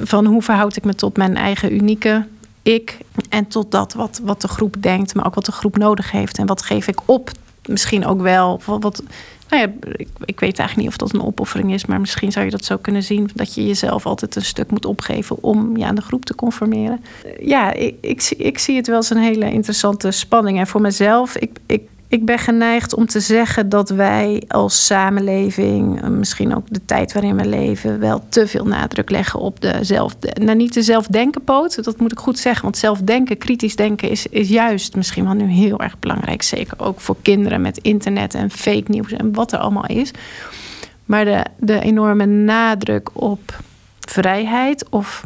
Van 0.03 0.27
hoe 0.27 0.43
verhoud 0.43 0.77
ik 0.77 0.85
me 0.85 0.95
tot 0.95 1.17
mijn 1.17 1.37
eigen 1.37 1.75
unieke 1.75 2.27
ik 2.63 2.99
en 3.29 3.47
tot 3.47 3.71
dat 3.71 3.93
wat, 3.93 4.21
wat 4.25 4.41
de 4.41 4.49
groep 4.49 4.77
denkt, 4.79 5.15
maar 5.15 5.27
ook 5.27 5.35
wat 5.35 5.45
de 5.45 5.53
groep 5.53 5.77
nodig 5.77 6.11
heeft. 6.11 6.39
En 6.39 6.47
wat 6.47 6.63
geef 6.63 6.89
ik 6.89 7.01
op? 7.05 7.31
Misschien 7.67 8.07
ook 8.07 8.21
wel. 8.21 8.61
Wat, 8.65 9.03
nou 9.49 9.63
ja, 9.63 9.73
ik, 9.93 10.09
ik, 10.25 10.41
weet 10.41 10.59
eigenlijk 10.59 10.77
niet 10.77 10.89
of 10.89 10.97
dat 10.97 11.13
een 11.13 11.27
opoffering 11.27 11.73
is, 11.73 11.87
maar 11.87 12.01
misschien 12.01 12.33
zou 12.33 12.45
je 12.45 12.51
dat 12.51 12.65
zo 12.65 12.77
kunnen 12.77 13.03
zien. 13.03 13.31
Dat 13.35 13.55
je 13.55 13.67
jezelf 13.67 14.07
altijd 14.07 14.37
een 14.37 14.45
stuk 14.45 14.71
moet 14.71 14.87
opgeven 14.87 15.43
om 15.43 15.77
je 15.77 15.85
aan 15.85 15.95
de 15.95 16.03
groep 16.03 16.25
te 16.25 16.35
conformeren. 16.35 17.05
Ja, 17.41 17.73
ik, 17.73 17.95
ik, 18.01 18.35
ik 18.37 18.59
zie 18.59 18.77
het 18.77 18.87
wel 18.87 18.97
als 18.97 19.11
een 19.11 19.23
hele 19.23 19.51
interessante 19.51 20.11
spanning. 20.11 20.59
En 20.59 20.67
voor 20.67 20.81
mezelf, 20.81 21.37
ik, 21.37 21.59
ik 21.67 21.83
ik 22.13 22.25
ben 22.25 22.39
geneigd 22.39 22.95
om 22.95 23.07
te 23.07 23.21
zeggen 23.21 23.69
dat 23.69 23.91
wij 23.91 24.43
als 24.49 24.87
samenleving, 24.87 26.09
misschien 26.09 26.57
ook 26.57 26.67
de 26.69 26.85
tijd 26.85 27.13
waarin 27.13 27.37
we 27.37 27.45
leven, 27.49 27.99
wel 27.99 28.25
te 28.29 28.47
veel 28.47 28.67
nadruk 28.67 29.11
leggen 29.11 29.41
op 29.41 29.61
de 29.61 29.79
zelf, 29.81 30.17
nou 30.35 30.57
niet 30.57 30.75
de 30.75 30.83
zelfdenkenpoot, 30.83 31.85
dat 31.85 31.99
moet 31.99 32.13
ik 32.13 32.19
goed 32.19 32.39
zeggen, 32.39 32.63
want 32.63 32.77
zelfdenken, 32.77 33.39
kritisch 33.39 33.77
denken 33.77 34.11
is, 34.11 34.27
is 34.27 34.49
juist 34.49 34.97
misschien 34.97 35.25
wel 35.25 35.33
nu 35.33 35.47
heel 35.47 35.81
erg 35.81 35.99
belangrijk, 35.99 36.43
zeker 36.43 36.81
ook 36.81 37.01
voor 37.01 37.17
kinderen 37.23 37.61
met 37.61 37.79
internet 37.79 38.35
en 38.35 38.51
fake 38.51 38.85
nieuws 38.87 39.13
en 39.13 39.33
wat 39.33 39.53
er 39.53 39.59
allemaal 39.59 39.87
is. 39.87 40.11
Maar 41.05 41.25
de, 41.25 41.45
de 41.57 41.81
enorme 41.81 42.27
nadruk 42.27 43.11
op 43.13 43.61
vrijheid 44.01 44.89
of 44.89 45.25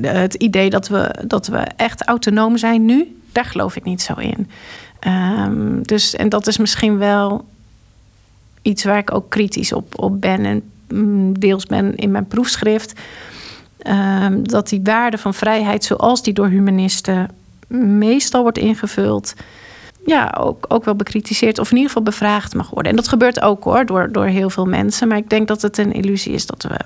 het 0.00 0.34
idee 0.34 0.70
dat 0.70 0.88
we, 0.88 1.14
dat 1.26 1.46
we 1.46 1.58
echt 1.76 2.04
autonoom 2.04 2.56
zijn 2.56 2.84
nu, 2.84 3.20
daar 3.32 3.44
geloof 3.44 3.76
ik 3.76 3.84
niet 3.84 4.02
zo 4.02 4.14
in. 4.14 4.48
Um, 5.06 5.82
dus, 5.82 6.14
en 6.14 6.28
dat 6.28 6.46
is 6.46 6.58
misschien 6.58 6.98
wel 6.98 7.44
iets 8.62 8.84
waar 8.84 8.98
ik 8.98 9.14
ook 9.14 9.30
kritisch 9.30 9.72
op, 9.72 10.00
op 10.00 10.20
ben 10.20 10.44
en 10.44 10.62
mm, 10.88 11.38
deels 11.38 11.66
ben 11.66 11.94
in 11.94 12.10
mijn 12.10 12.26
proefschrift. 12.26 13.00
Um, 13.86 14.48
dat 14.48 14.68
die 14.68 14.80
waarde 14.82 15.18
van 15.18 15.34
vrijheid, 15.34 15.84
zoals 15.84 16.22
die 16.22 16.32
door 16.32 16.48
humanisten 16.48 17.28
meestal 17.98 18.42
wordt 18.42 18.58
ingevuld, 18.58 19.34
ja, 20.06 20.34
ook, 20.38 20.64
ook 20.68 20.84
wel 20.84 20.94
bekritiseerd 20.94 21.58
of 21.58 21.70
in 21.70 21.76
ieder 21.76 21.88
geval 21.88 22.04
bevraagd 22.04 22.54
mag 22.54 22.70
worden. 22.70 22.90
En 22.90 22.96
dat 22.96 23.08
gebeurt 23.08 23.40
ook 23.40 23.64
hoor, 23.64 23.86
door, 23.86 24.12
door 24.12 24.26
heel 24.26 24.50
veel 24.50 24.66
mensen. 24.66 25.08
Maar 25.08 25.16
ik 25.16 25.30
denk 25.30 25.48
dat 25.48 25.62
het 25.62 25.78
een 25.78 25.92
illusie 25.92 26.32
is 26.32 26.46
dat 26.46 26.62
we 26.62 26.76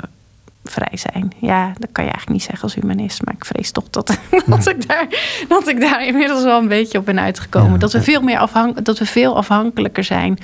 vrij 0.70 0.96
zijn. 0.96 1.32
Ja, 1.40 1.72
dat 1.78 1.88
kan 1.92 2.04
je 2.04 2.10
eigenlijk 2.10 2.28
niet 2.28 2.42
zeggen 2.42 2.62
als 2.62 2.74
humanist. 2.74 3.24
Maar 3.24 3.34
ik 3.34 3.44
vrees 3.44 3.70
toch 3.70 3.90
dat, 3.90 4.06
dat, 4.46 4.68
ik, 4.68 4.88
daar, 4.88 5.06
dat 5.48 5.68
ik 5.68 5.80
daar 5.80 6.06
inmiddels 6.06 6.44
wel 6.44 6.58
een 6.58 6.68
beetje 6.68 6.98
op 6.98 7.04
ben 7.04 7.20
uitgekomen. 7.20 7.78
dat, 7.78 7.92
we 7.92 8.02
veel 8.02 8.22
meer 8.22 8.38
afhank, 8.38 8.84
dat 8.84 8.98
we 8.98 9.06
veel 9.06 9.36
afhankelijker 9.36 10.04
zijn 10.04 10.38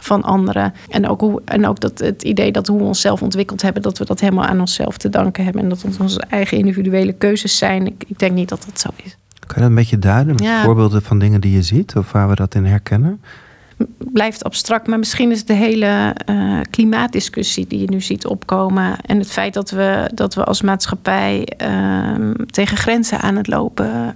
van 0.00 0.22
anderen. 0.22 0.74
En 0.88 1.08
ook, 1.08 1.20
hoe, 1.20 1.42
en 1.44 1.66
ook 1.66 1.80
dat 1.80 1.98
het 1.98 2.22
idee 2.22 2.52
dat 2.52 2.66
hoe 2.66 2.78
we 2.78 2.84
onszelf 2.84 3.22
ontwikkeld 3.22 3.62
hebben, 3.62 3.82
dat 3.82 3.98
we 3.98 4.04
dat 4.04 4.20
helemaal 4.20 4.44
aan 4.44 4.60
onszelf 4.60 4.96
te 4.96 5.08
danken 5.08 5.44
hebben. 5.44 5.62
En 5.62 5.68
dat 5.68 5.82
het 5.82 6.00
onze 6.00 6.24
eigen 6.28 6.58
individuele 6.58 7.12
keuzes 7.12 7.56
zijn. 7.56 7.86
Ik, 7.86 8.04
ik 8.06 8.18
denk 8.18 8.32
niet 8.32 8.48
dat 8.48 8.64
dat 8.66 8.80
zo 8.80 8.88
is. 9.04 9.16
Kan 9.38 9.56
je 9.56 9.60
dat 9.60 9.68
een 9.68 9.74
beetje 9.74 9.98
duiden 9.98 10.34
met 10.34 10.48
voorbeelden 10.64 11.02
van 11.02 11.18
dingen 11.18 11.40
die 11.40 11.52
je 11.52 11.62
ziet 11.62 11.96
of 11.96 12.12
waar 12.12 12.28
we 12.28 12.34
dat 12.34 12.54
in 12.54 12.64
herkennen? 12.64 13.20
Blijft 13.98 14.44
abstract. 14.44 14.86
Maar 14.86 14.98
misschien 14.98 15.30
is 15.30 15.44
de 15.44 15.52
hele 15.52 16.16
uh, 16.30 16.60
klimaatdiscussie 16.70 17.66
die 17.66 17.80
je 17.80 17.90
nu 17.90 18.00
ziet 18.00 18.26
opkomen. 18.26 19.00
En 19.00 19.18
het 19.18 19.30
feit 19.30 19.54
dat 19.54 19.70
we, 19.70 20.10
dat 20.14 20.34
we 20.34 20.44
als 20.44 20.62
maatschappij 20.62 21.48
uh, 21.62 22.30
tegen 22.50 22.76
grenzen 22.76 23.20
aan 23.20 23.36
het 23.36 23.46
lopen 23.46 24.12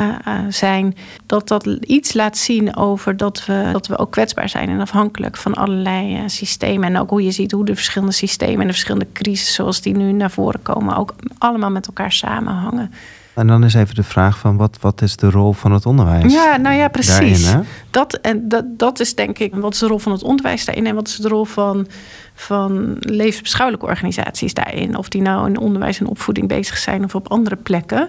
uh, 0.00 0.38
zijn. 0.48 0.96
Dat 1.26 1.48
dat 1.48 1.66
iets 1.66 2.12
laat 2.12 2.38
zien 2.38 2.76
over 2.76 3.16
dat 3.16 3.46
we, 3.46 3.68
dat 3.72 3.86
we 3.86 3.98
ook 3.98 4.10
kwetsbaar 4.10 4.48
zijn 4.48 4.68
en 4.68 4.80
afhankelijk 4.80 5.36
van 5.36 5.54
allerlei 5.54 6.28
systemen. 6.28 6.88
En 6.88 7.00
ook 7.00 7.10
hoe 7.10 7.24
je 7.24 7.30
ziet 7.30 7.52
hoe 7.52 7.64
de 7.64 7.74
verschillende 7.74 8.14
systemen 8.14 8.60
en 8.60 8.66
de 8.66 8.72
verschillende 8.72 9.12
crises 9.12 9.54
zoals 9.54 9.80
die 9.80 9.96
nu 9.96 10.12
naar 10.12 10.30
voren 10.30 10.62
komen, 10.62 10.96
ook 10.96 11.14
allemaal 11.38 11.70
met 11.70 11.86
elkaar 11.86 12.12
samenhangen. 12.12 12.92
En 13.34 13.46
dan 13.46 13.64
is 13.64 13.74
even 13.74 13.94
de 13.94 14.02
vraag 14.02 14.38
van 14.38 14.56
wat, 14.56 14.76
wat 14.80 15.02
is 15.02 15.16
de 15.16 15.30
rol 15.30 15.52
van 15.52 15.72
het 15.72 15.86
onderwijs? 15.86 16.32
Ja, 16.32 16.56
nou 16.56 16.76
ja, 16.76 16.88
precies. 16.88 17.54
dat, 17.90 18.14
en 18.14 18.48
dat, 18.48 18.64
dat 18.78 19.00
is 19.00 19.14
denk 19.14 19.38
ik, 19.38 19.54
wat 19.54 19.72
is 19.72 19.78
de 19.78 19.86
rol 19.86 19.98
van 19.98 20.12
het 20.12 20.22
onderwijs 20.22 20.64
daarin 20.64 20.86
en 20.86 20.94
wat 20.94 21.08
is 21.08 21.16
de 21.16 21.28
rol 21.28 21.44
van, 21.44 21.86
van 22.34 22.96
levensbeschouwelijke 22.98 23.86
organisaties 23.86 24.54
daarin? 24.54 24.96
Of 24.96 25.08
die 25.08 25.22
nou 25.22 25.46
in 25.46 25.58
onderwijs 25.58 26.00
en 26.00 26.06
opvoeding 26.06 26.48
bezig 26.48 26.76
zijn 26.76 27.04
of 27.04 27.14
op 27.14 27.30
andere 27.30 27.56
plekken. 27.56 28.08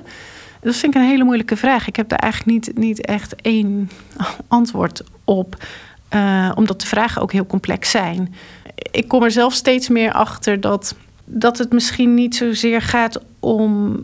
Dat 0.62 0.76
vind 0.76 0.96
ik 0.96 1.02
een 1.02 1.08
hele 1.08 1.24
moeilijke 1.24 1.58
vraag. 1.58 1.88
Ik 1.88 1.96
heb 1.96 2.10
daar 2.10 2.20
eigenlijk 2.20 2.52
niet, 2.52 2.78
niet 2.78 3.06
echt 3.06 3.36
één 3.42 3.90
antwoord 4.48 5.04
op. 5.24 5.56
Uh, 6.14 6.52
omdat 6.56 6.82
de 6.82 6.88
vragen 6.88 7.22
ook 7.22 7.32
heel 7.32 7.46
complex 7.46 7.90
zijn. 7.90 8.36
Ik 8.92 9.08
kom 9.08 9.24
er 9.24 9.32
zelf 9.32 9.54
steeds 9.54 9.90
meer 9.90 10.12
achter 10.12 10.62
dat, 10.62 10.96
dat 11.26 11.58
het 11.58 11.74
misschien 11.74 12.14
niet 12.14 12.36
zozeer 12.36 12.82
gaat 12.82 13.20
om 13.40 14.04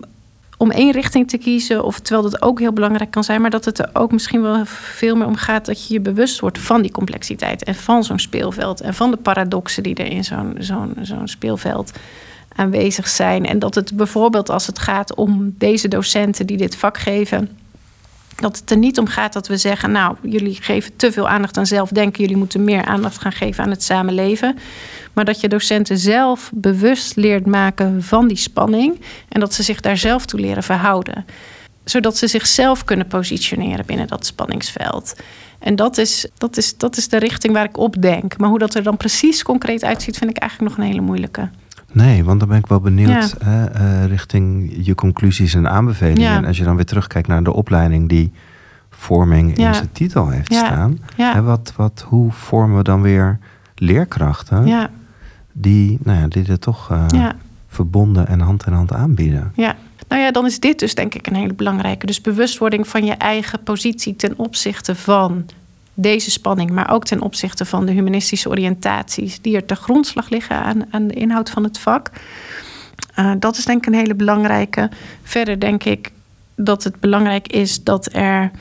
om 0.58 0.72
één 0.72 0.92
richting 0.92 1.30
te 1.30 1.38
kiezen. 1.38 1.84
Of 1.84 2.00
terwijl 2.00 2.30
dat 2.30 2.42
ook 2.42 2.60
heel 2.60 2.74
belangrijk 2.74 3.12
kan 3.12 3.24
zijn. 3.24 3.42
Maar 3.42 3.50
dat 3.50 3.66
het 3.66 3.80
er 3.80 3.90
ook 3.94 4.12
misschien 4.12 4.42
wel 4.42 4.66
veel 4.66 5.16
meer 5.16 5.28
om 5.28 5.36
gaat 5.36 5.66
dat 5.66 5.88
je 5.88 5.94
je 5.94 6.00
bewust 6.00 6.40
wordt 6.40 6.60
van 6.60 6.82
die 6.82 6.92
complexiteit. 6.92 7.64
En 7.64 7.76
van 7.76 8.04
zo'n 8.04 8.20
speelveld. 8.20 8.82
En 8.82 8.94
van 8.94 9.12
de 9.12 9.18
paradoxen 9.18 9.84
die 9.84 9.96
er 9.96 10.06
in 10.06 10.24
zo'n 10.24 10.56
zo'n 10.60 10.94
zo'n 11.02 11.28
speelveld 11.28 11.92
aanwezig 12.56 13.08
zijn. 13.08 13.46
En 13.46 13.60
dat 13.60 13.76
het 13.76 13.96
bijvoorbeeld 13.96 14.50
als 14.50 14.68
het 14.68 14.80
gaat 14.80 15.16
om 15.16 15.56
deze 15.58 15.88
docenten 15.88 16.46
die 16.48 16.58
dit 16.58 16.76
vak 16.76 16.98
geven 16.98 17.50
dat 18.42 18.58
het 18.58 18.72
er 18.72 18.78
niet 18.78 18.98
om 19.00 19.08
gaat 19.08 19.34
dat 19.34 19.48
we 19.48 19.58
zeggen, 19.58 19.92
nou, 19.92 20.16
jullie 20.22 20.58
geven 20.62 20.96
te 20.96 21.12
veel 21.12 21.30
aandacht 21.30 21.58
aan 21.58 21.66
zelfdenken, 21.66 22.22
jullie 22.22 22.38
moeten 22.38 22.64
meer 22.64 22.86
aandacht 22.86 23.22
gaan 23.22 23.32
geven 23.32 23.64
aan 23.64 23.70
het 23.70 23.84
samenleven. 23.84 24.58
Maar 25.14 25.26
dat 25.26 25.42
je 25.42 25.48
docenten 25.48 25.98
zelf 25.98 26.52
bewust 26.54 27.16
leert 27.16 27.46
maken 27.46 28.04
van 28.04 28.28
die 28.28 28.38
spanning 28.38 29.00
en 29.30 29.40
dat 29.40 29.54
ze 29.54 29.64
zich 29.64 29.82
daar 29.82 29.98
zelf 29.98 30.26
toe 30.26 30.40
leren 30.40 30.64
verhouden. 30.64 31.26
Zodat 31.84 32.18
ze 32.18 32.28
zichzelf 32.28 32.84
kunnen 32.84 33.08
positioneren 33.08 33.86
binnen 33.86 34.08
dat 34.08 34.26
spanningsveld. 34.26 35.16
En 35.60 35.76
dat 35.76 35.98
is, 35.98 36.28
dat, 36.38 36.58
is, 36.58 36.78
dat 36.78 36.98
is 36.98 37.08
de 37.08 37.18
richting 37.18 37.54
waar 37.54 37.66
ik 37.66 37.78
op 37.78 38.02
denk. 38.02 38.38
Maar 38.38 38.50
hoe 38.50 38.60
dat 38.60 38.76
er 38.76 38.84
dan 38.84 38.98
precies 38.98 39.44
concreet 39.44 39.84
uitziet, 39.84 40.18
vind 40.18 40.30
ik 40.30 40.38
eigenlijk 40.38 40.72
nog 40.72 40.86
een 40.86 40.92
hele 40.92 41.06
moeilijke. 41.06 41.50
Nee, 41.92 42.24
want 42.24 42.40
dan 42.40 42.50
ben 42.50 42.58
ik 42.58 42.68
wel 42.68 42.80
benieuwd 42.80 43.36
hè, 43.44 43.82
uh, 43.82 44.06
richting 44.06 44.74
je 44.82 44.96
conclusies 44.96 45.54
en 45.54 45.70
aanbevelingen. 45.70 46.32
En 46.32 46.46
als 46.46 46.58
je 46.58 46.64
dan 46.64 46.76
weer 46.76 46.86
terugkijkt 46.86 47.28
naar 47.28 47.44
de 47.44 47.54
opleiding 47.54 48.10
die 48.10 48.32
vorming 48.90 49.58
in 49.58 49.74
zijn 49.74 49.92
titel 49.92 50.30
heeft 50.30 50.54
staan. 50.54 51.00
Hè, 51.16 51.42
wat, 51.42 51.74
wat, 51.76 52.06
hoe 52.08 52.32
vormen 52.32 52.78
we 52.78 52.84
dan 52.84 53.02
weer 53.02 53.40
leerkrachten 53.76 54.90
die, 55.52 56.00
nou 56.04 56.20
ja, 56.20 56.28
die 56.28 56.48
er 56.48 56.60
toch 56.60 56.92
uh, 56.92 57.30
verbonden 57.68 58.28
en 58.28 58.40
hand 58.40 58.66
in 58.66 58.74
hand 58.74 58.94
aanbieden? 58.94 59.52
Ja. 59.56 59.76
Nou 60.08 60.22
ja, 60.22 60.32
dan 60.32 60.46
is 60.46 60.60
dit 60.60 60.80
dus 60.80 60.96
denk 60.96 61.16
ik 61.16 61.28
een 61.28 61.36
hele 61.36 61.54
belangrijke. 61.54 62.06
Dus 62.06 62.22
bewustwording 62.22 62.88
van 62.88 63.06
je 63.06 63.14
eigen 63.14 63.64
positie 63.64 64.16
ten 64.16 64.34
opzichte 64.38 64.96
van 64.96 65.46
deze 66.00 66.32
spanning, 66.32 66.70
maar 66.72 66.92
ook 66.92 67.06
ten 67.06 67.22
opzichte 67.22 67.66
van 67.66 67.86
de 67.86 67.92
humanistische 67.92 68.50
oriëntaties 68.50 69.42
die 69.42 69.56
er 69.56 69.66
te 69.66 69.76
grondslag 69.76 70.30
liggen 70.30 70.56
aan, 70.56 70.86
aan 70.92 71.08
de 71.08 71.14
inhoud 71.14 71.50
van 71.50 71.64
het 71.64 71.80
vak. 71.80 72.10
Uh, 73.20 73.32
dat 73.40 73.58
is 73.58 73.66
denk 73.66 73.86
ik 73.86 73.94
een 73.94 74.00
hele 74.00 74.16
belangrijke. 74.16 74.90
Verder 75.24 75.60
denk 75.60 75.84
ik 75.84 76.12
dat 76.56 76.84
het 76.84 77.00
belangrijk 77.00 77.48
is 77.48 77.84
dat 77.84 78.10
er. 78.14 78.52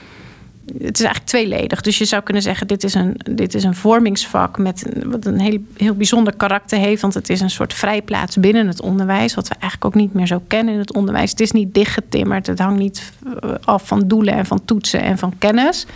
Het 0.67 0.99
is 0.99 1.05
eigenlijk 1.05 1.25
tweeledig. 1.25 1.81
Dus 1.81 1.99
je 1.99 2.05
zou 2.05 2.23
kunnen 2.23 2.43
zeggen: 2.43 2.67
dit 2.67 2.85
is 2.85 2.95
een, 2.95 3.21
dit 3.31 3.55
is 3.55 3.65
een 3.65 3.75
vormingsvak 3.75 4.59
met 4.59 4.87
wat 5.05 5.27
een 5.27 5.41
heel, 5.41 5.59
heel 5.77 5.95
bijzonder 5.95 6.37
karakter 6.37 6.79
heeft. 6.79 7.03
Want 7.03 7.15
het 7.15 7.29
is 7.29 7.41
een 7.41 7.51
soort 7.51 7.75
vrijplaats 7.75 8.37
binnen 8.37 8.67
het 8.67 8.81
onderwijs. 8.81 9.35
Wat 9.35 9.49
we 9.49 9.55
eigenlijk 9.55 9.85
ook 9.85 10.01
niet 10.01 10.15
meer 10.15 10.27
zo 10.27 10.43
kennen 10.47 10.75
in 10.75 10.81
het 10.81 10.95
onderwijs. 10.95 11.31
Het 11.31 11.41
is 11.41 11.51
niet 11.51 11.75
dichtgetimmerd. 11.75 12.47
Het 12.47 12.59
hangt 12.59 12.79
niet 12.79 13.13
eh, 13.41 13.51
af 13.65 13.87
van 13.87 14.09
doelen 14.09 14.35
en 14.35 14.47
van 14.47 14.65
toetsen 14.65 15.03
en 15.03 15.19
van 15.19 15.33
kennis. 15.39 15.87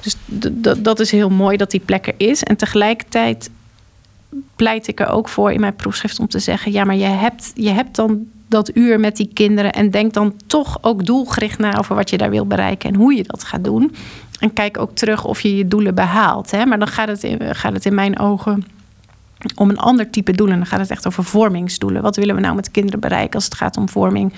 Dus 0.00 0.16
dat 0.78 1.00
is 1.00 1.10
heel 1.10 1.30
mooi 1.30 1.56
dat 1.56 1.70
die 1.70 1.80
plek 1.80 2.06
er 2.06 2.14
is. 2.16 2.42
En 2.42 2.56
tegelijkertijd 2.56 3.50
pleit 4.56 4.86
ik 4.86 5.00
er 5.00 5.08
ook 5.08 5.28
voor 5.28 5.52
in 5.52 5.60
mijn 5.60 5.76
proefschrift 5.76 6.18
om 6.18 6.28
te 6.28 6.38
zeggen: 6.38 6.72
ja, 6.72 6.84
maar 6.84 6.96
je 6.96 7.04
hebt, 7.04 7.52
je 7.54 7.70
hebt 7.70 7.96
dan 7.96 8.26
dat 8.48 8.76
uur 8.76 9.00
met 9.00 9.16
die 9.16 9.30
kinderen 9.34 9.72
en 9.72 9.90
denk 9.90 10.12
dan 10.14 10.34
toch 10.46 10.78
ook 10.80 11.06
doelgericht 11.06 11.58
na 11.58 11.78
over 11.78 11.94
wat 11.94 12.10
je 12.10 12.18
daar 12.18 12.30
wil 12.30 12.46
bereiken 12.46 12.88
en 12.88 12.96
hoe 12.96 13.14
je 13.14 13.22
dat 13.22 13.44
gaat 13.44 13.64
doen. 13.64 13.94
En 14.40 14.52
kijk 14.52 14.78
ook 14.78 14.94
terug 14.94 15.24
of 15.24 15.40
je 15.40 15.56
je 15.56 15.68
doelen 15.68 15.94
behaalt. 15.94 16.50
Hè? 16.50 16.66
Maar 16.66 16.78
dan 16.78 16.88
gaat 16.88 17.08
het, 17.08 17.22
in, 17.22 17.54
gaat 17.54 17.72
het 17.72 17.84
in 17.86 17.94
mijn 17.94 18.18
ogen 18.18 18.64
om 19.54 19.70
een 19.70 19.78
ander 19.78 20.10
type 20.10 20.32
doelen. 20.32 20.56
Dan 20.56 20.66
gaat 20.66 20.80
het 20.80 20.90
echt 20.90 21.06
over 21.06 21.24
vormingsdoelen. 21.24 22.02
Wat 22.02 22.16
willen 22.16 22.34
we 22.34 22.40
nou 22.40 22.54
met 22.54 22.70
kinderen 22.70 23.00
bereiken 23.00 23.34
als 23.34 23.44
het 23.44 23.54
gaat 23.54 23.76
om 23.76 23.88
vorming? 23.88 24.32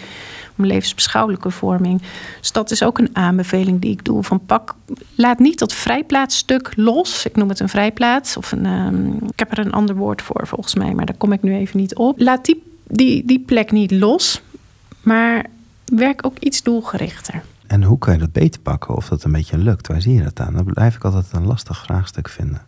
Om 0.57 0.67
levensbeschouwelijke 0.67 1.51
vorming. 1.51 2.03
Dus 2.41 2.53
dat 2.53 2.71
is 2.71 2.83
ook 2.83 2.99
een 2.99 3.11
aanbeveling 3.17 3.81
die 3.81 3.91
ik 3.91 4.05
doe. 4.05 4.23
Van 4.23 4.47
pak, 4.47 4.75
laat 5.15 5.38
niet 5.38 5.59
dat 5.59 5.73
vrijplaatsstuk 5.73 6.73
los. 6.77 7.27
Ik 7.27 7.37
noem 7.37 7.49
het 7.49 7.61
een 7.61 7.69
vrijplaats. 7.69 8.37
Of 8.37 8.53
een, 8.53 8.67
um, 8.67 9.15
ik 9.15 9.38
heb 9.38 9.53
er 9.53 9.59
een 9.59 9.73
ander 9.73 9.97
woord 9.97 10.23
voor 10.23 10.47
volgens 10.47 10.75
mij, 10.75 10.95
maar 10.95 11.07
daar 11.07 11.17
kom 11.17 11.33
ik 11.33 11.43
nu 11.43 11.55
even 11.55 11.79
niet 11.79 11.95
op. 11.95 12.21
Laat 12.21 12.45
die, 12.45 12.62
die, 12.87 13.25
die 13.25 13.41
plek 13.41 13.71
niet 13.71 13.91
los, 13.91 14.43
maar 15.03 15.47
werk 15.85 16.27
ook 16.27 16.38
iets 16.38 16.62
doelgerichter. 16.62 17.43
En 17.67 17.83
hoe 17.83 17.99
kan 17.99 18.12
je 18.12 18.19
dat 18.19 18.33
beter 18.33 18.61
pakken 18.61 18.95
of 18.95 19.09
dat 19.09 19.25
een 19.25 19.33
beetje 19.33 19.59
lukt? 19.59 19.87
Waar 19.87 20.01
zie 20.01 20.15
je 20.15 20.23
dat 20.23 20.41
aan? 20.41 20.55
Dat 20.55 20.65
blijf 20.65 20.95
ik 20.95 21.05
altijd 21.05 21.33
een 21.33 21.47
lastig 21.47 21.83
vraagstuk 21.83 22.29
vinden. 22.29 22.62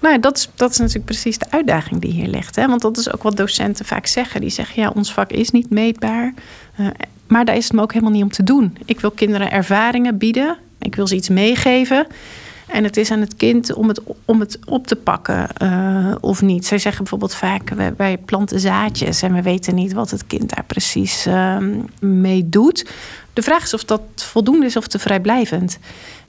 Nou, 0.00 0.20
dat 0.20 0.36
is, 0.36 0.48
dat 0.54 0.70
is 0.70 0.78
natuurlijk 0.78 1.04
precies 1.04 1.38
de 1.38 1.50
uitdaging 1.50 2.00
die 2.00 2.12
hier 2.12 2.28
ligt. 2.28 2.56
Hè? 2.56 2.66
Want 2.66 2.80
dat 2.80 2.96
is 2.96 3.12
ook 3.12 3.22
wat 3.22 3.36
docenten 3.36 3.84
vaak 3.84 4.06
zeggen. 4.06 4.40
Die 4.40 4.50
zeggen, 4.50 4.82
ja, 4.82 4.92
ons 4.94 5.12
vak 5.12 5.30
is 5.30 5.50
niet 5.50 5.70
meetbaar. 5.70 6.34
Uh, 6.80 6.86
maar 7.26 7.44
daar 7.44 7.56
is 7.56 7.64
het 7.64 7.72
me 7.72 7.82
ook 7.82 7.92
helemaal 7.92 8.12
niet 8.12 8.22
om 8.22 8.30
te 8.30 8.42
doen. 8.42 8.76
Ik 8.84 9.00
wil 9.00 9.10
kinderen 9.10 9.50
ervaringen 9.50 10.18
bieden. 10.18 10.56
Ik 10.80 10.94
wil 10.94 11.06
ze 11.06 11.14
iets 11.14 11.28
meegeven. 11.28 12.06
En 12.68 12.84
het 12.84 12.96
is 12.96 13.10
aan 13.10 13.20
het 13.20 13.36
kind 13.36 13.72
om 13.72 13.88
het, 13.88 14.00
om 14.24 14.40
het 14.40 14.58
op 14.66 14.86
te 14.86 14.96
pakken 14.96 15.48
uh, 15.62 16.14
of 16.20 16.42
niet. 16.42 16.66
Zij 16.66 16.78
zeggen 16.78 17.00
bijvoorbeeld 17.00 17.34
vaak: 17.34 17.70
wij, 17.70 17.94
wij, 17.96 18.18
planten 18.18 18.60
zaadjes 18.60 19.22
en 19.22 19.32
we 19.32 19.42
weten 19.42 19.74
niet 19.74 19.92
wat 19.92 20.10
het 20.10 20.26
kind 20.26 20.54
daar 20.54 20.64
precies 20.64 21.26
uh, 21.26 21.56
mee 22.00 22.48
doet. 22.48 22.86
De 23.32 23.42
vraag 23.42 23.62
is 23.62 23.74
of 23.74 23.84
dat 23.84 24.00
voldoende 24.14 24.66
is 24.66 24.76
of 24.76 24.86
te 24.86 24.98
vrijblijvend. 24.98 25.78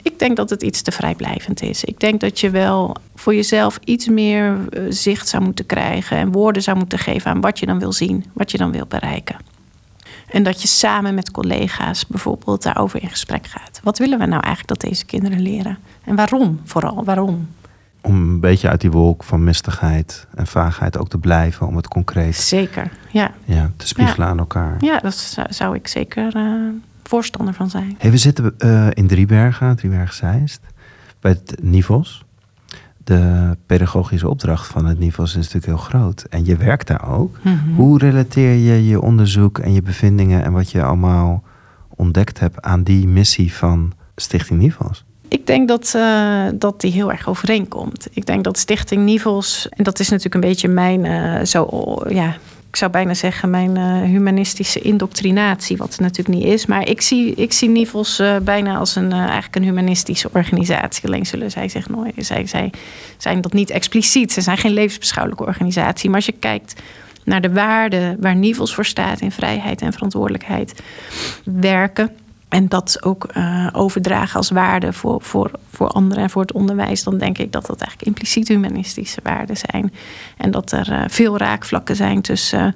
Ik 0.02 0.18
denk 0.18 0.36
dat 0.36 0.50
het 0.50 0.62
iets 0.62 0.82
te 0.82 0.92
vrijblijvend 0.92 1.62
is. 1.62 1.84
Ik 1.84 2.00
denk 2.00 2.20
dat 2.20 2.40
je 2.40 2.50
wel 2.50 2.96
voor 3.14 3.34
jezelf 3.34 3.78
iets 3.84 4.08
meer 4.08 4.58
eh, 4.70 4.82
zicht 4.88 5.28
zou 5.28 5.42
moeten 5.42 5.66
krijgen 5.66 6.16
en 6.16 6.32
woorden 6.32 6.62
zou 6.62 6.76
moeten 6.76 6.98
geven 6.98 7.30
aan 7.30 7.40
wat 7.40 7.58
je 7.58 7.66
dan 7.66 7.78
wil 7.78 7.92
zien, 7.92 8.24
wat 8.32 8.50
je 8.50 8.58
dan 8.58 8.72
wil 8.72 8.86
bereiken. 8.86 9.36
En 10.30 10.42
dat 10.42 10.62
je 10.62 10.68
samen 10.68 11.14
met 11.14 11.30
collega's 11.30 12.06
bijvoorbeeld 12.06 12.62
daarover 12.62 13.02
in 13.02 13.08
gesprek 13.08 13.46
gaat. 13.46 13.80
Wat 13.82 13.98
willen 13.98 14.18
we 14.18 14.26
nou 14.26 14.42
eigenlijk 14.42 14.80
dat 14.80 14.90
deze 14.90 15.04
kinderen 15.04 15.40
leren? 15.40 15.78
En 16.04 16.16
waarom 16.16 16.60
vooral? 16.64 17.04
Waarom? 17.04 17.48
Om 18.02 18.14
een 18.14 18.40
beetje 18.40 18.68
uit 18.68 18.80
die 18.80 18.90
wolk 18.90 19.24
van 19.24 19.44
mistigheid 19.44 20.26
en 20.34 20.46
vaagheid 20.46 20.98
ook 20.98 21.08
te 21.08 21.18
blijven, 21.18 21.66
om 21.66 21.76
het 21.76 21.88
concreet 21.88 22.36
zeker, 22.36 22.90
ja. 23.10 23.30
Ja, 23.44 23.70
te 23.76 23.86
spiegelen 23.86 24.28
aan 24.28 24.38
elkaar. 24.38 24.76
Ja, 24.80 24.98
dat 24.98 25.36
zou, 25.48 25.74
ik 25.74 25.88
zeker 25.88 26.36
uh, 26.36 26.68
voorstander 27.02 27.54
van 27.54 27.70
zijn. 27.70 27.94
Hey, 27.98 28.10
we 28.10 28.16
zitten 28.16 28.54
uh, 28.58 28.86
in 28.90 29.06
Driebergen, 29.06 29.76
Driebergen 29.76 30.14
Zeist, 30.14 30.60
bij 31.20 31.30
het 31.30 31.62
Nivos 31.62 32.24
de 33.10 33.56
pedagogische 33.66 34.28
opdracht 34.28 34.66
van 34.66 34.86
het 34.86 34.98
NIVOS 34.98 35.30
is 35.30 35.52
natuurlijk 35.52 35.66
heel 35.66 36.00
groot. 36.00 36.26
En 36.28 36.44
je 36.44 36.56
werkt 36.56 36.86
daar 36.86 37.08
ook. 37.08 37.38
Mhm. 37.42 37.74
Hoe 37.74 37.98
relateer 37.98 38.54
je 38.54 38.86
je 38.86 39.00
onderzoek 39.00 39.58
en 39.58 39.72
je 39.72 39.82
bevindingen 39.82 40.44
en 40.44 40.52
wat 40.52 40.70
je 40.70 40.82
allemaal 40.82 41.42
ontdekt 41.96 42.40
hebt 42.40 42.60
aan 42.62 42.82
die 42.82 43.08
missie 43.08 43.54
van 43.54 43.92
Stichting 44.16 44.60
NIVOS? 44.60 45.04
Ik 45.28 45.46
denk 45.46 45.68
dat, 45.68 45.92
uh, 45.96 46.46
dat 46.54 46.80
die 46.80 46.92
heel 46.92 47.10
erg 47.10 47.28
overeenkomt. 47.28 48.08
Ik 48.12 48.26
denk 48.26 48.44
dat 48.44 48.58
Stichting 48.58 49.04
Nivels, 49.04 49.68
en 49.68 49.84
dat 49.84 49.98
is 49.98 50.08
natuurlijk 50.08 50.34
een 50.34 50.50
beetje 50.50 50.68
mijn 50.68 51.04
uh, 51.04 51.44
zo, 51.44 51.68
ja, 52.08 52.36
ik 52.70 52.76
zou 52.76 52.90
bijna 52.90 53.14
zeggen, 53.14 53.50
mijn 53.50 53.76
uh, 53.76 54.02
humanistische 54.02 54.80
indoctrinatie, 54.80 55.76
wat 55.76 55.90
het 55.90 56.00
natuurlijk 56.00 56.38
niet 56.38 56.46
is. 56.46 56.66
Maar 56.66 56.88
ik 56.88 57.00
zie, 57.00 57.34
ik 57.34 57.52
zie 57.52 57.68
Nivels 57.68 58.20
uh, 58.20 58.36
bijna 58.36 58.76
als 58.76 58.96
een, 58.96 59.10
uh, 59.10 59.18
eigenlijk 59.18 59.56
een 59.56 59.62
humanistische 59.62 60.30
organisatie. 60.32 61.04
Alleen 61.04 61.26
zullen 61.26 61.50
zij 61.50 61.68
zich 61.68 61.88
nooit, 61.88 62.14
zij, 62.16 62.46
zij 62.46 62.72
zijn 63.16 63.40
dat 63.40 63.52
niet 63.52 63.70
expliciet. 63.70 64.32
Ze 64.32 64.40
zijn 64.40 64.58
geen 64.58 64.72
levensbeschouwelijke 64.72 65.44
organisatie. 65.44 66.08
Maar 66.08 66.18
als 66.18 66.26
je 66.26 66.32
kijkt 66.32 66.82
naar 67.24 67.40
de 67.40 67.52
waarden 67.52 68.16
waar 68.20 68.36
Nivels 68.36 68.74
voor 68.74 68.86
staat 68.86 69.20
in 69.20 69.32
vrijheid 69.32 69.82
en 69.82 69.92
verantwoordelijkheid 69.92 70.82
werken 71.44 72.10
en 72.50 72.68
dat 72.68 72.98
ook 73.02 73.28
uh, 73.36 73.66
overdragen 73.72 74.36
als 74.36 74.50
waarde 74.50 74.92
voor, 74.92 75.22
voor, 75.22 75.50
voor 75.70 75.88
anderen 75.88 76.22
en 76.22 76.30
voor 76.30 76.42
het 76.42 76.52
onderwijs, 76.52 77.02
dan 77.02 77.18
denk 77.18 77.38
ik 77.38 77.52
dat 77.52 77.66
dat 77.66 77.80
eigenlijk 77.80 78.08
impliciet 78.08 78.48
humanistische 78.48 79.20
waarden 79.22 79.56
zijn. 79.56 79.92
En 80.36 80.50
dat 80.50 80.72
er 80.72 80.92
uh, 80.92 81.04
veel 81.08 81.36
raakvlakken 81.36 81.96
zijn 81.96 82.20
tussen, 82.20 82.74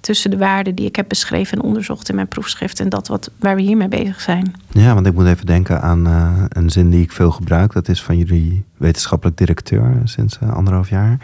tussen 0.00 0.30
de 0.30 0.36
waarden 0.36 0.74
die 0.74 0.86
ik 0.86 0.96
heb 0.96 1.08
beschreven 1.08 1.58
en 1.58 1.64
onderzocht 1.64 2.08
in 2.08 2.14
mijn 2.14 2.28
proefschrift 2.28 2.80
en 2.80 2.88
dat 2.88 3.08
wat, 3.08 3.30
waar 3.38 3.56
we 3.56 3.62
hiermee 3.62 3.88
bezig 3.88 4.20
zijn. 4.20 4.54
Ja, 4.70 4.94
want 4.94 5.06
ik 5.06 5.14
moet 5.14 5.26
even 5.26 5.46
denken 5.46 5.82
aan 5.82 6.06
een 6.48 6.70
zin 6.70 6.90
die 6.90 7.02
ik 7.02 7.12
veel 7.12 7.30
gebruik. 7.30 7.72
Dat 7.72 7.88
is 7.88 8.02
van 8.02 8.18
jullie 8.18 8.64
wetenschappelijk 8.76 9.36
directeur 9.36 10.00
sinds 10.04 10.40
anderhalf 10.40 10.88
jaar. 10.88 11.18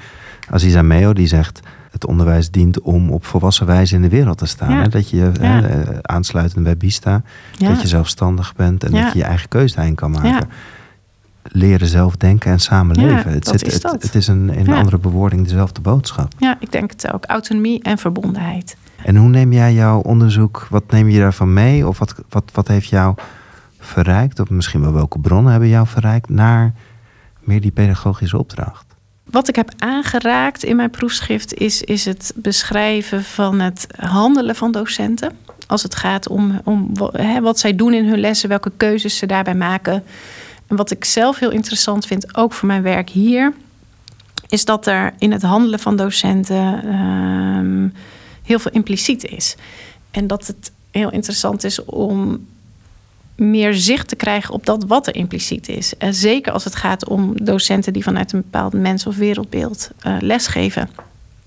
Aziza 0.51 0.83
Meo, 0.83 1.13
die 1.13 1.27
zegt 1.27 1.61
het 1.91 2.07
onderwijs 2.07 2.51
dient 2.51 2.81
om 2.81 3.11
op 3.11 3.25
volwassen 3.25 3.67
wijze 3.67 3.95
in 3.95 4.03
de 4.03 4.09
wereld 4.09 4.39
te 4.39 4.47
staan. 4.47 4.71
Hè? 4.71 4.89
Dat 4.89 5.11
je 5.11 5.17
ja. 5.17 5.61
hè, 5.61 6.03
aansluitend 6.03 6.65
bij 6.65 6.77
BISTA, 6.77 7.23
dat 7.59 7.81
je 7.81 7.89
zelfstandig 7.89 8.55
bent 8.55 8.85
en 8.85 8.93
dat 8.93 9.13
je 9.13 9.19
je 9.19 9.25
eigen 9.25 9.49
keuze 9.49 9.75
daarin 9.75 9.95
kan 9.95 10.11
maken. 10.11 10.49
Leren 11.43 11.87
zelf 11.87 12.17
denken 12.17 12.51
en 12.51 12.59
samenleven. 12.59 13.33
het, 13.33 13.47
zit, 13.47 13.67
is 13.67 13.73
het, 13.73 14.03
het, 14.03 14.15
is 14.15 14.27
een, 14.27 14.51
in 14.51 14.67
een 14.67 14.77
andere 14.77 14.99
bewoording 14.99 15.43
dezelfde 15.45 15.81
boodschap. 15.81 16.33
Ja, 16.39 16.57
ik 16.61 16.73
denk 16.73 16.91
het 16.91 17.13
ook. 17.13 17.25
Autonomie 17.25 17.83
en 17.83 17.99
verbondenheid. 17.99 18.77
En 19.05 19.17
hoe 19.17 19.29
neem 19.29 19.53
jij 19.53 19.75
jouw 19.75 20.01
onderzoek, 20.01 20.67
wat 20.71 20.91
neem 20.91 21.09
je 21.09 21.19
daarvan 21.19 21.53
mee? 21.53 21.87
Of 21.89 21.99
wat, 21.99 22.15
wat, 22.29 22.51
wat 22.53 22.69
heeft 22.69 22.89
jou 22.89 23.15
verrijkt? 23.79 24.41
Of 24.41 24.51
misschien 24.51 24.81
wel 24.81 24.93
welke 24.93 25.19
bronnen 25.19 25.51
hebben 25.51 25.69
jou 25.69 25.87
verrijkt 25.87 26.29
naar 26.29 26.73
meer 27.41 27.61
die 27.61 27.71
pedagogische 27.71 28.39
opdracht? 28.39 28.86
Wat 29.31 29.49
ik 29.49 29.57
heb 29.57 29.71
aangeraakt 29.79 30.65
in 30.65 30.77
mijn 30.77 30.91
proefschrift 30.91 31.55
is, 31.55 31.83
is 31.83 32.05
het 32.05 32.33
beschrijven 32.37 33.25
van 33.25 33.61
het 33.61 33.87
handelen 33.97 34.55
van 34.55 34.73
docenten. 34.73 35.39
Als 35.67 35.83
het 35.83 35.95
gaat 35.95 36.29
om, 36.29 36.61
om 36.65 36.91
wat 37.41 37.59
zij 37.59 37.77
doen 37.77 37.93
in 37.93 38.09
hun 38.09 38.21
lessen, 38.21 38.49
welke 38.49 38.73
keuzes 38.77 39.17
ze 39.17 39.27
daarbij 39.27 39.55
maken. 39.55 40.05
En 40.67 40.77
wat 40.77 40.91
ik 40.91 41.05
zelf 41.05 41.39
heel 41.39 41.51
interessant 41.51 42.07
vind, 42.07 42.37
ook 42.37 42.53
voor 42.53 42.67
mijn 42.67 42.83
werk 42.83 43.11
hier, 43.11 43.53
is 44.49 44.65
dat 44.65 44.87
er 44.87 45.15
in 45.19 45.33
het 45.33 45.43
handelen 45.43 45.79
van 45.79 45.97
docenten 45.97 46.85
uh, 46.85 47.91
heel 48.43 48.59
veel 48.59 48.73
impliciet 48.73 49.25
is. 49.25 49.57
En 50.11 50.27
dat 50.27 50.47
het 50.47 50.73
heel 50.91 51.11
interessant 51.11 51.65
is 51.65 51.85
om 51.85 52.47
meer 53.37 53.75
zicht 53.75 54.09
te 54.09 54.17
krijgen 54.17 54.55
op 54.55 54.67
dat 54.67 54.85
wat 54.87 55.07
er 55.07 55.15
impliciet 55.15 55.69
is. 55.69 55.95
Zeker 56.11 56.53
als 56.53 56.65
het 56.65 56.75
gaat 56.77 57.09
om 57.09 57.45
docenten 57.45 57.93
die 57.93 58.03
vanuit 58.03 58.33
een 58.33 58.41
bepaald 58.41 58.73
mens- 58.73 59.07
of 59.07 59.17
wereldbeeld 59.17 59.91
uh, 60.07 60.17
lesgeven. 60.21 60.91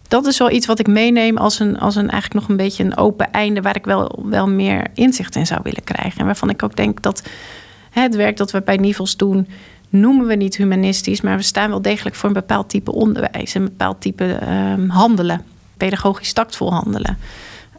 Dat 0.08 0.26
is 0.26 0.38
wel 0.38 0.52
iets 0.52 0.66
wat 0.66 0.80
ik 0.80 0.88
meeneem 0.88 1.38
als 1.38 1.60
een, 1.60 1.80
als 1.80 1.96
een 1.96 2.10
eigenlijk 2.10 2.34
nog 2.34 2.50
een 2.50 2.58
beetje 2.58 2.84
een 2.84 2.98
open 2.98 3.32
einde, 3.32 3.62
waar 3.62 3.76
ik 3.76 3.86
wel, 3.86 4.20
wel 4.24 4.48
meer 4.48 4.88
inzicht 4.94 5.36
in 5.36 5.46
zou 5.46 5.60
willen 5.64 5.84
krijgen. 5.84 6.20
En 6.20 6.26
waarvan 6.26 6.50
ik 6.50 6.64
ook 6.64 6.76
denk 6.76 7.02
dat 7.02 7.24
het 7.90 8.16
werk 8.16 8.38
dat 8.38 8.52
we 8.52 8.62
bij 8.62 8.78
Nivels 8.78 9.18
doen, 9.18 9.48
noemen 9.90 10.28
we 10.28 10.36
niet 10.36 10.58
humanistisch, 10.58 11.22
maar 11.22 11.38
we 11.38 11.44
staan 11.44 11.70
wel 11.70 11.82
degelijk 11.82 12.16
voor 12.16 12.30
een 12.30 12.36
bepaald 12.36 12.70
type 12.70 12.92
onderwijs, 12.92 13.54
een 13.54 13.64
bepaald 13.64 14.02
type 14.02 14.40
uh, 14.44 14.90
handelen, 14.90 15.46
pedagogisch 15.78 16.34
tactvol 16.34 16.74
handelen. 16.74 17.18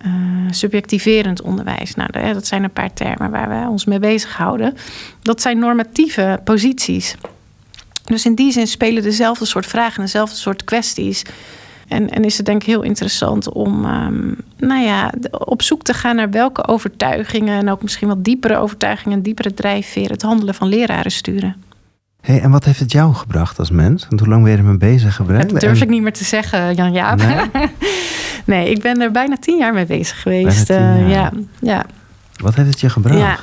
Uh, 0.06 0.12
subjectiverend 0.50 1.42
onderwijs. 1.42 1.94
Nou, 1.94 2.32
dat 2.32 2.46
zijn 2.46 2.64
een 2.64 2.70
paar 2.70 2.92
termen 2.92 3.30
waar 3.30 3.48
we 3.48 3.68
ons 3.68 3.84
mee 3.84 3.98
bezighouden. 3.98 4.76
Dat 5.22 5.40
zijn 5.40 5.58
normatieve 5.58 6.40
posities. 6.44 7.16
Dus 8.04 8.24
in 8.24 8.34
die 8.34 8.52
zin 8.52 8.66
spelen 8.66 9.02
dezelfde 9.02 9.44
soort 9.44 9.66
vragen, 9.66 10.02
dezelfde 10.02 10.36
soort 10.36 10.64
kwesties. 10.64 11.22
En, 11.88 12.10
en 12.10 12.24
is 12.24 12.36
het 12.36 12.46
denk 12.46 12.62
ik 12.62 12.68
heel 12.68 12.82
interessant 12.82 13.52
om 13.52 13.84
um, 13.84 14.36
nou 14.56 14.82
ja, 14.82 15.12
op 15.30 15.62
zoek 15.62 15.82
te 15.82 15.94
gaan 15.94 16.16
naar 16.16 16.30
welke 16.30 16.66
overtuigingen 16.66 17.58
en 17.58 17.70
ook 17.70 17.82
misschien 17.82 18.08
wat 18.08 18.24
diepere 18.24 18.56
overtuigingen, 18.56 19.22
diepere 19.22 19.54
drijfveren 19.54 20.10
het 20.10 20.22
handelen 20.22 20.54
van 20.54 20.68
leraren 20.68 21.10
sturen. 21.12 21.56
Hey, 22.20 22.40
en 22.40 22.50
wat 22.50 22.64
heeft 22.64 22.80
het 22.80 22.92
jou 22.92 23.14
gebracht 23.14 23.58
als 23.58 23.70
mens? 23.70 24.06
Want 24.08 24.20
hoe 24.20 24.28
lang 24.28 24.42
ben 24.42 24.52
je 24.52 24.58
ermee 24.58 24.76
bezig 24.76 25.14
geweest? 25.14 25.50
Dat 25.50 25.60
durf 25.60 25.82
ik 25.82 25.88
niet 25.88 26.02
meer 26.02 26.12
te 26.12 26.24
zeggen, 26.24 26.74
Jan 26.74 26.92
Jaap. 26.92 27.18
Nee? 27.18 27.48
nee? 28.46 28.70
ik 28.70 28.82
ben 28.82 29.00
er 29.00 29.10
bijna 29.10 29.36
tien 29.36 29.56
jaar 29.56 29.72
mee 29.72 29.86
bezig 29.86 30.22
geweest. 30.22 30.70
Uh, 30.70 31.10
ja, 31.10 31.32
ja. 31.60 31.84
Wat 32.36 32.54
heeft 32.54 32.68
het 32.68 32.80
je 32.80 32.88
gebracht? 32.88 33.18
Ja. 33.18 33.38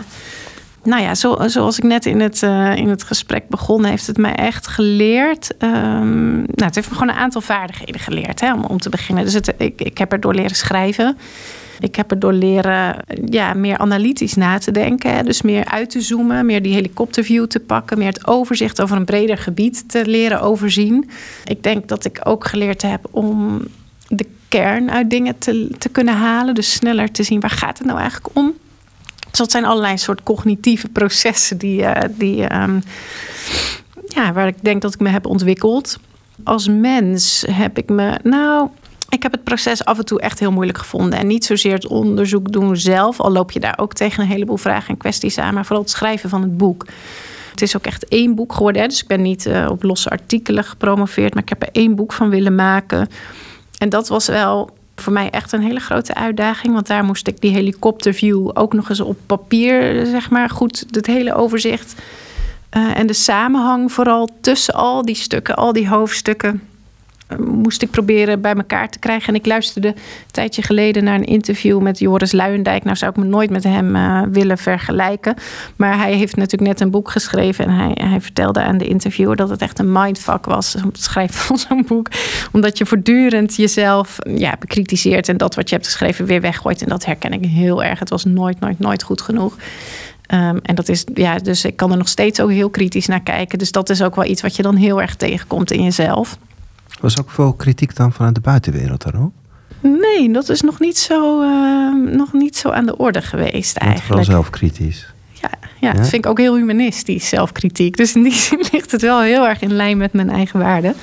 Nou 0.83 1.01
ja, 1.01 1.15
zo, 1.15 1.37
zoals 1.45 1.77
ik 1.77 1.83
net 1.83 2.05
in 2.05 2.19
het, 2.19 2.41
uh, 2.41 2.75
in 2.75 2.89
het 2.89 3.03
gesprek 3.03 3.49
begon, 3.49 3.85
heeft 3.85 4.07
het 4.07 4.17
mij 4.17 4.35
echt 4.35 4.67
geleerd. 4.67 5.53
Um, 5.59 6.35
nou, 6.35 6.65
het 6.65 6.75
heeft 6.75 6.89
me 6.89 6.95
gewoon 6.95 7.13
een 7.13 7.21
aantal 7.21 7.41
vaardigheden 7.41 8.01
geleerd 8.01 8.39
hè, 8.39 8.53
om, 8.53 8.63
om 8.63 8.79
te 8.79 8.89
beginnen. 8.89 9.23
Dus 9.23 9.33
het, 9.33 9.53
ik, 9.57 9.81
ik 9.81 9.97
heb 9.97 10.11
er 10.11 10.19
door 10.19 10.33
leren 10.33 10.55
schrijven. 10.55 11.17
Ik 11.79 11.95
heb 11.95 12.11
er 12.11 12.19
door 12.19 12.33
leren 12.33 12.95
ja, 13.25 13.53
meer 13.53 13.77
analytisch 13.77 14.33
na 14.33 14.57
te 14.57 14.71
denken. 14.71 15.25
Dus 15.25 15.41
meer 15.41 15.65
uit 15.65 15.89
te 15.89 16.01
zoomen, 16.01 16.45
meer 16.45 16.61
die 16.61 16.73
helikopterview 16.73 17.45
te 17.45 17.59
pakken, 17.59 17.97
meer 17.97 18.07
het 18.07 18.27
overzicht 18.27 18.81
over 18.81 18.97
een 18.97 19.05
breder 19.05 19.37
gebied 19.37 19.89
te 19.89 20.05
leren 20.05 20.41
overzien. 20.41 21.09
Ik 21.45 21.63
denk 21.63 21.87
dat 21.87 22.05
ik 22.05 22.19
ook 22.23 22.47
geleerd 22.47 22.81
heb 22.81 23.07
om 23.11 23.61
de 24.07 24.25
kern 24.49 24.91
uit 24.91 25.09
dingen 25.09 25.37
te, 25.37 25.75
te 25.77 25.89
kunnen 25.89 26.15
halen. 26.17 26.55
Dus 26.55 26.73
sneller 26.73 27.11
te 27.11 27.23
zien 27.23 27.39
waar 27.39 27.49
gaat 27.49 27.77
het 27.77 27.87
nou 27.87 27.99
eigenlijk 27.99 28.35
om. 28.35 28.53
Dus 29.29 29.39
dat 29.39 29.51
zijn 29.51 29.65
allerlei 29.65 29.97
soort 29.97 30.23
cognitieve 30.23 30.87
processen 30.87 31.57
die, 31.57 31.81
uh, 31.81 31.95
die 32.09 32.55
um, 32.55 32.83
ja, 34.07 34.33
waar 34.33 34.47
ik 34.47 34.63
denk 34.63 34.81
dat 34.81 34.93
ik 34.93 34.99
me 34.99 35.09
heb 35.09 35.25
ontwikkeld. 35.25 35.99
Als 36.43 36.67
mens 36.67 37.45
heb 37.51 37.77
ik 37.77 37.89
me, 37.89 38.19
nou, 38.23 38.69
ik 39.09 39.23
heb 39.23 39.31
het 39.31 39.43
proces 39.43 39.85
af 39.85 39.97
en 39.97 40.05
toe 40.05 40.21
echt 40.21 40.39
heel 40.39 40.51
moeilijk 40.51 40.77
gevonden. 40.77 41.19
En 41.19 41.27
niet 41.27 41.45
zozeer 41.45 41.73
het 41.73 41.87
onderzoek 41.87 42.51
doen 42.51 42.77
zelf, 42.77 43.19
al 43.19 43.31
loop 43.31 43.51
je 43.51 43.59
daar 43.59 43.77
ook 43.79 43.93
tegen 43.93 44.23
een 44.23 44.29
heleboel 44.29 44.57
vragen 44.57 44.89
en 44.89 44.97
kwesties 44.97 45.37
aan, 45.37 45.53
maar 45.53 45.65
vooral 45.65 45.83
het 45.83 45.91
schrijven 45.93 46.29
van 46.29 46.41
het 46.41 46.57
boek. 46.57 46.85
Het 47.51 47.61
is 47.61 47.75
ook 47.75 47.85
echt 47.85 48.07
één 48.07 48.35
boek 48.35 48.53
geworden. 48.53 48.81
Hè? 48.81 48.87
Dus 48.87 49.01
ik 49.01 49.07
ben 49.07 49.21
niet 49.21 49.45
uh, 49.45 49.67
op 49.69 49.83
losse 49.83 50.09
artikelen 50.09 50.63
gepromoveerd, 50.63 51.33
maar 51.33 51.43
ik 51.43 51.49
heb 51.49 51.61
er 51.61 51.69
één 51.71 51.95
boek 51.95 52.13
van 52.13 52.29
willen 52.29 52.55
maken. 52.55 53.07
En 53.77 53.89
dat 53.89 54.07
was 54.07 54.27
wel 54.27 54.69
voor 54.95 55.13
mij 55.13 55.29
echt 55.29 55.51
een 55.51 55.61
hele 55.61 55.79
grote 55.79 56.13
uitdaging. 56.13 56.73
Want 56.73 56.87
daar 56.87 57.03
moest 57.03 57.27
ik 57.27 57.41
die 57.41 57.51
helikopterview 57.51 58.49
ook 58.53 58.73
nog 58.73 58.89
eens 58.89 59.01
op 59.01 59.17
papier, 59.25 60.05
zeg 60.05 60.29
maar, 60.29 60.49
goed, 60.49 60.85
het 60.91 61.05
hele 61.05 61.33
overzicht. 61.33 61.95
Uh, 62.77 62.97
en 62.97 63.07
de 63.07 63.13
samenhang 63.13 63.91
vooral 63.91 64.29
tussen 64.41 64.73
al 64.73 65.05
die 65.05 65.15
stukken, 65.15 65.55
al 65.55 65.73
die 65.73 65.89
hoofdstukken 65.89 66.61
moest 67.39 67.81
ik 67.81 67.89
proberen 67.89 68.41
bij 68.41 68.53
elkaar 68.53 68.89
te 68.89 68.99
krijgen. 68.99 69.27
En 69.27 69.35
ik 69.35 69.45
luisterde 69.45 69.87
een 69.87 69.95
tijdje 70.31 70.61
geleden 70.61 71.03
naar 71.03 71.15
een 71.15 71.25
interview 71.25 71.81
met 71.81 71.99
Joris 71.99 72.31
Luijendijk. 72.31 72.83
Nou 72.83 72.95
zou 72.95 73.11
ik 73.11 73.17
me 73.17 73.25
nooit 73.25 73.49
met 73.49 73.63
hem 73.63 73.95
uh, 73.95 74.21
willen 74.31 74.57
vergelijken. 74.57 75.35
Maar 75.75 75.97
hij 75.97 76.13
heeft 76.13 76.35
natuurlijk 76.35 76.71
net 76.71 76.81
een 76.81 76.91
boek 76.91 77.11
geschreven. 77.11 77.65
En 77.65 77.71
hij, 77.71 78.09
hij 78.09 78.21
vertelde 78.21 78.61
aan 78.61 78.77
de 78.77 78.87
interviewer 78.87 79.35
dat 79.35 79.49
het 79.49 79.61
echt 79.61 79.79
een 79.79 79.91
mindfuck 79.91 80.45
was 80.45 80.75
om 80.75 80.87
het 80.87 81.01
schrijven 81.01 81.35
van 81.35 81.57
zo'n 81.57 81.85
boek. 81.87 82.09
Omdat 82.51 82.77
je 82.77 82.85
voortdurend 82.85 83.55
jezelf 83.55 84.17
ja, 84.27 84.55
bekritiseert 84.59 85.29
en 85.29 85.37
dat 85.37 85.55
wat 85.55 85.69
je 85.69 85.75
hebt 85.75 85.87
geschreven 85.87 86.25
weer 86.25 86.41
weggooit. 86.41 86.81
En 86.81 86.89
dat 86.89 87.05
herken 87.05 87.33
ik 87.33 87.45
heel 87.45 87.83
erg. 87.83 87.99
Het 87.99 88.09
was 88.09 88.25
nooit, 88.25 88.59
nooit, 88.59 88.79
nooit 88.79 89.03
goed 89.03 89.21
genoeg. 89.21 89.55
Um, 90.33 90.59
en 90.61 90.75
dat 90.75 90.89
is, 90.89 91.03
ja, 91.13 91.37
dus 91.37 91.65
ik 91.65 91.75
kan 91.75 91.91
er 91.91 91.97
nog 91.97 92.07
steeds 92.07 92.41
ook 92.41 92.51
heel 92.51 92.69
kritisch 92.69 93.07
naar 93.07 93.21
kijken. 93.21 93.57
Dus 93.57 93.71
dat 93.71 93.89
is 93.89 94.01
ook 94.01 94.15
wel 94.15 94.25
iets 94.25 94.41
wat 94.41 94.55
je 94.55 94.61
dan 94.61 94.75
heel 94.75 95.01
erg 95.01 95.15
tegenkomt 95.15 95.71
in 95.71 95.83
jezelf. 95.83 96.37
Was 96.99 97.19
ook 97.19 97.31
veel 97.31 97.53
kritiek 97.53 97.95
dan 97.95 98.13
vanuit 98.13 98.35
de 98.35 98.41
buitenwereld 98.41 99.03
daarop? 99.03 99.33
Nee, 99.81 100.31
dat 100.33 100.49
is 100.49 100.61
nog 100.61 100.79
niet 100.79 100.97
zo, 100.97 101.41
uh, 101.41 102.15
nog 102.15 102.33
niet 102.33 102.57
zo 102.57 102.69
aan 102.69 102.85
de 102.85 102.97
orde 102.97 103.21
geweest 103.21 103.77
eigenlijk. 103.77 104.07
Vooral 104.07 104.23
zelfkritisch. 104.23 105.13
Ja, 105.41 105.49
ja, 105.79 105.93
dat 105.93 106.09
vind 106.09 106.25
ik 106.25 106.31
ook 106.31 106.37
heel 106.37 106.55
humanistisch, 106.55 107.29
zelfkritiek. 107.29 107.97
Dus 107.97 108.15
in 108.15 108.23
die 108.23 108.33
zin 108.47 108.65
ligt 108.71 108.91
het 108.91 109.01
wel 109.01 109.21
heel 109.21 109.47
erg 109.47 109.61
in 109.61 109.73
lijn 109.73 109.97
met 109.97 110.13
mijn 110.13 110.29
eigen 110.29 110.59
waarden. 110.59 110.93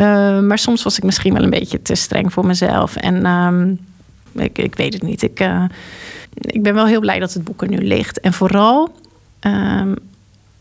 Uh, 0.00 0.40
maar 0.40 0.58
soms 0.58 0.82
was 0.82 0.96
ik 0.96 1.04
misschien 1.04 1.32
wel 1.32 1.42
een 1.42 1.50
beetje 1.50 1.82
te 1.82 1.94
streng 1.94 2.32
voor 2.32 2.46
mezelf. 2.46 2.96
En 2.96 3.26
um, 3.26 3.78
ik, 4.32 4.58
ik 4.58 4.74
weet 4.74 4.92
het 4.92 5.02
niet. 5.02 5.22
Ik, 5.22 5.40
uh, 5.40 5.64
ik 6.34 6.62
ben 6.62 6.74
wel 6.74 6.86
heel 6.86 7.00
blij 7.00 7.18
dat 7.18 7.32
het 7.32 7.44
boek 7.44 7.62
er 7.62 7.68
nu 7.68 7.78
ligt. 7.78 8.20
En 8.20 8.32
vooral 8.32 8.94
um, 9.40 9.94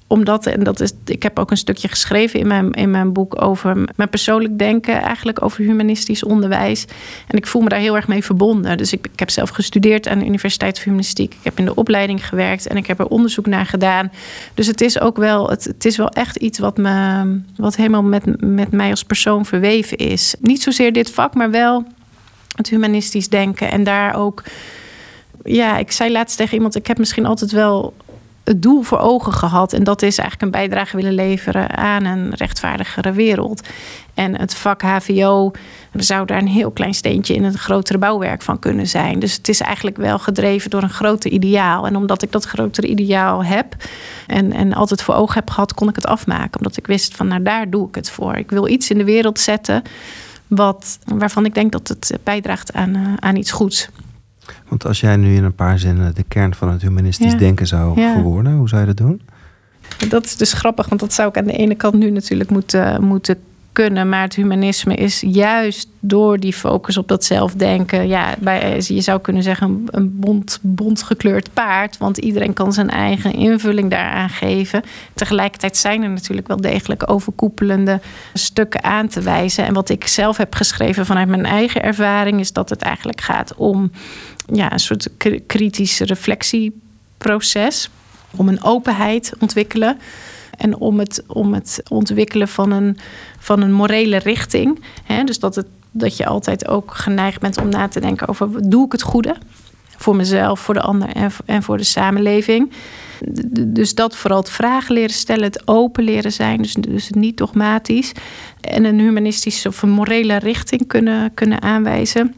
omdat, 0.08 0.46
en 0.46 0.64
dat 0.64 0.80
is, 0.80 0.92
ik 1.06 1.24
heb 1.24 1.40
ook 1.40 1.52
een 1.52 1.58
stukje 1.58 1.88
geschreven 1.88 2.40
in 2.40 2.48
mijn, 2.48 2.72
in 2.72 2.92
mijn 2.92 3.14
boek 3.14 3.42
over 3.42 3.88
mijn 3.96 4.10
persoonlijk 4.10 4.58
denken, 4.58 5.02
eigenlijk 5.02 5.44
over 5.44 5.64
humanistisch 5.64 6.24
onderwijs. 6.24 6.86
En 7.28 7.38
ik 7.38 7.48
voel 7.48 7.62
me 7.62 7.70
daar 7.70 7.80
heel 7.80 7.96
erg 7.96 8.08
mee 8.08 8.24
verbonden. 8.24 8.78
Dus 8.78 8.94
ik, 8.94 9.08
heb 9.16 9.30
zelf 9.30 9.50
gestudeerd 9.50 10.08
aan 10.08 10.20
de 10.20 10.26
Universiteit 10.26 10.76
van 10.76 10.84
Humanistiek. 10.84 11.34
Ik 11.34 11.44
heb 11.44 11.58
in 11.58 11.66
de 11.66 11.76
opleiding 11.76 12.28
gewerkt 12.28 12.68
en 12.68 12.78
ik 12.78 12.88
heb 12.88 13.00
er 13.00 13.08
onderzoek 13.08 13.46
naar 13.46 13.66
gedaan. 13.66 14.12
Dus 14.54 14.68
het 14.68 14.82
is 14.82 15.00
ook 15.00 15.18
wel, 15.18 15.50
het, 15.50 15.64
het 15.64 15.86
is 15.86 15.98
wel 15.98 16.10
echt 16.10 16.36
iets 16.36 16.60
wat, 16.60 16.78
me, 16.78 17.40
wat 17.56 17.76
helemaal 17.76 18.04
met, 18.04 18.42
met 18.42 18.72
mij 18.72 18.90
als 18.90 19.04
persoon 19.04 19.46
verweven 19.46 19.98
is. 19.98 20.36
Niet 20.40 20.62
zozeer 20.62 20.94
dit 20.94 21.12
vak, 21.12 21.34
maar 21.34 21.52
wel 21.52 21.86
het 22.56 22.70
humanistisch 22.70 23.30
denken. 23.30 23.72
En 23.72 23.84
daar 23.84 24.16
ook 24.16 24.44
ja, 25.44 25.78
ik 25.78 25.92
zei 25.92 26.12
laatst 26.12 26.38
tegen 26.38 26.54
iemand: 26.54 26.76
ik 26.76 26.88
heb 26.88 26.98
misschien 26.98 27.26
altijd 27.26 27.52
wel 27.52 27.94
het 28.48 28.62
doel 28.62 28.82
voor 28.82 29.00
ogen 29.00 29.34
gehad. 29.34 29.74
En 29.74 29.84
dat 29.84 30.02
is 30.02 30.18
eigenlijk 30.18 30.42
een 30.42 30.62
bijdrage 30.62 30.96
willen 30.96 31.14
leveren 31.14 31.78
aan 31.78 32.06
een 32.06 32.34
rechtvaardigere 32.34 33.12
wereld. 33.12 33.68
En 34.14 34.40
het 34.40 34.56
vak 34.56 34.82
HVO 34.82 35.52
zou 35.94 36.26
daar 36.26 36.38
een 36.38 36.48
heel 36.48 36.72
klein 36.72 36.94
steentje 36.94 37.34
in 37.34 37.44
het 37.44 37.56
grotere 37.56 37.98
bouwwerk 37.98 38.42
van 38.42 38.60
kunnen 38.60 38.88
zijn. 38.88 39.20
Dus 39.20 39.34
het 39.34 39.48
is 39.48 39.60
eigenlijk 39.62 39.98
wel 39.98 40.20
gedreven 40.20 40.70
door 40.70 40.84
een 40.84 40.90
groter 40.90 41.32
ideaal. 41.32 41.86
En 41.86 41.96
omdat 41.96 42.22
ik 42.22 42.32
dat 42.32 42.46
grotere 42.46 42.88
ideaal 42.88 43.44
heb 43.44 43.76
en, 44.28 44.54
en 44.54 44.74
altijd 44.74 45.02
voor 45.02 45.16
ogen 45.16 45.36
heb 45.36 45.50
gehad, 45.50 45.74
kon 45.74 45.90
ik 45.90 45.96
het 45.96 46.08
afmaken. 46.08 46.58
Omdat 46.58 46.78
ik 46.78 46.88
wist 46.88 47.16
van 47.16 47.28
nou 47.28 47.44
daar 47.44 47.70
doe 47.70 47.88
ik 47.88 47.96
het 47.96 48.10
voor. 48.10 48.36
Ik 48.36 48.50
wil 48.50 48.68
iets 48.68 48.90
in 48.90 48.98
de 48.98 49.04
wereld 49.04 49.40
zetten 49.40 49.82
wat, 50.48 51.00
waarvan 51.06 51.46
ik 51.46 51.54
denk 51.54 51.72
dat 51.72 51.88
het 51.88 52.18
bijdraagt 52.24 52.74
aan, 52.74 52.96
uh, 52.96 53.14
aan 53.20 53.36
iets 53.36 53.52
goeds. 53.52 53.90
Want 54.68 54.86
als 54.86 55.00
jij 55.00 55.16
nu 55.16 55.36
in 55.36 55.44
een 55.44 55.56
paar 55.56 55.80
zinnen 55.80 56.16
de 56.16 56.24
kern 56.28 56.56
van 56.56 56.70
het 56.70 56.82
humanistisch 56.82 57.38
denken 57.38 57.68
zou 57.68 58.02
verwoorden, 58.02 58.54
hoe 58.54 58.70
zou 58.70 58.82
je 58.82 58.88
dat 58.88 58.98
doen? 58.98 59.22
Dat 60.10 60.26
is 60.26 60.36
dus 60.36 60.54
grappig, 60.54 60.90
want 60.90 61.02
dat 61.02 61.14
zou 61.14 61.30
ik 61.30 61.38
aan 61.38 61.46
de 61.46 61.58
ene 61.58 61.76
kant 61.76 61.94
nu 61.94 62.10
natuurlijk 62.10 62.50
moeten, 62.50 63.04
moeten 63.04 63.38
kunnen. 63.78 64.10
Maar 64.10 64.22
het 64.22 64.36
humanisme 64.36 64.96
is 64.96 65.22
juist 65.22 65.90
door 66.00 66.40
die 66.40 66.54
focus 66.54 66.98
op 66.98 67.08
dat 67.08 67.24
zelfdenken. 67.24 68.08
Ja, 68.08 68.36
bij, 68.40 68.82
je 68.88 69.02
zou 69.02 69.20
kunnen 69.20 69.44
zeggen 69.44 69.84
een 69.86 70.20
bont, 70.20 70.60
bont 70.62 71.04
gekleurd 71.04 71.54
paard. 71.54 71.98
Want 71.98 72.18
iedereen 72.18 72.54
kan 72.54 72.74
zijn 72.74 72.90
eigen 72.90 73.34
invulling 73.34 73.90
daaraan 73.90 74.30
geven. 74.30 74.82
Tegelijkertijd 75.14 75.78
zijn 75.78 76.04
er 76.04 76.10
natuurlijk 76.10 76.48
wel 76.48 76.62
degelijk 76.62 77.10
overkoepelende 77.12 78.00
stukken 78.34 78.84
aan 78.84 79.08
te 79.08 79.22
wijzen. 79.22 79.66
En 79.66 79.74
wat 79.74 79.90
ik 79.90 80.08
zelf 80.08 80.38
heb 80.38 80.56
geschreven 80.56 81.06
vanuit 81.06 81.28
mijn 81.28 81.46
eigen 81.46 81.84
ervaring, 81.84 82.40
is 82.40 82.54
dat 82.54 82.70
het 82.70 82.82
eigenlijk 82.82 83.22
gaat 83.22 83.56
om 83.56 83.92
ja, 84.54 84.72
een 84.72 84.80
soort 84.80 85.08
kritisch 85.48 86.00
reflectieproces. 86.00 87.90
Om 88.36 88.48
een 88.48 88.64
openheid 88.64 89.34
ontwikkelen. 89.40 89.98
En 90.58 90.78
om 90.78 91.00
het, 91.00 91.24
om 91.28 91.54
het 91.54 91.82
ontwikkelen 91.90 92.48
van 92.48 92.72
een, 92.72 92.98
van 93.40 93.62
een 93.62 93.72
morele 93.72 94.18
richting. 94.18 94.80
dus 95.26 95.40
dat, 95.40 95.56
het, 95.56 95.68
dat 95.92 96.18
je 96.18 96.26
altijd 96.26 96.68
ook 96.68 96.94
geneigd 96.94 97.40
bent 97.40 97.58
om 97.58 97.70
na 97.70 97.88
te 97.88 98.00
denken 98.00 98.28
over... 98.28 98.70
doe 98.70 98.86
ik 98.86 98.92
het 98.92 99.02
goede? 99.02 99.36
Voor 99.98 100.16
mezelf, 100.16 100.60
voor 100.60 100.74
de 100.74 100.82
ander 100.82 101.10
en, 101.10 101.32
en 101.46 101.64
voor 101.64 101.78
de 101.78 101.84
samenleving. 101.84 102.72
Dus 103.68 103.96
dat 103.96 104.16
vooral 104.16 104.40
het 104.40 104.50
vragen 104.50 104.94
leren 104.94 105.16
stellen, 105.16 105.44
het 105.44 105.68
open 105.68 106.04
leren 106.04 106.32
zijn, 106.32 106.62
dus, 106.62 106.74
dus 106.74 107.10
niet 107.10 107.38
dogmatisch. 107.38 108.12
En 108.62 108.86
een 108.86 109.00
humanistische 109.00 109.68
of 109.68 109.82
een 109.82 109.90
morele 109.90 110.38
richting 110.38 110.88
kunnen, 110.88 111.34
kunnen 111.34 111.62
aanwijzen. 111.62 112.37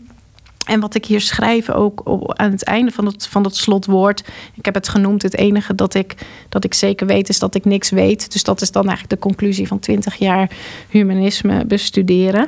En 0.70 0.80
wat 0.80 0.96
ik 0.96 1.06
hier 1.06 1.22
schrijf 1.22 1.70
ook 1.70 2.02
op, 2.08 2.34
aan 2.38 2.52
het 2.52 2.64
einde 2.64 2.92
van 2.92 3.06
het, 3.06 3.28
van 3.28 3.44
het 3.44 3.56
slotwoord. 3.56 4.24
Ik 4.54 4.66
heb 4.66 4.74
het 4.74 4.90
genoemd. 4.90 5.22
Het 5.22 5.36
enige 5.36 5.76
dat 5.76 5.94
ik, 5.94 6.16
dat 6.50 6.64
ik 6.64 6.74
zeker 6.74 7.08
weet 7.08 7.30
is 7.30 7.40
dat 7.40 7.56
ik 7.56 7.66
niks 7.66 7.90
weet. 7.90 8.32
Dus 8.32 8.44
dat 8.44 8.62
is 8.62 8.72
dan 8.72 8.88
eigenlijk 8.88 9.22
de 9.22 9.28
conclusie 9.28 9.68
van 9.68 9.80
20 9.80 10.16
jaar 10.16 10.50
humanisme 10.90 11.66
bestuderen. 11.66 12.48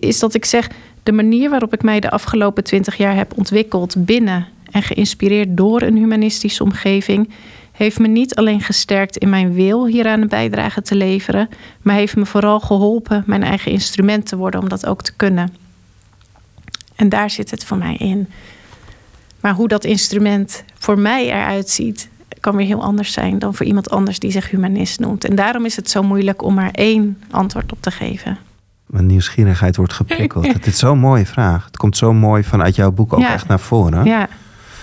Is 0.00 0.18
dat 0.18 0.34
ik 0.34 0.44
zeg. 0.44 0.68
De 1.02 1.12
manier 1.12 1.50
waarop 1.50 1.72
ik 1.72 1.82
mij 1.82 2.00
de 2.00 2.10
afgelopen 2.10 2.64
20 2.64 2.96
jaar 2.96 3.16
heb 3.16 3.38
ontwikkeld 3.38 3.94
binnen 4.04 4.46
en 4.70 4.82
geïnspireerd 4.82 5.56
door 5.56 5.82
een 5.82 5.96
humanistische 5.96 6.62
omgeving. 6.62 7.30
Heeft 7.72 7.98
me 7.98 8.08
niet 8.08 8.34
alleen 8.34 8.60
gesterkt 8.60 9.16
in 9.16 9.28
mijn 9.28 9.52
wil 9.52 9.86
hieraan 9.86 10.20
een 10.20 10.28
bijdrage 10.28 10.82
te 10.82 10.94
leveren, 10.94 11.48
maar 11.82 11.94
heeft 11.94 12.16
me 12.16 12.26
vooral 12.26 12.60
geholpen 12.60 13.22
mijn 13.26 13.42
eigen 13.42 13.72
instrument 13.72 14.26
te 14.26 14.36
worden 14.36 14.60
om 14.60 14.68
dat 14.68 14.86
ook 14.86 15.02
te 15.02 15.16
kunnen. 15.16 15.69
En 17.00 17.08
daar 17.08 17.30
zit 17.30 17.50
het 17.50 17.64
voor 17.64 17.76
mij 17.76 17.94
in. 17.94 18.28
Maar 19.40 19.54
hoe 19.54 19.68
dat 19.68 19.84
instrument 19.84 20.64
voor 20.78 20.98
mij 20.98 21.26
eruit 21.26 21.68
ziet, 21.68 22.08
kan 22.40 22.56
weer 22.56 22.66
heel 22.66 22.82
anders 22.82 23.12
zijn 23.12 23.38
dan 23.38 23.54
voor 23.54 23.66
iemand 23.66 23.90
anders 23.90 24.18
die 24.18 24.30
zich 24.30 24.50
humanist 24.50 25.00
noemt. 25.00 25.24
En 25.24 25.34
daarom 25.34 25.64
is 25.64 25.76
het 25.76 25.90
zo 25.90 26.02
moeilijk 26.02 26.42
om 26.42 26.54
maar 26.54 26.70
één 26.70 27.22
antwoord 27.30 27.72
op 27.72 27.82
te 27.82 27.90
geven. 27.90 28.38
Mijn 28.86 29.06
nieuwsgierigheid 29.06 29.76
wordt 29.76 29.92
geprikkeld. 29.92 30.46
Het 30.52 30.66
is 30.66 30.78
zo'n 30.78 30.98
mooie 30.98 31.26
vraag. 31.26 31.64
Het 31.64 31.76
komt 31.76 31.96
zo 31.96 32.12
mooi 32.12 32.44
vanuit 32.44 32.76
jouw 32.76 32.90
boek 32.90 33.12
ook 33.12 33.20
echt 33.20 33.48
naar 33.48 33.60
voren. 33.60 34.04
Ja. 34.04 34.28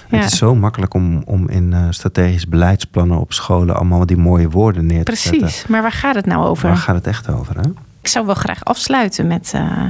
Het 0.08 0.32
is 0.32 0.38
zo 0.38 0.56
makkelijk 0.56 0.93
om, 0.93 1.21
om 1.25 1.49
in 1.49 1.71
uh, 1.71 1.88
strategisch 1.89 2.47
beleidsplannen 2.47 3.19
op 3.19 3.34
scholen 3.34 3.75
allemaal 3.75 4.06
die 4.06 4.17
mooie 4.17 4.49
woorden 4.49 4.86
neer 4.86 5.03
te 5.03 5.03
Precies. 5.03 5.23
zetten. 5.23 5.39
Precies, 5.39 5.67
maar 5.67 5.82
waar 5.82 5.91
gaat 5.91 6.15
het 6.15 6.25
nou 6.25 6.45
over? 6.45 6.67
Waar 6.67 6.77
gaat 6.77 6.95
het 6.95 7.08
echt 7.08 7.30
over? 7.30 7.56
Hè? 7.56 7.69
Ik 8.01 8.08
zou 8.08 8.25
wel 8.25 8.36
graag 8.36 8.63
afsluiten 8.65 9.27
met, 9.27 9.51
uh, 9.56 9.86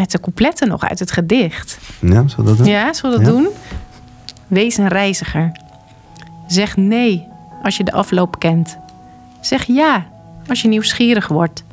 met 0.00 0.10
de 0.10 0.20
coupletten 0.20 0.68
nog 0.68 0.88
uit 0.88 0.98
het 0.98 1.10
gedicht. 1.10 1.78
Ja, 2.00 2.28
zullen 2.28 2.36
we 2.36 2.42
dat 2.44 2.56
doen? 2.56 2.66
Ja, 2.66 2.92
zullen 2.92 3.18
we 3.18 3.24
dat 3.24 3.34
doen? 3.34 3.48
Wees 4.46 4.76
een 4.76 4.88
reiziger. 4.88 5.52
Zeg 6.46 6.76
nee 6.76 7.28
als 7.62 7.76
je 7.76 7.84
de 7.84 7.92
afloop 7.92 8.38
kent. 8.38 8.78
Zeg 9.40 9.64
ja 9.64 10.06
als 10.48 10.62
je 10.62 10.68
nieuwsgierig 10.68 11.28
wordt. 11.28 11.64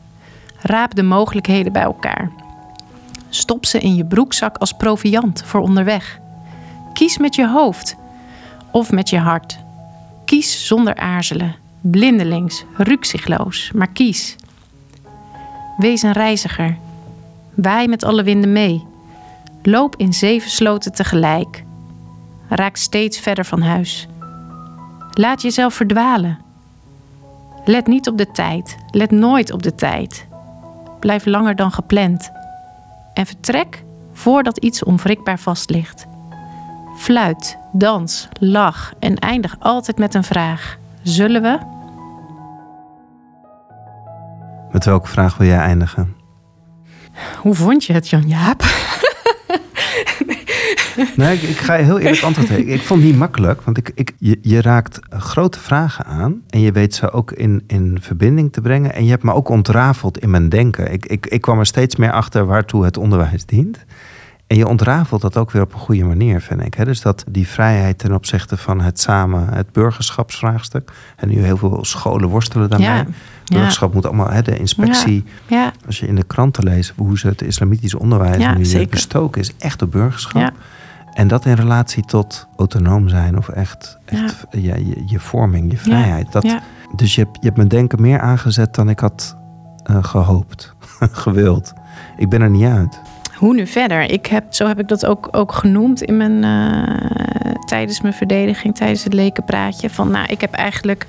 Raap 0.62 0.96
de 0.96 1.04
mogelijkheden 1.04 1.74
bij 1.74 1.82
elkaar. 1.82 2.32
Stop 3.30 3.66
ze 3.66 3.80
in 3.80 3.96
je 3.96 4.06
broekzak 4.06 4.58
als 4.58 4.74
proviand 4.74 5.44
voor 5.46 5.60
onderweg. 5.60 6.20
Kies 6.94 7.18
met 7.18 7.36
je 7.36 7.48
hoofd 7.48 7.96
of 8.72 8.92
met 8.92 9.10
je 9.10 9.20
hart. 9.20 9.60
Kies 10.26 10.68
zonder 10.68 10.96
aarzelen, 10.96 11.56
blindelings, 11.82 12.64
rukzichtloos, 12.78 13.72
maar 13.74 13.90
kies. 13.90 14.36
Wees 15.78 16.02
een 16.02 16.12
reiziger 16.12 16.78
Waai 17.58 17.88
met 17.88 18.04
alle 18.04 18.24
winden 18.24 18.52
mee. 18.52 18.88
Loop 19.62 19.96
in 19.96 20.14
zeven 20.14 20.50
sloten 20.50 20.92
tegelijk. 20.92 21.64
Raak 22.50 22.76
steeds 22.76 23.20
verder 23.20 23.46
van 23.46 23.62
huis. 23.62 24.08
Laat 25.12 25.42
jezelf 25.42 25.74
verdwalen. 25.74 26.40
Let 27.66 27.88
niet 27.88 28.08
op 28.08 28.18
de 28.18 28.32
tijd. 28.32 28.78
Let 28.92 29.12
nooit 29.12 29.52
op 29.52 29.64
de 29.64 29.76
tijd. 29.76 30.28
Blijf 31.00 31.26
langer 31.26 31.56
dan 31.56 31.72
gepland. 31.72 32.32
En 33.14 33.26
vertrek 33.26 33.84
voordat 34.14 34.58
iets 34.58 34.84
onwrikbaar 34.84 35.40
vast 35.40 35.70
ligt. 35.70 36.06
Fluit, 36.98 37.58
dans, 37.72 38.28
lach 38.40 38.94
en 39.00 39.16
eindig 39.16 39.56
altijd 39.60 39.98
met 39.98 40.14
een 40.14 40.24
vraag. 40.24 40.78
Zullen 41.02 41.42
we? 41.42 41.58
Met 44.72 44.86
welke 44.86 45.08
vraag 45.08 45.38
wil 45.38 45.48
jij 45.48 45.60
eindigen? 45.60 46.17
Hoe 47.42 47.56
vond 47.56 47.86
je 47.86 47.94
het, 47.94 48.10
Jan-Jaap? 48.10 48.64
nee, 51.16 51.36
ik, 51.36 51.42
ik 51.42 51.58
ga 51.58 51.76
heel 51.76 52.00
eerlijk 52.00 52.22
antwoord 52.22 52.48
geven. 52.48 52.74
Ik 52.74 52.82
vond 52.82 53.02
het 53.02 53.10
niet 53.10 53.20
makkelijk, 53.20 53.62
want 53.62 53.78
ik, 53.78 53.92
ik, 53.96 54.14
je, 54.18 54.40
je 54.42 54.62
raakt 54.62 55.00
grote 55.10 55.60
vragen 55.60 56.06
aan. 56.06 56.42
En 56.50 56.60
je 56.60 56.72
weet 56.72 56.96
ze 56.96 57.12
ook 57.12 57.32
in, 57.32 57.64
in 57.68 57.98
verbinding 58.02 58.54
te 58.54 58.62
brengen. 58.62 58.94
En 58.94 59.04
je 59.04 59.10
hebt 59.10 59.24
me 59.24 59.34
ook 59.34 59.50
ontrafeld 59.50 60.18
in 60.18 60.30
mijn 60.30 60.50
denken. 60.50 60.92
Ik, 60.92 61.06
ik, 61.06 61.26
ik 61.26 61.42
kwam 61.42 61.60
er 61.60 61.66
steeds 61.66 61.96
meer 61.96 62.12
achter 62.12 62.46
waartoe 62.46 62.86
het 62.86 62.98
onderwijs 62.98 63.46
dient. 63.46 63.86
En 64.48 64.58
je 64.58 64.68
ontrafelt 64.68 65.22
dat 65.22 65.38
ook 65.38 65.52
weer 65.52 65.62
op 65.62 65.74
een 65.74 65.80
goede 65.80 66.04
manier, 66.04 66.42
vind 66.42 66.66
ik. 66.66 66.86
Dus 66.86 67.02
dat 67.02 67.24
die 67.30 67.48
vrijheid 67.48 67.98
ten 67.98 68.14
opzichte 68.14 68.58
van 68.58 68.82
het 68.82 69.00
samen, 69.00 69.54
het 69.54 69.72
burgerschapsvraagstuk. 69.72 70.92
En 71.16 71.30
nu 71.30 71.44
heel 71.44 71.58
veel 71.58 71.86
scholen 71.86 72.30
worstelen 72.30 72.70
daarmee. 72.70 72.88
Ja. 72.88 73.06
Burgerschap 73.46 73.94
moet 73.94 74.06
allemaal, 74.06 74.44
de 74.44 74.58
inspectie. 74.58 75.24
Ja. 75.48 75.72
Als 75.86 76.00
je 76.00 76.08
in 76.08 76.16
de 76.16 76.24
kranten 76.24 76.64
leest 76.64 76.94
hoe 76.96 77.18
ze 77.18 77.28
het 77.28 77.42
islamitisch 77.42 77.96
onderwijs 77.96 78.58
nu 78.58 78.66
zeker. 78.66 78.90
bestoken 78.90 79.42
is, 79.42 79.52
echt 79.58 79.82
op 79.82 79.92
burgerschap. 79.92 80.42
Ja. 80.42 80.52
En 81.14 81.28
dat 81.28 81.46
in 81.46 81.54
relatie 81.54 82.06
tot 82.06 82.48
autonoom 82.58 83.10
zijn 83.10 83.38
of 83.38 83.50
echt, 83.50 83.98
echt 84.06 84.46
je, 84.52 85.04
je 85.06 85.20
vorming, 85.20 85.72
je 85.72 85.78
vrijheid. 85.78 86.32
Dat, 86.32 86.44
Ja. 86.44 86.62
Dus 86.96 87.16
je 87.16 87.22
hebt, 87.22 87.36
je 87.36 87.46
hebt 87.46 87.58
mijn 87.58 87.70
denken 87.70 88.02
meer 88.02 88.20
aangezet 88.20 88.76
dan 88.76 88.90
ik 88.90 89.00
had 89.00 89.38
eh, 89.84 90.04
gehoopt, 90.04 90.76
gewild. 91.24 91.74
Ik 92.18 92.30
ben 92.30 92.42
er 92.42 92.50
niet 92.50 92.66
uit. 92.66 93.02
Hoe 93.38 93.54
nu 93.54 93.68
verder? 93.68 94.12
Ik 94.12 94.26
heb, 94.26 94.44
zo 94.50 94.68
heb 94.68 94.80
ik 94.80 94.88
dat 94.88 95.06
ook, 95.06 95.28
ook 95.32 95.52
genoemd 95.52 96.02
in 96.02 96.18
mijn, 96.18 96.44
eh, 96.44 97.52
tijdens 97.66 98.02
mijn 98.02 98.14
verdediging, 98.14 98.76
tijdens 98.76 99.04
het 99.04 99.14
lekenpraatje. 99.14 99.90
Van 99.90 100.12
nou, 100.12 100.26
ik 100.26 100.42
heb 100.42 100.54
eigenlijk 100.54 101.06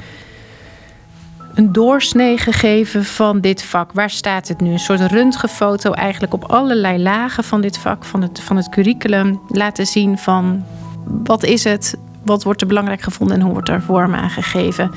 een 1.54 1.72
doorsnee 1.72 2.38
gegeven 2.38 3.04
van 3.04 3.40
dit 3.40 3.62
vak. 3.62 3.92
Waar 3.92 4.10
staat 4.10 4.48
het 4.48 4.60
nu? 4.60 4.70
Een 4.72 4.78
soort 4.78 5.00
röntgenfoto 5.00 5.92
eigenlijk 5.92 6.34
op 6.34 6.44
allerlei 6.44 7.02
lagen 7.02 7.44
van 7.44 7.60
dit 7.60 7.78
vak, 7.78 8.04
van 8.04 8.22
het, 8.22 8.40
van 8.40 8.56
het 8.56 8.68
curriculum. 8.68 9.40
Laten 9.48 9.86
zien 9.86 10.18
van 10.18 10.64
wat 11.04 11.42
is 11.42 11.64
het, 11.64 11.96
wat 12.24 12.42
wordt 12.42 12.60
er 12.60 12.66
belangrijk 12.66 13.00
gevonden 13.00 13.36
en 13.36 13.42
hoe 13.42 13.52
wordt 13.52 13.68
er 13.68 13.82
vorm 13.82 14.14
aan 14.14 14.30
gegeven. 14.30 14.90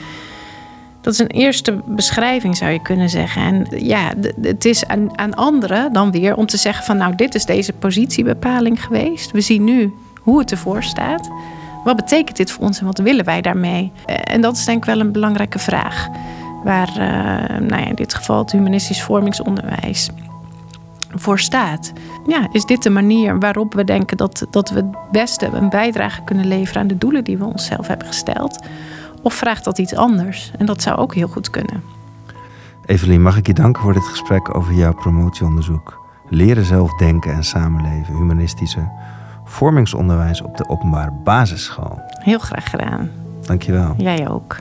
Dat 1.02 1.14
is 1.14 1.20
een 1.20 1.28
eerste 1.28 1.82
beschrijving, 1.86 2.58
zou 2.58 2.72
je 2.72 2.82
kunnen 2.82 3.10
zeggen. 3.10 3.42
En 3.42 3.84
ja, 3.86 4.14
het 4.42 4.66
is 4.66 4.86
aan, 4.88 5.20
aan 5.20 5.34
anderen 5.34 5.94
dan 5.94 6.12
weer 6.12 6.36
om 6.36 6.46
te 6.46 6.58
zeggen 6.58 6.86
van... 6.86 6.98
nou, 6.98 7.16
dit 7.16 7.36
is 7.36 7.46
deze 7.46 7.74
positiebepaling 7.74 8.84
geweest. 8.84 9.32
We 9.32 9.42
zien 9.42 9.64
nu 9.64 9.94
hoe 10.22 10.40
het 10.40 10.52
ervoor 10.52 10.84
staat. 10.84 11.30
Wat 11.84 11.96
betekent 11.96 12.38
dit 12.38 12.52
voor 12.52 12.64
ons 12.66 12.80
en 12.80 12.86
wat 12.86 12.98
willen 12.98 13.26
wij 13.26 13.42
daarmee? 13.42 13.92
Eh, 14.06 14.16
En 14.34 14.42
dat 14.42 14.58
is 14.58 14.66
denk 14.66 14.78
ik 14.78 14.86
wel 14.86 15.00
een 15.00 15.12
belangrijke 15.12 15.60
vraag. 15.60 16.08
Waar, 16.64 16.88
eh, 16.88 17.60
nou 17.60 17.82
ja, 17.82 17.88
in 17.88 17.96
dit 17.96 18.14
geval 18.14 18.38
het 18.38 18.52
humanistisch 18.52 19.04
vormingsonderwijs 19.04 20.10
voor 21.16 21.40
staat. 21.40 21.94
Ja, 22.28 22.48
is 22.52 22.66
dit 22.66 22.84
de 22.84 22.90
manier 22.90 23.40
waarop 23.40 23.74
we 23.74 23.84
denken 23.84 24.18
dat, 24.18 24.46
dat 24.50 24.70
we 24.70 24.76
het 24.76 25.12
beste 25.12 25.50
een 25.54 25.70
bijdrage 25.70 26.24
kunnen 26.24 26.48
leveren... 26.48 26.82
aan 26.82 26.88
de 26.88 26.98
doelen 26.98 27.24
die 27.24 27.38
we 27.38 27.46
onszelf 27.46 27.88
hebben 27.88 28.08
gesteld... 28.08 28.60
Of 29.22 29.34
vraagt 29.34 29.64
dat 29.64 29.78
iets 29.78 29.96
anders? 29.96 30.52
En 30.58 30.66
dat 30.66 30.82
zou 30.82 30.98
ook 30.98 31.16
heel 31.16 31.28
goed 31.28 31.50
kunnen. 31.50 31.84
Evelien, 32.86 33.22
mag 33.22 33.38
ik 33.38 33.48
je 33.48 33.54
danken 33.54 33.82
voor 33.82 33.94
dit 33.94 34.04
gesprek 34.04 34.56
over 34.56 34.74
jouw 34.74 34.94
promotieonderzoek. 34.94 36.00
Leren 36.30 36.66
zelf 36.66 36.94
denken 36.94 37.34
en 37.34 37.44
samenleven, 37.44 38.16
humanistische 38.16 38.90
vormingsonderwijs 39.46 40.42
op 40.42 40.58
de 40.58 40.70
openbare 40.70 41.12
basisschool. 41.12 42.02
Heel 42.10 42.40
graag 42.40 42.70
gedaan. 42.70 43.12
Dankjewel. 43.42 43.94
Jij 43.98 44.30
ook. 44.30 44.56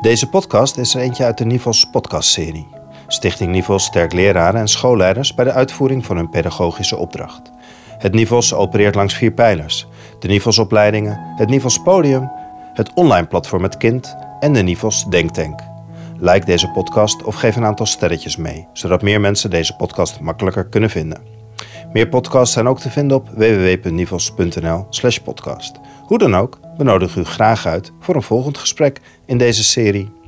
Deze 0.00 0.28
podcast 0.28 0.76
is 0.76 0.94
er 0.94 1.00
eentje 1.00 1.24
uit 1.24 1.38
de 1.38 1.44
Nivels 1.44 1.90
podcastserie. 1.90 2.68
Stichting 3.06 3.50
Nivels 3.50 3.84
sterkt 3.84 4.12
leraren 4.12 4.60
en 4.60 4.68
schoolleiders 4.68 5.34
bij 5.34 5.44
de 5.44 5.52
uitvoering 5.52 6.06
van 6.06 6.16
hun 6.16 6.30
pedagogische 6.30 6.96
opdracht. 6.96 7.50
Het 7.98 8.14
Nivels 8.14 8.54
opereert 8.54 8.94
langs 8.94 9.14
vier 9.14 9.32
pijlers. 9.32 9.86
De 10.18 10.28
Nivelsopleidingen, 10.28 11.18
het 11.36 11.48
Nivels 11.48 11.82
Podium, 11.82 12.30
het 12.72 12.92
online 12.94 13.26
platform 13.26 13.62
Het 13.62 13.76
Kind 13.76 14.16
en 14.40 14.52
de 14.52 14.62
Nivels 14.62 15.04
Denktank. 15.04 15.60
Like 16.18 16.46
deze 16.46 16.68
podcast 16.68 17.22
of 17.22 17.34
geef 17.34 17.56
een 17.56 17.64
aantal 17.64 17.86
sterretjes 17.86 18.36
mee, 18.36 18.66
zodat 18.72 19.02
meer 19.02 19.20
mensen 19.20 19.50
deze 19.50 19.76
podcast 19.76 20.20
makkelijker 20.20 20.64
kunnen 20.64 20.90
vinden. 20.90 21.22
Meer 21.92 22.08
podcasts 22.08 22.54
zijn 22.54 22.68
ook 22.68 22.80
te 22.80 22.90
vinden 22.90 23.16
op 23.16 23.28
www.nivels.nl/podcast. 23.28 25.80
Hoe 26.06 26.18
dan 26.18 26.36
ook, 26.36 26.58
we 26.76 26.84
nodigen 26.84 27.20
u 27.20 27.24
graag 27.24 27.66
uit 27.66 27.92
voor 28.00 28.14
een 28.14 28.22
volgend 28.22 28.58
gesprek 28.58 29.00
in 29.26 29.38
deze 29.38 29.64
serie. 29.64 30.21